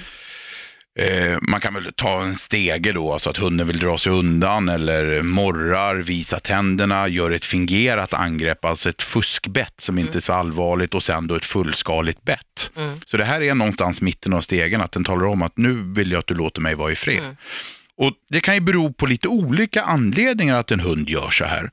Eh, 1.00 1.38
man 1.42 1.62
kan 1.62 1.74
väl 1.74 1.94
ta 1.96 2.24
en 2.24 2.36
stege 2.36 2.92
då, 2.92 3.14
alltså 3.14 3.30
att 3.30 3.38
hunden 3.38 3.68
vill 3.68 3.80
dra 3.80 3.98
sig 3.98 4.12
undan 4.12 4.70
eller 4.70 5.22
morrar, 5.22 5.96
visar 5.96 6.40
tänderna, 6.40 7.08
gör 7.08 7.32
ett 7.32 7.46
fingerat 7.46 8.14
angrepp, 8.14 8.66
alltså 8.66 8.90
ett 8.90 9.02
fuskbett 9.02 9.74
som 9.78 9.98
inte 9.98 10.18
är 10.18 10.22
så 10.22 10.34
allvarligt 10.34 10.96
och 10.96 11.04
sen 11.04 11.28
då 11.28 11.36
ett 11.36 11.46
fullskaligt 11.46 12.24
bett. 12.24 12.72
Mm. 12.76 13.02
Så 13.06 13.18
det 13.18 13.24
här 13.24 13.42
är 13.42 13.56
någonstans 13.56 14.02
mitten 14.02 14.34
av 14.34 14.42
stegen, 14.42 14.82
att 14.82 14.92
den 14.92 15.04
talar 15.04 15.26
om 15.26 15.42
att 15.42 15.58
nu 15.58 15.74
vill 15.74 16.12
jag 16.12 16.20
att 16.20 16.28
du 16.28 16.36
låter 16.36 16.62
mig 16.62 16.76
vara 16.76 16.92
i 16.92 16.96
fred. 16.96 17.20
Mm. 17.20 17.36
Och 18.08 18.14
Det 18.30 18.42
kan 18.42 18.54
ju 18.54 18.60
bero 18.60 18.94
på 18.94 19.06
lite 19.06 19.28
olika 19.28 19.84
anledningar 19.84 20.56
att 20.56 20.72
en 20.72 20.80
hund 20.80 21.10
gör 21.10 21.30
så 21.30 21.46
här. 21.46 21.72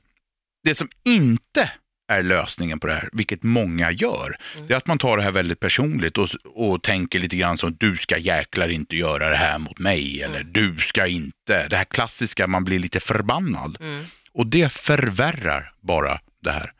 Det 0.63 0.75
som 0.75 0.89
inte 1.05 1.71
är 2.11 2.23
lösningen 2.23 2.79
på 2.79 2.87
det 2.87 2.93
här, 2.93 3.09
vilket 3.13 3.43
många 3.43 3.91
gör, 3.91 4.37
Mm. 4.55 4.67
det 4.67 4.73
är 4.73 4.77
att 4.77 4.87
man 4.87 4.97
tar 4.97 5.17
det 5.17 5.23
här 5.23 5.31
väldigt 5.31 5.59
personligt 5.59 6.17
och, 6.17 6.29
och 6.45 6.83
tänker 6.83 7.19
lite 7.19 7.35
grann 7.35 7.57
som 7.57 7.75
du 7.79 7.97
ska 7.97 8.17
jäklar 8.17 8.67
inte 8.69 8.95
göra 8.95 9.29
det 9.29 9.35
här 9.35 9.59
mot 9.59 9.79
mig 9.79 10.21
eller 10.21 10.43
du 10.43 10.77
ska 10.77 11.07
inte. 11.07 11.67
Det 11.67 11.75
här 11.77 11.85
klassiska, 11.85 12.47
man 12.47 12.63
blir 12.63 12.79
lite 12.79 12.99
förbannad. 12.99 13.77
Mm. 13.79 14.05
Och 14.33 14.47
det 14.47 14.73
förvärrar 14.73 15.73
bara 15.81 16.19
det 16.43 16.51
här. 16.51 16.71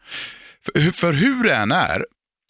För, 0.66 0.92
för 0.92 1.14
hur 1.14 1.44
det 1.44 1.56
än 1.56 1.72
är 1.72 2.06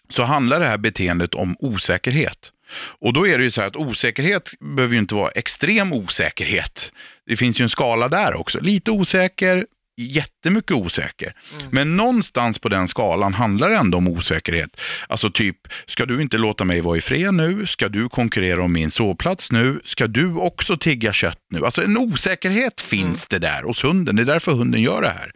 så 0.09 0.23
handlar 0.23 0.59
det 0.59 0.65
här 0.67 0.77
beteendet 0.77 1.33
om 1.33 1.55
osäkerhet. 1.59 2.51
Och 2.99 3.13
då 3.13 3.27
är 3.27 3.37
det 3.37 3.43
ju 3.43 3.51
så 3.51 3.61
här 3.61 3.67
att 3.67 3.75
osäkerhet 3.75 4.51
behöver 4.59 4.93
ju 4.93 4.99
inte 4.99 5.15
vara 5.15 5.31
extrem 5.31 5.93
osäkerhet. 5.93 6.91
Det 7.25 7.37
finns 7.37 7.59
ju 7.59 7.63
en 7.63 7.69
skala 7.69 8.07
där 8.07 8.33
också. 8.33 8.59
Lite 8.61 8.91
osäker, 8.91 9.65
jättemycket 9.97 10.71
osäker. 10.71 11.33
Men 11.69 11.97
någonstans 11.97 12.59
på 12.59 12.69
den 12.69 12.87
skalan 12.87 13.33
handlar 13.33 13.69
det 13.69 13.75
ändå 13.75 13.97
om 13.97 14.07
osäkerhet. 14.07 14.81
Alltså 15.07 15.31
typ, 15.31 15.57
ska 15.85 16.05
du 16.05 16.21
inte 16.21 16.37
låta 16.37 16.63
mig 16.63 16.81
vara 16.81 16.97
i 16.97 17.01
fred 17.01 17.33
nu? 17.33 17.65
Ska 17.65 17.89
du 17.89 18.09
konkurrera 18.09 18.63
om 18.63 18.73
min 18.73 18.91
sovplats 18.91 19.51
nu? 19.51 19.81
Ska 19.85 20.07
du 20.07 20.33
också 20.33 20.77
tigga 20.77 21.13
kött 21.13 21.39
nu? 21.49 21.65
Alltså 21.65 21.83
en 21.83 21.97
osäkerhet 21.97 22.81
finns 22.81 23.27
det 23.27 23.39
där 23.39 23.63
hos 23.63 23.83
hunden. 23.83 24.15
Det 24.15 24.21
är 24.21 24.25
därför 24.25 24.51
hunden 24.51 24.81
gör 24.81 25.01
det 25.01 25.09
här. 25.09 25.31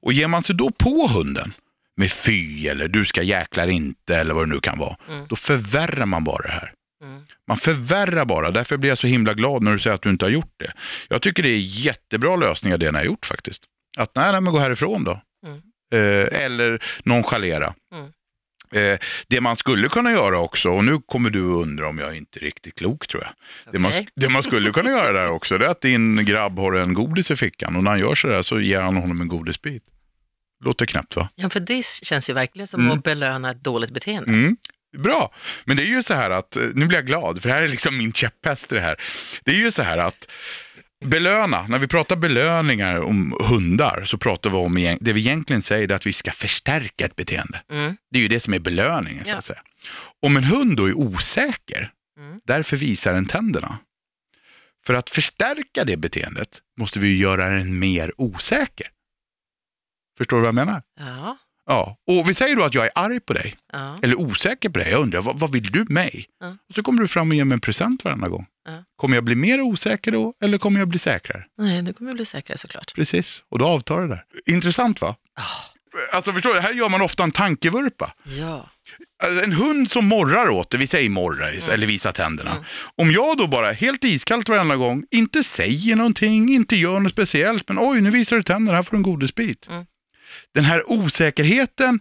Och 0.00 0.12
ger 0.12 0.28
man 0.28 0.42
sig 0.42 0.54
då 0.54 0.70
på 0.70 1.06
hunden 1.14 1.52
med 1.96 2.12
fy 2.12 2.68
eller 2.68 2.88
du 2.88 3.04
ska 3.04 3.22
jäklar 3.22 3.68
inte 3.68 4.16
eller 4.16 4.34
vad 4.34 4.48
det 4.48 4.54
nu 4.54 4.60
kan 4.60 4.78
vara, 4.78 4.96
då 5.28 5.36
förvärrar 5.36 6.06
man 6.06 6.24
bara 6.24 6.42
det 6.42 6.52
här. 6.52 6.72
Man 7.48 7.56
förvärrar 7.56 8.24
bara, 8.24 8.50
därför 8.50 8.76
blir 8.76 8.88
jag 8.88 8.98
så 8.98 9.06
himla 9.06 9.34
glad 9.34 9.62
när 9.62 9.72
du 9.72 9.78
säger 9.78 9.94
att 9.94 10.02
du 10.02 10.10
inte 10.10 10.24
har 10.24 10.30
gjort 10.30 10.54
det. 10.56 10.72
Jag 11.08 11.22
tycker 11.22 11.42
det 11.42 11.48
är 11.48 11.58
jättebra 11.58 12.36
lösningar 12.36 12.78
det 12.78 12.92
ni 12.92 12.98
har 12.98 13.04
gjort 13.04 13.26
faktiskt. 13.26 13.62
Att 13.98 14.14
nej, 14.14 14.32
nej 14.32 14.40
men 14.40 14.52
gå 14.52 14.58
härifrån 14.58 15.04
då. 15.04 15.20
Eh, 15.98 16.44
eller 16.44 16.82
nonchalera. 17.02 17.74
Eh, 18.74 18.98
det 19.28 19.40
man 19.40 19.56
skulle 19.56 19.88
kunna 19.88 20.12
göra 20.12 20.38
också, 20.38 20.68
och 20.70 20.84
nu 20.84 20.98
kommer 21.06 21.30
du 21.30 21.40
undra 21.40 21.88
om 21.88 21.98
jag 21.98 22.10
är 22.10 22.14
inte 22.14 22.38
är 22.38 22.40
riktigt 22.40 22.74
klok 22.78 23.06
tror 23.06 23.22
jag. 23.22 23.32
Det, 23.72 23.78
man, 23.78 23.92
det 24.14 24.28
man 24.28 24.42
skulle 24.42 24.70
kunna 24.70 24.90
göra 24.90 25.12
där 25.12 25.30
också, 25.30 25.58
det 25.58 25.66
är 25.66 25.70
att 25.70 25.80
din 25.80 26.24
grabb 26.24 26.58
har 26.58 26.72
en 26.72 26.94
godis 26.94 27.30
i 27.30 27.36
fickan 27.36 27.76
och 27.76 27.84
när 27.84 27.90
han 27.90 28.00
gör 28.00 28.14
sådär 28.14 28.42
så 28.42 28.60
ger 28.60 28.80
han 28.80 28.96
honom 28.96 29.20
en 29.20 29.28
godisbit. 29.28 29.82
Låter 30.64 30.86
knäppt 30.86 31.16
va? 31.16 31.28
Ja, 31.34 31.50
för 31.50 31.60
det 31.60 31.86
känns 31.86 32.30
ju 32.30 32.34
verkligen 32.34 32.66
som 32.66 32.90
att 32.90 33.02
belöna 33.02 33.50
ett 33.50 33.64
dåligt 33.64 33.90
beteende. 33.90 34.30
Mm. 34.30 34.56
Bra, 34.98 35.34
men 35.64 35.76
det 35.76 35.82
är 35.82 35.86
ju 35.86 36.02
så 36.02 36.14
här 36.14 36.30
att, 36.30 36.56
eh, 36.56 36.62
nu 36.74 36.86
blir 36.86 36.98
jag 36.98 37.06
glad, 37.06 37.42
för 37.42 37.48
det 37.48 37.54
här 37.54 37.62
är 37.62 37.68
liksom 37.68 37.96
min 37.98 38.12
käpphäst 38.12 38.72
i 38.72 38.74
det 38.74 38.80
här. 38.80 38.96
Det 39.44 39.50
är 39.50 39.56
ju 39.56 39.70
så 39.70 39.82
här 39.82 39.98
att 39.98 40.28
belöna, 41.04 41.66
när 41.68 41.78
vi 41.78 41.86
pratar 41.86 42.16
belöningar 42.16 42.96
om 42.98 43.36
hundar 43.48 44.04
så 44.04 44.18
pratar 44.18 44.50
vi 44.50 44.56
om, 44.56 44.96
det 45.00 45.12
vi 45.12 45.20
egentligen 45.20 45.62
säger 45.62 45.90
är 45.90 45.94
att 45.94 46.06
vi 46.06 46.12
ska 46.12 46.30
förstärka 46.30 47.04
ett 47.04 47.16
beteende. 47.16 47.62
Mm. 47.72 47.96
Det 48.10 48.18
är 48.18 48.22
ju 48.22 48.28
det 48.28 48.40
som 48.40 48.54
är 48.54 48.58
belöningen 48.58 49.24
så 49.24 49.34
att 49.36 49.44
säga. 49.44 49.62
Om 50.22 50.36
en 50.36 50.44
hund 50.44 50.76
då 50.76 50.86
är 50.86 50.94
osäker, 50.98 51.90
Mm. 52.18 52.40
därför 52.46 52.76
visar 52.76 53.12
den 53.12 53.26
tänderna. 53.26 53.78
För 54.86 54.94
att 54.94 55.10
förstärka 55.10 55.84
det 55.84 55.96
beteendet 55.96 56.58
måste 56.80 56.98
vi 56.98 57.18
göra 57.18 57.48
den 57.48 57.78
mer 57.78 58.12
osäker. 58.16 58.86
Förstår 60.18 60.36
du 60.36 60.40
vad 60.40 60.48
jag 60.48 60.54
menar? 60.54 60.82
Ja, 61.00 61.36
Ja, 61.66 61.96
och 62.06 62.28
vi 62.28 62.34
säger 62.34 62.56
då 62.56 62.64
att 62.64 62.74
jag 62.74 62.84
är 62.84 62.90
arg 62.94 63.20
på 63.20 63.32
dig 63.32 63.56
ja, 63.72 63.98
eller 64.02 64.14
osäker 64.20 64.68
på 64.68 64.78
dig. 64.78 64.90
Jag 64.90 65.00
undrar, 65.00 65.22
vad, 65.22 65.40
vad 65.40 65.52
vill 65.52 65.70
du 65.72 65.84
mig? 65.88 66.26
Ja. 66.40 66.48
Och 66.68 66.74
så 66.74 66.82
kommer 66.82 67.02
du 67.02 67.08
fram 67.08 67.28
och 67.30 67.34
ger 67.34 67.44
mig 67.44 67.54
en 67.54 67.60
present 67.60 68.04
varenda 68.04 68.28
gång. 68.28 68.46
Ja. 68.68 68.84
Kommer 68.96 69.16
jag 69.16 69.24
bli 69.24 69.34
mer 69.34 69.60
osäker 69.60 70.12
då 70.12 70.34
eller 70.44 70.58
kommer 70.58 70.78
jag 70.78 70.88
bli 70.88 70.98
säkrare? 70.98 71.44
nej, 71.58 71.82
det 71.82 71.92
kommer 71.92 72.12
bli 72.12 72.24
säkrare 72.26 72.58
såklart. 72.58 72.94
Precis, 72.94 73.42
och 73.50 73.58
då 73.58 73.66
avtar 73.66 74.00
det 74.00 74.08
där. 74.08 74.24
Intressant 74.46 75.00
va? 75.00 75.16
Ah, 75.40 75.42
Alltså 76.16 76.32
förstår 76.32 76.54
du, 76.54 76.60
här 76.60 76.72
gör 76.72 76.88
man 76.88 77.02
ofta 77.02 77.22
en 77.24 77.32
tankevurpa. 77.32 78.12
ja, 78.24 78.68
Alltså, 79.24 79.44
en 79.44 79.52
hund 79.52 79.90
som 79.90 80.06
morrar 80.08 80.48
åt 80.48 80.70
det, 80.70 80.78
vi 80.78 80.86
säger 80.86 81.10
morra 81.10 81.48
eller 81.50 81.86
visar 81.86 82.12
tänderna. 82.12 82.50
Om 82.96 83.10
jag 83.10 83.38
då 83.38 83.46
bara 83.46 83.72
helt 83.72 84.04
iskallt 84.04 84.48
varenda 84.48 84.76
gång, 84.76 85.04
inte 85.10 85.42
säger 85.44 85.96
någonting, 85.96 86.48
inte 86.54 86.76
gör 86.76 87.00
något 87.00 87.12
speciellt, 87.12 87.68
men 87.68 87.78
oj, 87.80 88.00
nu 88.00 88.10
visar 88.10 88.36
du 88.36 88.42
tänderna, 88.42 88.76
här 88.76 88.82
får 88.82 88.90
du 88.90 88.96
en 88.96 89.02
godisbit. 89.02 89.68
Mm. 89.70 89.86
Den 90.54 90.64
här 90.64 90.90
osäkerheten, 90.90 92.00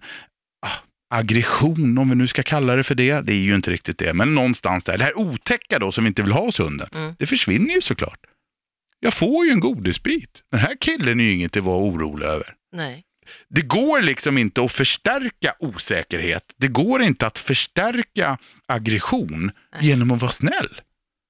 ah, 0.65 0.79
aggression 1.19 1.97
om 1.97 2.09
vi 2.09 2.15
nu 2.15 2.27
ska 2.27 2.43
kalla 2.43 2.75
det 2.75 2.83
för 2.83 2.95
det, 2.95 3.21
det 3.21 3.33
är 3.33 3.37
ju 3.37 3.55
inte 3.55 3.71
riktigt 3.71 3.97
det, 3.97 4.13
men 4.13 4.35
någonstans 4.35 4.83
där, 4.83 4.97
det 4.97 5.03
här 5.03 5.17
otäcka 5.17 5.79
då 5.79 5.91
som 5.91 6.03
vi 6.03 6.07
inte 6.07 6.21
vill 6.21 6.31
ha 6.31 6.45
hos 6.45 6.59
hunden, 6.59 6.87
Mm. 6.91 7.15
det 7.19 7.25
försvinner 7.25 7.73
ju 7.73 7.81
såklart. 7.81 8.19
Jag 8.99 9.13
får 9.13 9.45
ju 9.45 9.51
en 9.51 9.59
godisbit. 9.59 10.43
Den 10.51 10.59
här 10.59 10.75
killen 10.79 11.19
är 11.19 11.23
ju 11.23 11.31
inget 11.33 11.57
att 11.57 11.63
vara 11.63 11.83
orolig 11.83 12.25
över. 12.25 12.53
nej, 12.75 13.03
Det 13.49 13.61
går 13.61 14.01
liksom 14.01 14.37
inte 14.37 14.61
att 14.63 14.71
förstärka 14.71 15.53
osäkerhet. 15.59 16.43
Det 16.57 16.67
går 16.67 17.01
inte 17.01 17.27
att 17.27 17.39
förstärka 17.39 18.37
aggression 18.67 19.51
Nej. 19.75 19.87
genom 19.87 20.11
att 20.11 20.21
vara 20.21 20.31
snäll. 20.31 20.81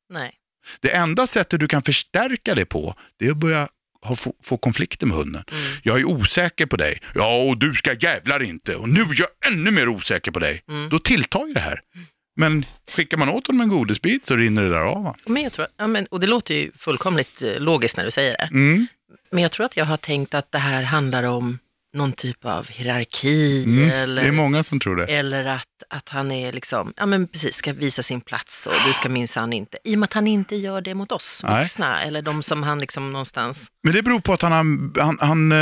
nej. 0.09 0.33
Det 0.81 0.89
enda 0.95 1.27
sättet 1.27 1.59
du 1.59 1.67
kan 1.67 1.81
förstärka 1.83 2.55
det 2.55 2.65
på, 2.65 2.95
det 3.17 3.25
är 3.27 3.31
att 3.31 3.37
börja 3.37 3.67
ha, 4.05 4.15
få, 4.15 4.33
få 4.43 4.57
konflikter 4.57 5.07
med 5.07 5.17
hunden. 5.17 5.43
Mm. 5.51 5.63
Jag 5.83 5.99
är 5.99 6.05
osäker 6.05 6.65
på 6.65 6.75
dig. 6.75 6.97
Ja, 7.15 7.43
och 7.49 7.57
du 7.57 7.73
ska 7.73 7.93
jävlar 7.93 8.43
inte. 8.43 8.75
Och 8.75 8.89
nu 8.89 9.01
är 9.01 9.19
jag 9.19 9.53
ännu 9.53 9.71
mer 9.71 9.87
osäker 9.87 10.31
på 10.31 10.39
dig. 10.39 10.63
Mm. 10.69 10.89
Då 10.89 10.99
tilltar 10.99 11.47
ju 11.47 11.53
det 11.53 11.59
här. 11.59 11.79
Men 12.35 12.65
skickar 12.91 13.17
man 13.17 13.29
åt 13.29 13.47
honom 13.47 13.61
en 13.61 13.69
godisbit 13.69 14.25
så 14.25 14.35
rinner 14.35 14.63
det 14.63 14.69
där 14.69 14.81
av. 14.81 15.03
va? 15.03 15.15
Men 15.25 15.43
jag 15.43 15.53
tror, 15.53 15.67
ja, 15.77 15.87
men, 15.87 16.05
och 16.05 16.19
det 16.19 16.27
låter 16.27 16.55
ju 16.55 16.71
fullkomligt 16.77 17.41
eh, 17.41 17.59
logiskt 17.59 17.97
när 17.97 18.05
du 18.05 18.11
säger 18.11 18.37
det. 18.37 18.49
Mm. 18.51 18.87
Men 19.31 19.43
jag 19.43 19.51
tror 19.51 19.65
att 19.65 19.77
jag 19.77 19.85
har 19.85 19.97
tänkt 19.97 20.33
att 20.33 20.51
det 20.51 20.57
här 20.57 20.83
handlar 20.83 21.23
om 21.23 21.59
någon 21.93 22.11
typ 22.13 22.45
av 22.45 22.69
hierarki 22.69 23.63
Mm. 23.63 23.89
Det 23.89 23.95
är 23.95 24.03
eller, 24.03 24.31
många 24.31 24.63
som 24.63 24.79
tror 24.79 24.95
det. 24.95 25.05
eller 25.05 25.45
att, 25.45 25.63
att 25.89 26.09
han 26.09 26.31
är 26.31 26.51
liksom, 26.51 26.93
ja 26.97 27.05
men 27.05 27.27
precis, 27.27 27.55
ska 27.55 27.73
visa 27.73 28.03
sin 28.03 28.21
plats 28.21 28.67
och 28.67 28.73
du 28.87 28.93
ska 28.93 29.09
minsann 29.09 29.53
inte, 29.53 29.77
i 29.83 29.95
och 29.95 29.99
med 29.99 30.07
att 30.07 30.13
han 30.13 30.27
inte 30.27 30.55
gör 30.55 30.81
det 30.81 30.93
mot 30.95 31.11
oss 31.11 31.41
Nej. 31.43 31.59
vuxna 31.59 32.01
eller 32.03 32.21
de 32.21 32.43
som 32.43 32.63
han 32.63 32.79
liksom 32.79 33.11
någonstans, 33.11 33.67
Men 33.83 33.93
det 33.93 34.03
beror 34.03 34.19
på 34.19 34.33
att 34.33 34.41
han, 34.41 34.51
han, 34.99 35.17
han 35.21 35.51
eh, 35.51 35.57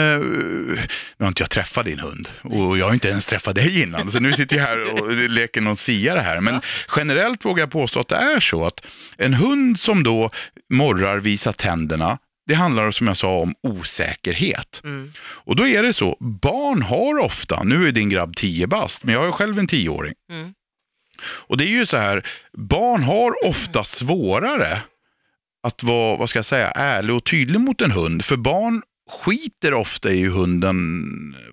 nu 1.17 1.19
har 1.19 1.27
inte 1.27 1.43
jag 1.43 1.49
träffat 1.49 1.85
din 1.85 1.99
hund 1.99 2.29
och 2.41 2.77
jag 2.77 2.85
har 2.85 2.93
inte 2.93 3.09
ens 3.09 3.25
träffat 3.25 3.55
dig 3.55 3.81
innan. 3.81 4.11
Så 4.11 4.19
nu 4.19 4.33
sitter 4.33 4.55
jag 4.55 4.63
här 4.63 5.01
och 5.01 5.11
leker 5.13 5.61
någon 5.61 5.77
siare 5.77 6.19
här. 6.19 6.41
Men 6.41 6.61
generellt 6.95 7.45
vågar 7.45 7.61
jag 7.63 7.71
påstå 7.71 7.99
att 7.99 8.07
det 8.07 8.15
är 8.15 8.39
så 8.39 8.65
att 8.65 8.85
en 9.17 9.33
hund 9.33 9.79
som 9.79 10.03
då 10.03 10.31
morrar, 10.69 11.19
visar 11.19 11.51
tänderna, 11.51 12.17
det 12.49 12.55
handlar 12.55 12.91
som 12.91 13.07
jag 13.07 13.17
sa 13.17 13.39
om 13.39 13.53
osäkerhet. 13.63 14.81
mm, 14.83 15.11
Och 15.19 15.55
då 15.55 15.67
är 15.67 15.83
det 15.83 15.93
så, 15.93 16.17
barn 16.19 16.81
har 16.81 17.17
ofta, 17.19 17.63
nu 17.63 17.87
är 17.87 17.91
din 17.91 18.09
grabb 18.09 18.35
10 18.35 18.67
bast, 18.67 19.03
men 19.03 19.13
jag 19.13 19.23
har 19.23 19.31
själv 19.31 19.59
en 19.59 19.67
10-åring. 19.67 20.13
mm, 20.31 20.53
Och 21.21 21.57
det 21.57 21.63
är 21.63 21.67
ju 21.69 21.85
så 21.85 21.97
här, 21.97 22.27
barn 22.53 23.03
har 23.03 23.45
ofta 23.45 23.83
svårare 23.83 24.81
att 25.67 25.83
vara, 25.83 26.17
vad 26.17 26.29
ska 26.29 26.39
jag 26.39 26.45
säga, 26.45 26.71
ärlig 26.71 27.15
och 27.15 27.25
tydlig 27.25 27.59
mot 27.59 27.81
en 27.81 27.91
hund. 27.91 28.25
För 28.25 28.37
barn 28.37 28.81
skiter 29.09 29.73
ofta 29.73 30.11
i 30.11 30.27
hunden, 30.27 30.77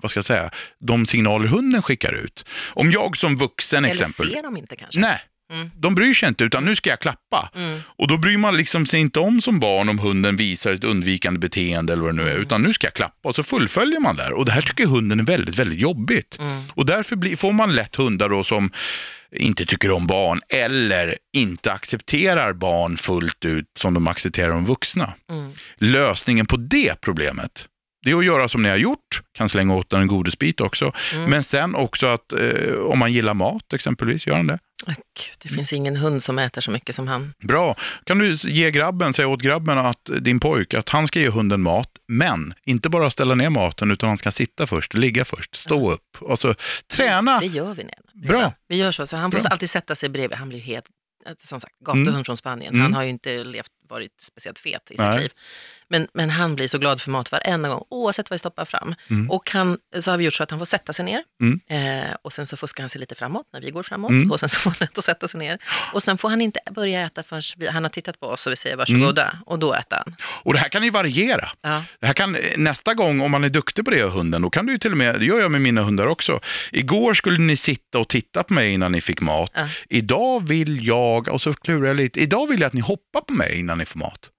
vad 0.03 0.11
ska 0.11 0.19
jag 0.19 0.25
säga, 0.25 0.51
de 0.79 1.07
signaler 1.07 1.49
hunden 1.49 1.83
skickar 1.83 2.13
ut. 2.13 2.45
Om 2.75 2.91
jag 2.93 3.17
som 3.17 3.37
vuxen 3.37 3.85
eller 3.85 3.95
exempel, 3.95 4.33
ser 4.33 4.43
de 4.43 4.57
inte 4.57 4.77
kanske? 4.77 5.01
nej, 5.01 5.21
Mm. 5.53 5.71
de 5.77 5.95
bryr 5.95 6.15
sig 6.15 6.29
inte 6.29 6.45
utan 6.45 6.65
nu 6.65 6.77
ska 6.77 6.91
jag 6.91 7.01
klappa. 7.01 7.51
Mm. 7.55 7.81
Och 7.87 8.09
då 8.09 8.19
bryr 8.19 8.37
man 8.37 8.57
liksom 8.57 8.87
sig 8.87 9.01
inte 9.01 9.21
om 9.21 9.43
som 9.43 9.61
barn 9.61 9.89
om 9.89 9.99
hunden 9.99 10.37
visar 10.37 10.73
ett 10.73 10.85
undvikande 10.85 11.41
beteende 11.41 11.93
eller 11.93 12.03
vad 12.03 12.17
det 12.17 12.23
nu 12.23 12.31
är, 12.31 12.37
utan 12.37 12.63
nu 12.63 12.73
ska 12.73 12.87
jag 12.87 12.95
klappa 12.95 13.29
och 13.29 13.35
så 13.35 13.43
fullföljer 13.43 14.01
man 14.01 14.17
där. 14.17 14.33
Och 14.33 14.45
det 14.45 14.53
här 14.53 14.63
tycker 14.63 14.87
hunden 14.87 15.21
är 15.21 15.25
väldigt, 15.25 15.55
väldigt 15.55 15.79
jobbigt. 15.79 16.39
Mm. 16.41 16.63
Och 16.75 16.87
därför 16.87 17.17
blir, 17.17 17.37
får 17.37 17.53
man 17.53 17.75
lätt 17.75 17.97
hundar 17.97 18.29
då 18.29 18.45
som 18.45 18.71
inte 19.31 19.67
tycker 19.67 19.91
om 19.91 20.07
barn 20.07 20.41
eller 20.49 21.17
inte 21.33 21.73
accepterar 21.73 22.53
barn 22.53 22.97
fullt 22.97 23.45
ut 23.45 23.67
som 23.79 23.95
de 23.95 24.09
accepterar 24.09 24.49
de 24.49 24.67
vuxna. 24.67 25.15
Mm. 25.31 25.53
Lösningen 25.77 26.47
på 26.47 26.57
det 26.57 27.01
problemet, 27.01 27.67
det 28.07 28.13
är 28.13 28.17
att 28.17 28.25
göra 28.25 28.49
som 28.49 28.63
ni 28.63 28.69
har 28.69 28.77
gjort, 28.77 29.23
kan 29.33 29.49
slänga 29.49 29.75
åt 29.75 29.91
den 29.91 30.01
en 30.01 30.07
godisbit 30.07 30.61
också, 30.61 30.93
Mm. 31.15 31.31
men 31.31 31.45
sen 31.45 31.75
också 31.75 32.07
att 32.07 32.33
eh, 32.33 32.75
om 32.75 32.99
man 32.99 33.13
gillar 33.13 33.35
mat 33.35 33.73
exempelvis, 33.73 34.27
gör 34.27 34.37
han 34.37 34.47
det? 34.47 34.59
Gud, 34.87 34.97
det 35.43 35.49
finns 35.49 35.73
ingen 35.73 35.97
hund 35.97 36.23
som 36.23 36.39
äter 36.39 36.61
så 36.61 36.71
mycket 36.71 36.95
som 36.95 37.09
han. 37.09 37.35
Bra. 37.43 37.77
Kan 38.05 38.19
du 38.19 38.33
ge 38.33 38.71
grabben, 38.71 39.13
säga 39.15 39.29
åt 39.29 39.43
grabben 39.43 39.79
att 39.79 40.11
din 40.21 40.41
pojk, 40.41 40.75
att 40.75 40.89
han 40.89 41.07
ska 41.07 41.21
ge 41.21 41.29
hunden 41.29 41.63
mat, 41.63 41.91
men 42.09 42.55
inte 42.65 42.89
bara 42.89 43.11
ställa 43.11 43.35
ner 43.35 43.51
maten 43.51 43.91
utan 43.91 44.09
han 44.09 44.19
ska 44.19 44.31
sitta 44.31 44.67
först, 44.67 44.95
ligga 44.95 45.25
först, 45.25 45.57
stå 45.57 45.91
upp. 45.93 46.17
Alltså 46.31 46.55
träna. 46.93 47.41
Det 47.41 47.47
gör 47.47 47.75
vi 47.75 47.83
redan. 47.83 48.29
Bra. 48.29 48.53
Vi 48.69 48.77
gör 48.77 48.93
så, 48.93 49.07
så 49.07 49.17
han 49.17 49.31
får 49.33 49.41
Bra. 49.41 49.49
alltid 49.51 49.71
sätta 49.71 49.95
sig 49.95 50.09
bredvid. 50.09 50.39
Han 50.39 50.49
blir 50.49 50.61
helt, 50.61 50.87
som 51.39 51.61
sagt, 51.61 51.75
gatuhund 51.87 52.09
Mm. 52.09 52.25
från 52.25 52.37
Spanien. 52.37 52.71
Mm. 52.75 52.83
Han 52.83 52.95
har 52.95 53.03
ju 53.03 53.09
inte 53.09 53.45
levt, 53.45 53.71
varit 53.89 54.13
speciellt 54.21 54.59
fet 54.59 54.83
i 54.91 54.95
sitt 54.95 54.99
Nej. 54.99 55.21
liv. 55.21 55.31
Men, 55.89 56.09
men 56.15 56.31
han 56.31 56.57
blir 56.57 56.69
så 56.69 56.79
glad 56.79 57.01
för 57.01 57.11
mat 57.11 57.33
varenda 57.33 57.69
gång, 57.69 57.85
oavsett 57.91 58.31
vad 58.31 58.35
vi 58.35 58.39
stoppar 58.39 58.65
fram. 58.65 58.95
Mm. 59.11 59.31
Och 59.31 59.51
han, 59.51 59.79
så 60.01 60.11
har 60.11 60.19
vi 60.19 60.25
gjort 60.25 60.35
så 60.35 60.43
att 60.43 60.51
han 60.51 60.61
får 60.61 60.67
sätta 60.67 60.93
sig 60.93 61.05
ner. 61.05 61.23
Mm. 61.41 61.61
Eh, 61.69 62.15
och 62.23 62.33
sen 62.33 62.47
så 62.47 62.57
fuskar 62.57 62.83
han 62.83 62.91
sig 62.91 63.01
lite 63.01 63.15
framåt 63.15 63.47
när 63.53 63.61
vi 63.61 63.71
går 63.71 63.83
framåt. 63.83 64.11
Mm. 64.11 64.33
Och 64.33 64.41
sen 64.41 64.49
så 64.49 64.57
får 64.57 64.71
han 64.71 64.77
rätt 64.79 64.99
att 64.99 65.05
sätta 65.05 65.29
sig 65.29 65.39
ner. 65.39 65.59
Och 65.93 66.03
sen 66.03 66.19
får 66.19 66.29
han 66.29 66.41
inte 66.41 66.61
börja 66.71 67.07
äta 67.07 67.23
förrän 67.23 67.43
vi, 67.57 67.69
han 67.69 67.83
har 67.83 67.91
tittat 67.91 68.21
på 68.21 68.27
oss 68.27 68.47
och 68.47 68.53
vi 68.53 68.57
säger 68.57 68.77
varsågoda. 68.77 69.31
Mm. 69.31 69.43
Och 69.47 69.59
då 69.59 69.75
äter 69.75 69.97
han. 69.97 70.17
Och 70.43 70.53
det 70.53 70.59
här 70.59 70.69
kan 70.69 70.85
ju 70.85 70.91
variera. 70.91 71.49
Ja. 71.61 71.85
Det 72.01 72.07
här 72.07 72.15
kan, 72.15 72.37
nästa 72.57 72.95
gång, 72.95 73.21
om 73.21 73.31
man 73.31 73.45
är 73.45 73.49
duktig 73.49 73.85
på 73.85 73.91
det, 73.91 74.03
hunden, 74.03 74.43
då 74.43 74.51
kan 74.51 74.67
du 74.67 74.73
ju 74.73 74.79
till 74.79 74.91
och 74.91 74.99
med, 74.99 75.21
det 75.21 75.25
gör 75.27 75.41
jag 75.41 75.51
med 75.51 75.61
mina 75.61 75.83
hundar 75.83 76.07
också. 76.07 76.41
Igår 76.73 77.15
skulle 77.15 77.39
ni 77.39 77.57
sitta 77.57 77.99
och 77.99 78.09
titta 78.09 78.43
på 78.43 78.55
mig 78.55 78.73
innan 78.73 78.93
ni 78.93 79.01
fick 79.01 79.21
mat. 79.21 79.51
Ja. 79.55 79.69
Idag 79.89 80.49
vill 80.49 80.87
jag, 80.87 81.29
och 81.29 81.43
så 81.43 81.55
klurar 81.55 81.87
jag 81.87 81.97
lite, 81.97 82.21
idag 82.21 82.47
vill 82.47 82.61
jag 82.61 82.67
att 82.67 82.73
ni 82.73 82.81
hoppar 82.81 83.21
på 83.21 83.33
mig 83.33 83.59
innan 83.59 83.76
ni 83.79 83.87
får 83.87 83.99
mat. 83.99 84.31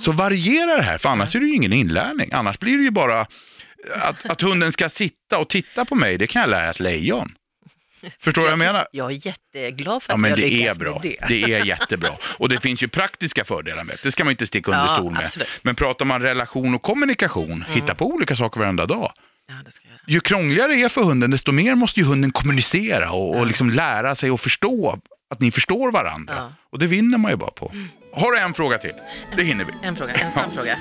Så 0.00 0.12
variera 0.12 0.76
det 0.76 0.82
här, 0.82 0.98
för 0.98 1.08
annars 1.08 1.34
är 1.36 1.40
det 1.40 1.46
ju 1.46 1.54
ingen 1.54 1.72
inlärning. 1.72 2.28
Annars 2.32 2.58
blir 2.58 2.76
det 2.78 2.82
ju 2.84 2.90
bara 2.90 3.20
att, 4.00 4.30
att 4.30 4.40
hunden 4.40 4.72
ska 4.72 4.88
sitta 4.88 5.38
och 5.38 5.48
titta 5.48 5.84
på 5.84 5.94
mig, 5.94 6.18
det 6.18 6.26
kan 6.26 6.40
jag 6.42 6.50
lära 6.50 6.70
ett 6.70 6.80
lejon. 6.80 7.32
Förstår 8.20 8.42
vad 8.42 8.50
jag 8.50 8.58
menar? 8.58 8.86
Jag 8.92 9.12
är 9.12 9.26
jätteglad 9.26 10.02
för 10.02 10.12
Ja, 10.12 10.14
att 10.14 10.20
men 10.20 10.30
jag 10.30 10.38
det 10.38 10.66
är 10.66 10.74
bra. 10.74 10.92
med 10.92 11.02
det. 11.02 11.28
Det 11.28 11.52
är 11.54 11.64
jättebra. 11.64 12.10
Och 12.22 12.48
det 12.48 12.60
finns 12.60 12.82
ju 12.82 12.88
praktiska 12.88 13.44
fördelar 13.44 13.84
med 13.84 13.96
det. 13.96 14.00
Det 14.02 14.12
ska 14.12 14.24
man 14.24 14.30
inte 14.30 14.46
sticka 14.46 14.70
under 14.70 14.84
Ja, 14.86 14.94
stol 14.96 15.12
med. 15.12 15.24
absolut. 15.24 15.48
Men 15.62 15.74
pratar 15.74 16.04
man 16.04 16.22
relation 16.22 16.74
och 16.74 16.82
kommunikation, 16.82 17.52
Mm. 17.52 17.72
hitta 17.72 17.94
på 17.94 18.06
olika 18.06 18.36
saker 18.36 18.60
varenda 18.60 18.86
dag. 18.86 19.12
Ja, 19.48 19.54
det 19.64 19.72
ska 19.72 19.88
jag. 19.88 19.98
Ju 20.14 20.20
krångligare 20.20 20.72
det 20.72 20.82
är 20.82 20.88
för 20.88 21.02
hunden, 21.02 21.30
desto 21.30 21.52
mer 21.52 21.74
måste 21.74 22.00
ju 22.00 22.06
hunden 22.06 22.32
kommunicera 22.32 23.10
och, 23.12 23.38
och 23.38 23.46
liksom 23.46 23.70
lära 23.70 24.14
sig 24.14 24.30
och 24.30 24.40
förstå 24.40 24.98
att 25.30 25.40
ni 25.40 25.50
förstår 25.50 25.90
varandra. 25.92 26.34
Ja. 26.36 26.52
Och 26.72 26.78
det 26.78 26.86
vinner 26.86 27.18
man 27.18 27.30
ju 27.30 27.36
bara 27.36 27.50
på. 27.50 27.72
Har 28.12 28.32
du 28.32 28.38
en 28.38 28.54
fråga 28.54 28.78
till? 28.78 28.94
Det 29.36 29.42
hinner 29.42 29.64
vi. 29.64 29.72
En 29.82 29.96
fråga, 29.96 30.12
en 30.14 30.30
snabb 30.30 30.52
fråga. 30.54 30.78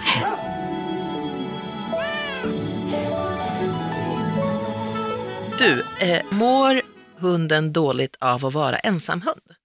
Du, 5.58 5.84
eh, 6.02 6.22
mår 6.32 6.82
hunden 7.18 7.74
dåligt 7.74 8.16
av 8.20 8.46
att 8.46 8.54
vara 8.54 8.78
ensam 8.78 9.22
hund? 9.22 9.56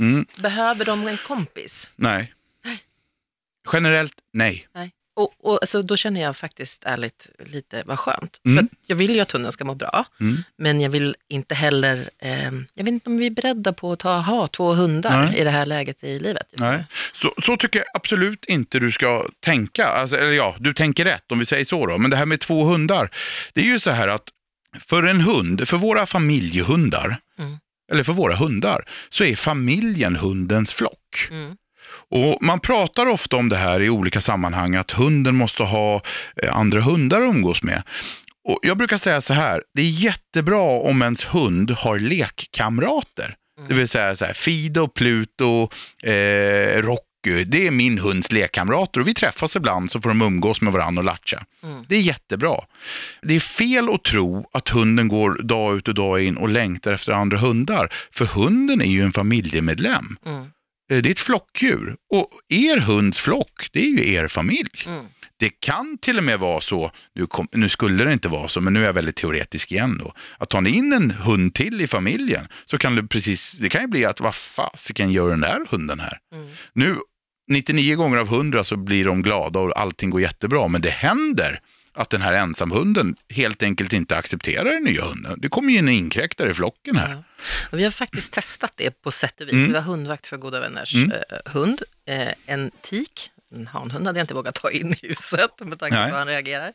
Mm, 0.00 0.26
Behöver 0.38 0.84
de 0.84 1.06
en 1.06 1.16
kompis? 1.16 1.88
nej. 1.96 2.34
Generellt, 3.72 4.14
nej. 4.32 4.68
Nej. 4.74 4.92
Och, 5.16 5.32
och 5.42 5.58
alltså, 5.62 5.82
då 5.82 5.96
känner 5.96 6.20
jag 6.22 6.36
faktiskt 6.36 6.84
ärligt 6.84 7.26
lite 7.46 7.82
vad 7.86 7.98
skönt. 7.98 8.40
Mm. 8.46 8.68
För 8.68 8.76
jag 8.86 8.96
vill 8.96 9.14
ju 9.14 9.20
att 9.20 9.32
hunden 9.32 9.52
ska 9.52 9.64
må 9.64 9.74
bra, 9.74 10.04
Mm. 10.20 10.42
men 10.58 10.80
jag 10.80 10.90
vill 10.90 11.16
inte 11.28 11.54
heller, 11.54 12.10
eh, 12.18 12.42
jag 12.74 12.84
vet 12.84 12.88
inte 12.88 13.10
om 13.10 13.16
vi 13.16 13.26
är 13.26 13.30
beredda 13.30 13.72
på 13.72 13.92
att 13.92 13.98
ta, 13.98 14.16
ha 14.18 14.48
två 14.48 14.72
hundar 14.72 15.24
Nej. 15.26 15.38
i 15.38 15.44
det 15.44 15.50
här 15.50 15.66
läget 15.66 16.04
i 16.04 16.18
livet. 16.18 16.46
Nej. 16.52 16.84
Så, 17.14 17.34
så 17.42 17.56
tycker 17.56 17.78
jag 17.78 17.86
absolut 17.94 18.44
inte 18.44 18.78
du 18.78 18.92
ska 18.92 19.28
tänka. 19.40 19.86
Alltså, 19.86 20.16
eller 20.16 20.32
ja, 20.32 20.56
du 20.58 20.74
tänker 20.74 21.04
rätt 21.04 21.32
om 21.32 21.38
vi 21.38 21.46
säger 21.46 21.64
så 21.64 21.86
då. 21.86 21.98
Men 21.98 22.10
det 22.10 22.16
här 22.16 22.26
med 22.26 22.40
två 22.40 22.64
hundar. 22.64 23.10
Det 23.52 23.60
är 23.60 23.64
ju 23.64 23.80
så 23.80 23.90
här 23.90 24.08
att 24.08 24.28
för 24.80 25.02
en 25.02 25.20
hund, 25.20 25.68
för 25.68 25.76
våra 25.76 26.06
familjehundar, 26.06 27.16
Mm. 27.38 27.58
eller 27.92 28.04
för 28.04 28.12
våra 28.12 28.34
hundar, 28.36 28.84
så 29.10 29.24
är 29.24 29.36
familjen 29.36 30.16
hundens 30.16 30.72
flock. 30.72 31.28
Mm. 31.30 31.56
Och 32.12 32.38
Man 32.40 32.60
pratar 32.60 33.06
ofta 33.06 33.36
om 33.36 33.48
det 33.48 33.56
här 33.56 33.82
i 33.82 33.90
olika 33.90 34.20
sammanhang, 34.20 34.74
att 34.74 34.90
hunden 34.90 35.36
måste 35.36 35.62
ha 35.62 36.02
eh, 36.42 36.56
andra 36.56 36.80
hundar 36.80 37.20
att 37.20 37.34
umgås 37.34 37.62
med. 37.62 37.82
Och 38.48 38.58
Jag 38.62 38.78
brukar 38.78 38.98
säga 38.98 39.20
så 39.20 39.32
här, 39.32 39.62
det 39.74 39.82
är 39.82 39.90
jättebra 39.90 40.62
om 40.62 41.02
ens 41.02 41.24
hund 41.24 41.70
har 41.70 41.98
lekkamrater. 41.98 43.34
Det 43.68 43.74
vill 43.74 43.88
säga 43.88 44.16
så 44.16 44.24
här, 44.24 44.32
Fido, 44.32 44.88
Pluto, 44.88 45.68
eh, 46.02 46.82
Rocky, 46.82 47.44
det 47.46 47.66
är 47.66 47.70
min 47.70 47.98
hunds 47.98 48.32
lekkamrater 48.32 49.00
och 49.00 49.08
vi 49.08 49.14
träffas 49.14 49.56
ibland 49.56 49.90
så 49.90 50.00
får 50.00 50.08
de 50.08 50.22
umgås 50.22 50.60
med 50.60 50.72
varandra 50.72 51.00
och 51.00 51.04
latcha. 51.04 51.44
Mm. 51.62 51.84
Det 51.88 51.96
är 51.96 52.00
jättebra. 52.00 52.54
Det 53.22 53.36
är 53.36 53.40
fel 53.40 53.88
att 53.94 54.04
tro 54.04 54.48
att 54.52 54.68
hunden 54.68 55.08
går 55.08 55.42
dag 55.42 55.76
ut 55.76 55.88
och 55.88 55.94
dag 55.94 56.22
in 56.22 56.36
och 56.36 56.48
längtar 56.48 56.92
efter 56.92 57.12
andra 57.12 57.38
hundar, 57.38 57.92
för 58.10 58.24
hunden 58.24 58.80
är 58.82 58.86
ju 58.86 59.02
en 59.02 59.12
familjemedlem. 59.12 60.16
Mm. 60.26 60.46
Eh, 60.92 61.02
Det 61.02 61.08
är 61.08 61.10
ett 61.10 61.20
flockdjur 61.20 61.96
och 62.10 62.28
er 62.48 62.76
hunds 62.76 63.18
flock, 63.18 63.68
det 63.72 63.80
är 63.80 63.86
ju 63.86 64.12
er 64.14 64.28
familj. 64.28 64.84
Mm. 64.86 65.04
Det 65.36 65.50
kan 65.60 65.98
till 65.98 66.18
och 66.18 66.24
med 66.24 66.38
vara 66.38 66.60
så, 66.60 66.90
nu, 67.14 67.26
kom, 67.26 67.48
nu 67.52 67.68
skulle 67.68 68.04
det 68.04 68.12
inte 68.12 68.28
vara 68.28 68.48
så, 68.48 68.60
men 68.60 68.72
nu 68.72 68.82
är 68.82 68.86
jag 68.86 68.92
väldigt 68.92 69.16
teoretisk 69.16 69.72
igen 69.72 69.98
då, 69.98 70.14
att 70.38 70.50
tar 70.50 70.60
ni 70.60 70.70
in 70.70 70.92
en 70.92 71.10
hund 71.10 71.54
till 71.54 71.80
i 71.80 71.86
familjen 71.86 72.48
så 72.64 72.78
kan 72.78 72.94
det 72.94 73.02
precis, 73.02 73.52
det 73.52 73.68
kan 73.68 73.80
ju 73.80 73.86
bli 73.86 74.04
att 74.04 74.20
vad 74.20 74.34
fasiken 74.34 75.12
gör 75.12 75.30
den 75.30 75.40
där 75.40 75.66
hunden 75.70 76.00
här? 76.00 76.18
Mm. 76.34 76.48
Nu, 76.72 76.96
99 77.50 77.96
gånger 77.96 78.18
av 78.18 78.26
100 78.26 78.64
så 78.64 78.76
blir 78.76 79.04
de 79.04 79.22
glada 79.22 79.60
och 79.60 79.78
allting 79.80 80.10
går 80.10 80.20
jättebra, 80.20 80.68
men 80.68 80.80
det 80.80 80.90
händer 80.90 81.60
att 81.94 82.10
den 82.10 82.22
här 82.22 82.32
ensamhunden 82.32 83.16
helt 83.28 83.62
enkelt 83.62 83.92
inte 83.92 84.16
accepterar 84.16 84.64
den 84.64 84.84
nya 84.84 85.04
hunden. 85.04 85.38
Det 85.42 85.48
kommer 85.48 85.72
ju 85.72 85.78
en 85.78 85.88
inkräktare 85.88 86.50
i 86.50 86.54
flocken 86.54 86.96
här. 86.96 87.10
Ja. 87.10 87.22
Och 87.70 87.78
vi 87.78 87.84
har 87.84 87.90
faktiskt 87.90 88.32
testat 88.32 88.72
det 88.76 89.02
på 89.02 89.10
sätt 89.10 89.40
och 89.40 89.46
vis. 89.46 89.52
Mm. 89.52 89.66
Vi 89.66 89.72
var 89.72 89.80
hundvakt 89.80 90.26
för 90.26 90.36
goda 90.36 90.60
vänners 90.60 90.94
Mm. 90.94 91.10
eh, 91.10 91.52
hund, 91.52 91.82
eh, 92.06 92.28
en 92.46 92.70
tik. 92.82 93.30
En 93.54 93.66
hanhund 93.66 94.06
hade 94.06 94.18
jag 94.18 94.24
inte 94.24 94.34
vågat 94.34 94.54
ta 94.54 94.70
in 94.70 94.92
i 94.92 95.06
huset 95.06 95.50
med 95.60 95.78
tanke 95.78 95.96
på 95.96 96.02
hur 96.02 96.12
han 96.18 96.26
reagerar. 96.26 96.72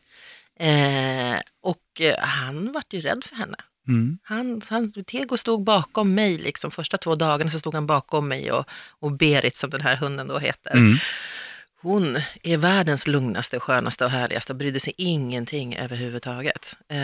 Eh, 0.60 1.40
och 1.62 2.02
eh, 2.02 2.20
han 2.20 2.72
vart 2.72 2.94
ju 2.94 3.02
rädd 3.02 3.24
för 3.24 3.36
henne. 3.36 3.58
Mm. 3.88 4.18
Han, 4.24 4.62
han, 4.70 4.92
Tego 5.08 5.38
stod 5.38 5.64
bakom 5.64 6.14
mig, 6.16 6.38
liksom, 6.38 6.72
första 6.72 6.98
två 6.98 7.16
dagarna 7.16 7.52
så 7.52 7.60
stod 7.60 7.74
han 7.74 7.88
bakom 7.88 8.28
mig 8.28 8.52
och, 8.52 8.66
och 9.00 9.12
Berit 9.12 9.56
som 9.56 9.70
den 9.70 9.82
här 9.82 9.96
hunden 9.96 10.28
då 10.28 10.40
heter. 10.40 10.76
Hon 11.82 12.18
är 12.44 12.58
världens 12.58 13.08
lugnaste, 13.08 13.60
skönaste 13.60 14.06
och 14.06 14.12
härligaste 14.12 14.54
och 14.54 14.58
brydde 14.58 14.80
sig 14.80 14.94
ingenting 14.98 15.76
överhuvudtaget. 15.76 16.78
Eh, 16.90 16.98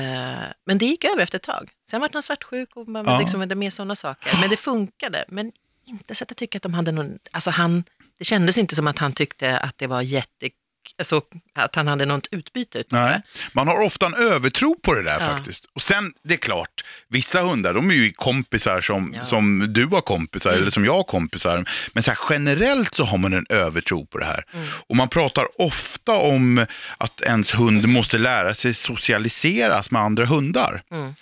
men 0.65 0.77
det 0.77 0.85
gick 0.85 1.03
över 1.05 1.23
efter 1.23 1.35
ett 1.37 1.43
tag. 1.43 1.69
Sen 1.89 2.01
var 2.01 2.09
han 2.13 2.23
svartsjuk 2.23 2.75
och 2.75 2.87
man 2.87 3.05
Ja. 3.05 3.19
liksom 3.19 3.39
hade 3.39 3.55
med 3.55 3.73
sådana 3.73 3.95
saker. 3.95 4.37
Men 4.41 4.49
det 4.49 4.57
funkade. 4.57 5.25
Men 5.27 5.51
inte 5.85 6.15
så 6.15 6.23
att 6.23 6.29
jag 6.31 6.37
tycker 6.37 6.59
att 6.59 6.63
de 6.63 6.73
hade 6.73 6.91
någon, 6.91 7.19
alltså 7.31 7.49
han, 7.49 7.83
det 8.19 8.25
kändes 8.25 8.57
inte 8.57 8.75
som 8.75 8.87
att 8.87 8.99
han 8.99 9.13
tyckte 9.13 9.57
att 9.59 9.77
det 9.77 9.87
var 9.87 10.01
jätte, 10.01 10.49
alltså 10.97 11.21
att 11.55 11.75
han 11.75 11.87
hade 11.87 12.05
något 12.05 12.27
utbyte 12.31 12.77
utav 12.79 12.99
Nej, 12.99 13.21
man 13.53 13.67
har 13.67 13.85
ofta 13.85 14.05
en 14.05 14.13
övertro 14.13 14.75
på 14.83 14.93
det 14.93 15.03
där 15.03 15.13
Ja. 15.19 15.19
faktiskt. 15.19 15.65
Och 15.73 15.81
sen, 15.81 16.13
det 16.23 16.33
är 16.33 16.37
klart, 16.37 16.83
vissa 17.09 17.41
hundar 17.41 17.73
de 17.73 17.89
är 17.89 17.93
ju 17.93 18.11
kompisar 18.11 18.81
som, 18.81 19.13
Ja. 19.17 19.25
som 19.25 19.73
du 19.73 19.85
har 19.85 20.01
kompisar 20.01 20.49
Mm. 20.49 20.61
eller 20.61 20.71
som 20.71 20.85
jag 20.85 20.93
har 20.93 21.03
kompisar. 21.03 21.65
Men 21.93 22.03
så 22.03 22.11
här, 22.11 22.17
generellt 22.29 22.93
så 22.93 23.03
har 23.03 23.17
man 23.17 23.33
en 23.33 23.45
övertro 23.49 24.05
på 24.05 24.17
det 24.17 24.25
här. 24.25 24.43
Mm. 24.53 24.65
Och 24.87 24.95
man 24.95 25.09
pratar 25.09 25.61
ofta 25.61 26.11
om 26.17 26.65
att 26.97 27.21
ens 27.21 27.53
hund 27.53 27.87
måste 27.89 28.17
lära 28.17 28.53
sig 28.53 28.73
socialiseras 28.73 29.91
med 29.91 30.01
andra 30.01 30.25
hundar. 30.25 30.83
Mm. 30.91 31.13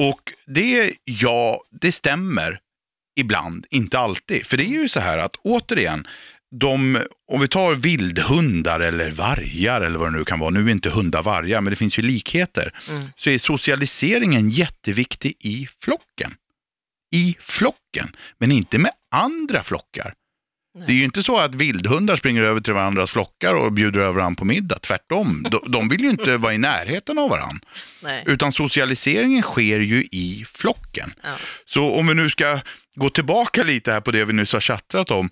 Och 0.00 0.20
det, 0.46 0.92
ja, 1.04 1.60
det 1.80 1.92
stämmer 1.92 2.58
ibland, 3.20 3.66
inte 3.70 3.98
alltid. 3.98 4.46
För 4.46 4.56
det 4.56 4.64
är 4.64 4.82
ju 4.82 4.88
så 4.88 5.00
här 5.00 5.18
att 5.18 5.36
återigen, 5.36 6.06
de, 6.50 7.02
om 7.32 7.40
vi 7.40 7.48
tar 7.48 7.74
vildhundar 7.74 8.80
eller 8.80 9.10
vargar 9.10 9.80
eller 9.80 9.98
vad 9.98 10.12
det 10.12 10.18
nu 10.18 10.24
kan 10.24 10.38
vara, 10.38 10.50
nu 10.50 10.66
är 10.66 10.70
inte 10.72 10.90
hundar 10.90 11.22
vargar, 11.22 11.60
men 11.60 11.70
det 11.70 11.76
finns 11.76 11.98
ju 11.98 12.02
likheter, 12.02 12.72
Mm. 12.90 13.08
så 13.16 13.30
är 13.30 13.38
socialiseringen 13.38 14.50
jätteviktig 14.50 15.34
i 15.40 15.68
flocken. 15.82 16.34
I 17.12 17.36
flocken, 17.40 18.16
men 18.38 18.52
inte 18.52 18.78
med 18.78 18.90
andra 19.14 19.62
flockar. 19.62 20.14
Nej. 20.74 20.84
Det 20.86 20.92
är 20.92 20.96
ju 20.96 21.04
inte 21.04 21.22
så 21.22 21.38
att 21.38 21.54
vildhundar 21.54 22.16
springer 22.16 22.42
över 22.42 22.60
till 22.60 22.72
varandras 22.72 23.10
flockar 23.10 23.54
och 23.54 23.72
bjuder 23.72 24.00
över 24.00 24.12
varandra 24.12 24.38
på 24.38 24.44
middag. 24.44 24.78
Tvärtom, 24.78 25.46
de, 25.50 25.72
de 25.72 25.88
vill 25.88 26.00
ju 26.00 26.10
inte 26.10 26.36
vara 26.36 26.54
i 26.54 26.58
närheten 26.58 27.18
av 27.18 27.30
varandra. 27.30 27.60
Nej. 28.02 28.22
Utan 28.26 28.52
socialiseringen 28.52 29.42
sker 29.42 29.80
ju 29.80 30.04
i 30.12 30.44
flocken. 30.54 31.12
Ja. 31.22 31.34
Så 31.64 31.94
om 31.94 32.06
vi 32.06 32.14
nu 32.14 32.30
ska 32.30 32.60
gå 32.94 33.10
tillbaka 33.10 33.62
lite 33.62 33.92
här 33.92 34.00
på 34.00 34.10
det 34.10 34.24
vi 34.24 34.32
nyss 34.32 34.52
har 34.52 34.60
chattat 34.60 35.10
om. 35.10 35.30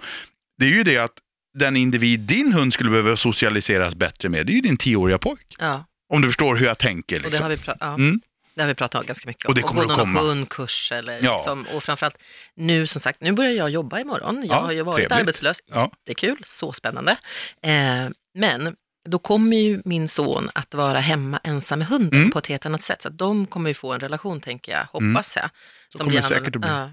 Det 0.59 0.67
är 0.67 0.71
ju 0.71 0.83
det 0.85 0.99
att 0.99 1.13
den 1.59 1.77
individ 1.77 2.21
din 2.21 2.53
hund 2.53 2.73
skulle 2.73 2.91
behöva 2.91 3.17
socialiseras 3.17 3.95
bättre 3.95 4.29
med, 4.29 4.47
det 4.47 4.53
är 4.53 4.55
ju 4.55 4.61
din 4.61 4.77
tioåriga 4.77 5.19
pojk. 5.19 5.55
Ja, 5.59 5.85
Om 6.13 6.23
du 6.23 6.29
förstår 6.29 6.57
hur 6.57 6.67
jag 6.67 6.79
tänker. 6.79 7.17
och 7.17 7.23
det 7.23 7.29
Liksom. 7.29 7.43
har 7.43 7.51
vi, 7.51 7.57
pra- 7.57 7.77
ja. 7.81 7.95
Mm. 7.95 8.21
det 8.55 8.61
har 8.63 8.69
vi 8.69 8.75
pratat 8.75 9.01
om 9.01 9.07
ganska 9.07 9.29
mycket 9.29 9.45
om. 9.45 9.49
Och 9.51 9.55
det 9.55 9.63
kommer 9.63 9.85
gå 9.85 9.93
att 9.93 9.99
någon 9.99 10.17
hundkurs 10.17 10.93
eller 10.93 11.25
Ja. 11.25 11.37
liksom, 11.37 11.67
och 11.75 11.83
framförallt 11.83 12.19
nu 12.55 12.87
som 12.87 13.01
sagt, 13.01 13.21
nu 13.21 13.33
börjar 13.33 13.53
jag 13.53 13.71
jobba 13.71 14.01
imorgon. 14.01 14.37
Jag 14.47 14.57
Ja, 14.57 14.61
har 14.61 14.73
ju 14.73 14.83
varit 14.83 14.97
trevligt. 14.97 15.13
arbetslös, 15.13 15.59
Ja. 15.73 15.91
det 16.05 16.13
är 16.13 16.15
kul, 16.15 16.39
så 16.45 16.73
spännande. 16.73 17.17
Eh, 17.63 18.09
men 18.35 18.75
då 19.09 19.19
kommer 19.19 19.57
ju 19.57 19.83
min 19.85 20.09
son 20.09 20.51
att 20.55 20.75
vara 20.75 20.99
hemma 21.01 21.41
ensam 21.45 21.79
med 21.79 21.89
hunden 21.89 22.21
Mm. 22.21 22.31
på 22.31 22.39
ett 22.39 22.47
helt 22.47 22.67
annat 22.67 22.83
sätt. 22.83 23.03
Så 23.03 23.09
de 23.09 23.47
kommer 23.47 23.71
ju 23.71 23.75
få 23.75 23.93
en 23.93 24.01
relation, 24.01 24.41
tänker 24.41 24.73
jag, 24.73 24.87
Mm. 25.03 25.15
hoppas 25.15 25.37
jag. 25.37 25.51
Så 25.93 25.99
kommer 25.99 26.13
det 26.13 26.23
säkert 26.23 26.55
att 26.57 26.61
bli. 26.63 26.71
Ja, 26.71 26.91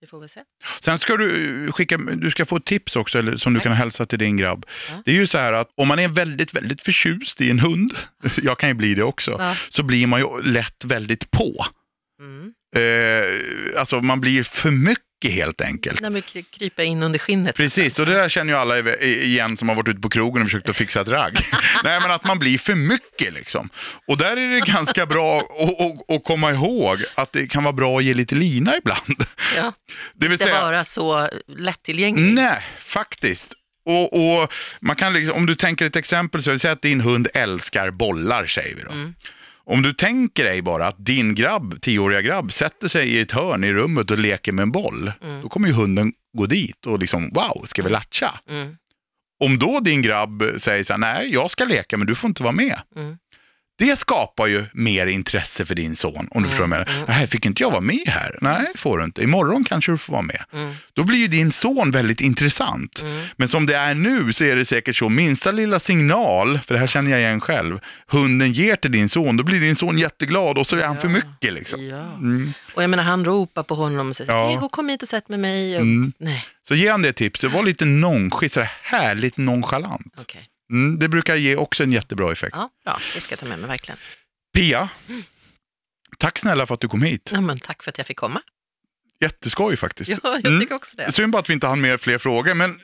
vi 0.00 0.06
får 0.06 0.20
väl 0.20 0.28
se. 0.28 0.40
Sen 0.80 0.98
ska 0.98 1.16
du 1.16 1.72
skicka, 1.72 1.96
du 1.96 2.30
ska 2.30 2.44
få 2.46 2.56
ett 2.56 2.64
tips 2.64 2.96
också 2.96 3.18
eller, 3.18 3.36
som 3.36 3.52
du 3.54 3.58
Tack. 3.60 3.64
kan 3.64 3.72
hälsa 3.72 4.06
till 4.06 4.18
din 4.18 4.36
grabb. 4.36 4.66
Ja. 4.90 5.02
Det 5.04 5.10
är 5.10 5.14
ju 5.14 5.26
så 5.26 5.38
här 5.38 5.52
att 5.52 5.68
om 5.76 5.88
man 5.88 5.98
är 5.98 6.08
väldigt, 6.08 6.54
väldigt 6.54 6.82
förtjust 6.82 7.40
i 7.40 7.50
en 7.50 7.58
hund, 7.58 7.92
jag 8.42 8.58
kan 8.58 8.68
ju 8.68 8.74
bli 8.74 8.94
det 8.94 9.02
också, 9.02 9.30
Ja. 9.38 9.56
så 9.70 9.82
blir 9.82 10.06
man 10.06 10.20
ju 10.20 10.42
lätt 10.42 10.84
väldigt 10.84 11.30
på. 11.30 11.64
Mm. 12.20 12.52
Eh, 12.76 13.80
alltså 13.80 14.00
man 14.00 14.20
blir 14.20 14.42
för 14.42 14.70
mycket 14.70 15.04
helt 15.24 15.60
enkelt. 15.60 16.00
Nej, 16.00 16.10
men 16.10 16.22
kry- 16.22 16.44
krypa 16.50 16.82
in 16.82 17.02
under 17.02 17.18
skinnet. 17.18 17.56
Precis, 17.56 17.98
och 17.98 18.06
det 18.06 18.14
där 18.14 18.28
känner 18.28 18.52
ju 18.52 18.58
alla 18.58 18.78
igen 19.00 19.56
som 19.56 19.68
har 19.68 19.76
varit 19.76 19.88
ute 19.88 20.00
på 20.00 20.08
krogen 20.08 20.42
och 20.42 20.48
försökt 20.48 20.68
att 20.68 20.76
fixa 20.76 21.00
ett 21.00 21.08
ragg. 21.08 21.38
Nej, 21.84 22.00
men 22.00 22.10
att 22.10 22.24
man 22.24 22.38
blir 22.38 22.58
för 22.58 22.74
mycket 22.74 23.34
liksom. 23.34 23.68
Och 24.06 24.18
där 24.18 24.36
är 24.36 24.50
det 24.50 24.60
ganska 24.60 25.06
bra 25.06 25.42
att 26.08 26.24
komma 26.24 26.50
ihåg 26.52 27.04
att 27.14 27.32
det 27.32 27.46
kan 27.46 27.62
vara 27.64 27.72
bra 27.72 27.98
att 27.98 28.04
ge 28.04 28.14
lite 28.14 28.34
lina 28.34 28.76
ibland. 28.76 29.24
Ja. 29.56 29.72
Det 30.14 30.26
vill 30.26 30.32
Inte 30.32 30.44
säga, 30.44 30.60
vara 30.60 30.84
så 30.84 31.28
lättillgänglig. 31.48 32.34
nej, 32.34 32.62
faktiskt. 32.80 33.54
Och, 33.84 34.12
och 34.42 34.52
man 34.80 34.96
kan 34.96 35.12
liksom, 35.12 35.36
om 35.36 35.46
du 35.46 35.54
tänker 35.54 35.86
ett 35.86 35.96
exempel 35.96 36.42
så 36.42 36.50
vill 36.50 36.60
säga 36.60 36.72
att 36.72 36.82
din 36.82 37.00
hund 37.00 37.28
älskar 37.34 37.90
bollar, 37.90 38.46
säger 38.46 38.76
vi 38.76 38.82
då. 38.82 38.90
Mm. 38.90 39.14
Om 39.70 39.82
du 39.82 39.92
tänker 39.92 40.44
dig 40.44 40.62
bara 40.62 40.86
att 40.86 41.04
din 41.04 41.34
grabb, 41.34 41.80
tioåriga 41.80 42.22
grabb, 42.22 42.52
sätter 42.52 42.88
sig 42.88 43.08
i 43.08 43.20
ett 43.20 43.32
hörn 43.32 43.64
i 43.64 43.72
rummet 43.72 44.10
och 44.10 44.18
leker 44.18 44.52
med 44.52 44.62
en 44.62 44.72
boll, 44.72 45.12
Mm. 45.22 45.42
då 45.42 45.48
kommer 45.48 45.68
ju 45.68 45.74
hunden 45.74 46.12
gå 46.38 46.46
dit 46.46 46.86
och 46.86 46.98
liksom, 46.98 47.30
wow, 47.34 47.64
ska 47.64 47.82
vi 47.82 47.90
latcha? 47.90 48.34
Mm. 48.50 48.76
Om 49.44 49.58
då 49.58 49.80
din 49.80 50.02
grabb 50.02 50.42
säger 50.58 50.84
så 50.84 50.92
här, 50.92 50.98
nej, 50.98 51.32
jag 51.32 51.50
ska 51.50 51.64
leka 51.64 51.96
men 51.96 52.06
du 52.06 52.14
får 52.14 52.28
inte 52.28 52.42
vara 52.42 52.52
med. 52.52 52.80
Mm. 52.96 53.16
Det 53.78 53.96
skapar 53.98 54.46
ju 54.46 54.64
mer 54.72 55.06
intresse 55.06 55.64
för 55.64 55.74
din 55.74 55.96
son, 55.96 56.28
om 56.30 56.42
du 56.42 56.48
förstår 56.48 56.66
vad 56.66 56.78
jag 56.80 56.88
menar. 56.88 57.04
Nej, 57.08 57.26
fick 57.26 57.46
inte 57.46 57.62
jag 57.62 57.70
vara 57.70 57.80
med 57.80 58.02
här? 58.08 58.38
Nej, 58.40 58.66
får 58.74 58.98
du 58.98 59.04
inte. 59.04 59.22
Imorgon 59.22 59.64
kanske 59.64 59.92
du 59.92 59.98
får 59.98 60.12
vara 60.12 60.22
med. 60.22 60.44
Då 60.92 61.04
blir 61.04 61.18
ju 61.18 61.28
din 61.28 61.52
son 61.52 61.90
väldigt 61.90 62.20
intressant. 62.20 63.04
Men 63.36 63.48
som 63.48 63.66
det 63.66 63.76
är 63.76 63.94
nu 63.94 64.32
så 64.32 64.44
är 64.44 64.56
det 64.56 64.64
säkert 64.64 64.96
så, 64.96 65.08
minsta 65.08 65.50
lilla 65.50 65.80
signal, 65.80 66.58
för 66.58 66.74
det 66.74 66.80
här 66.80 66.86
känner 66.86 67.10
jag 67.10 67.20
igen 67.20 67.40
själv, 67.40 67.80
hunden 68.06 68.52
ger 68.52 68.76
till 68.76 68.92
din 68.92 69.08
son, 69.08 69.36
då 69.36 69.44
blir 69.44 69.60
din 69.60 69.76
son 69.76 69.98
jätteglad 69.98 70.58
och 70.58 70.66
så 70.66 70.76
är 70.76 70.86
han 70.86 70.96
för 70.98 71.08
mycket. 71.08 71.52
Liksom. 71.52 71.86
Ja. 71.86 72.04
Och 72.74 72.82
jag 72.82 72.90
menar, 72.90 73.04
han 73.04 73.24
ropar 73.24 73.62
på 73.62 73.74
honom 73.74 74.08
och 74.08 74.16
säger, 74.16 74.32
Ja. 74.32 74.48
Diego 74.48 74.68
kom 74.68 74.88
hit 74.88 75.02
och 75.02 75.08
sätt 75.08 75.28
med 75.28 75.40
mig. 75.40 75.78
Och, 75.78 75.86
Nej, 76.18 76.44
Så 76.68 76.74
ge 76.74 76.88
han 76.90 77.02
det 77.02 77.12
tipset, 77.12 77.52
var 77.52 77.62
lite 77.62 77.84
nonchig, 77.84 78.50
så 78.50 78.60
här 78.60 78.70
härligt 78.82 79.36
nonchalant. 79.36 80.12
okej. 80.20 80.48
Mm, 80.70 80.98
det 80.98 81.08
brukar 81.08 81.36
ge 81.36 81.56
också 81.56 81.82
en 81.82 81.92
jättebra 81.92 82.32
effekt. 82.32 82.56
Ja, 82.56 82.70
bra. 82.84 83.00
Det 83.14 83.20
ska 83.20 83.32
jag 83.32 83.38
ta 83.38 83.46
med 83.46 83.58
mig 83.58 83.68
verkligen. 83.68 83.98
Pia, 84.54 84.88
tack 86.18 86.38
snälla 86.38 86.66
för 86.66 86.74
att 86.74 86.80
du 86.80 86.88
kom 86.88 87.02
hit. 87.02 87.30
Ja, 87.32 87.40
men 87.40 87.58
tack 87.58 87.82
för 87.82 87.90
att 87.90 87.98
jag 87.98 88.06
fick 88.06 88.16
komma. 88.16 88.42
Jätteskoj 89.20 89.76
faktiskt. 89.76 90.10
Ja, 90.10 90.18
jag 90.22 90.46
Mm. 90.46 90.60
tycker 90.60 90.74
också 90.74 90.96
det. 90.96 91.12
Synd 91.12 91.32
bara 91.32 91.38
att 91.38 91.50
vi 91.50 91.54
inte 91.54 91.66
hann 91.66 91.80
med 91.80 92.00
fler 92.00 92.18
frågor, 92.18 92.54
men 92.54 92.80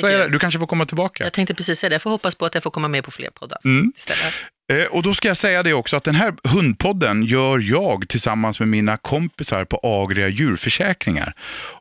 så 0.00 0.06
är 0.06 0.18
det. 0.18 0.28
Du 0.28 0.38
kanske 0.38 0.58
får 0.60 0.66
komma 0.66 0.84
tillbaka. 0.86 1.24
Jag 1.24 1.32
tänkte 1.32 1.54
precis 1.54 1.78
säga 1.78 1.88
det, 1.90 1.94
jag 1.94 2.02
får 2.02 2.10
hoppas 2.10 2.34
på 2.34 2.46
att 2.46 2.54
jag 2.54 2.62
får 2.62 2.70
komma 2.70 2.88
med 2.88 3.04
på 3.04 3.10
fler 3.10 3.30
poddar 3.30 3.58
Mm. 3.64 3.92
istället. 3.96 4.34
Eh, 4.72 4.84
Och 4.86 5.02
då 5.02 5.14
ska 5.14 5.28
jag 5.28 5.36
säga 5.36 5.62
det 5.62 5.72
också 5.72 5.96
att 5.96 6.04
den 6.04 6.14
här 6.14 6.34
hundpodden 6.44 7.22
gör 7.22 7.58
jag 7.58 8.08
tillsammans 8.08 8.58
med 8.60 8.68
mina 8.68 8.96
kompisar 8.96 9.64
på 9.64 9.80
Agria 9.82 10.28
djurförsäkringar. 10.28 11.32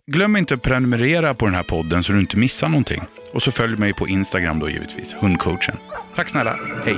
Glöm 0.07 0.35
inte 0.35 0.53
att 0.53 0.61
prenumerera 0.61 1.33
på 1.33 1.45
den 1.45 1.55
här 1.55 1.63
podden 1.63 2.03
så 2.03 2.11
du 2.11 2.19
inte 2.19 2.37
missar 2.37 2.69
någonting. 2.69 3.01
Och 3.33 3.43
så 3.43 3.51
följ 3.51 3.77
mig 3.77 3.93
på 3.93 4.07
Instagram 4.07 4.59
då 4.59 4.69
givetvis, 4.69 5.15
hundcoachen. 5.19 5.77
Tack 6.15 6.29
snälla, 6.29 6.55
hej! 6.85 6.97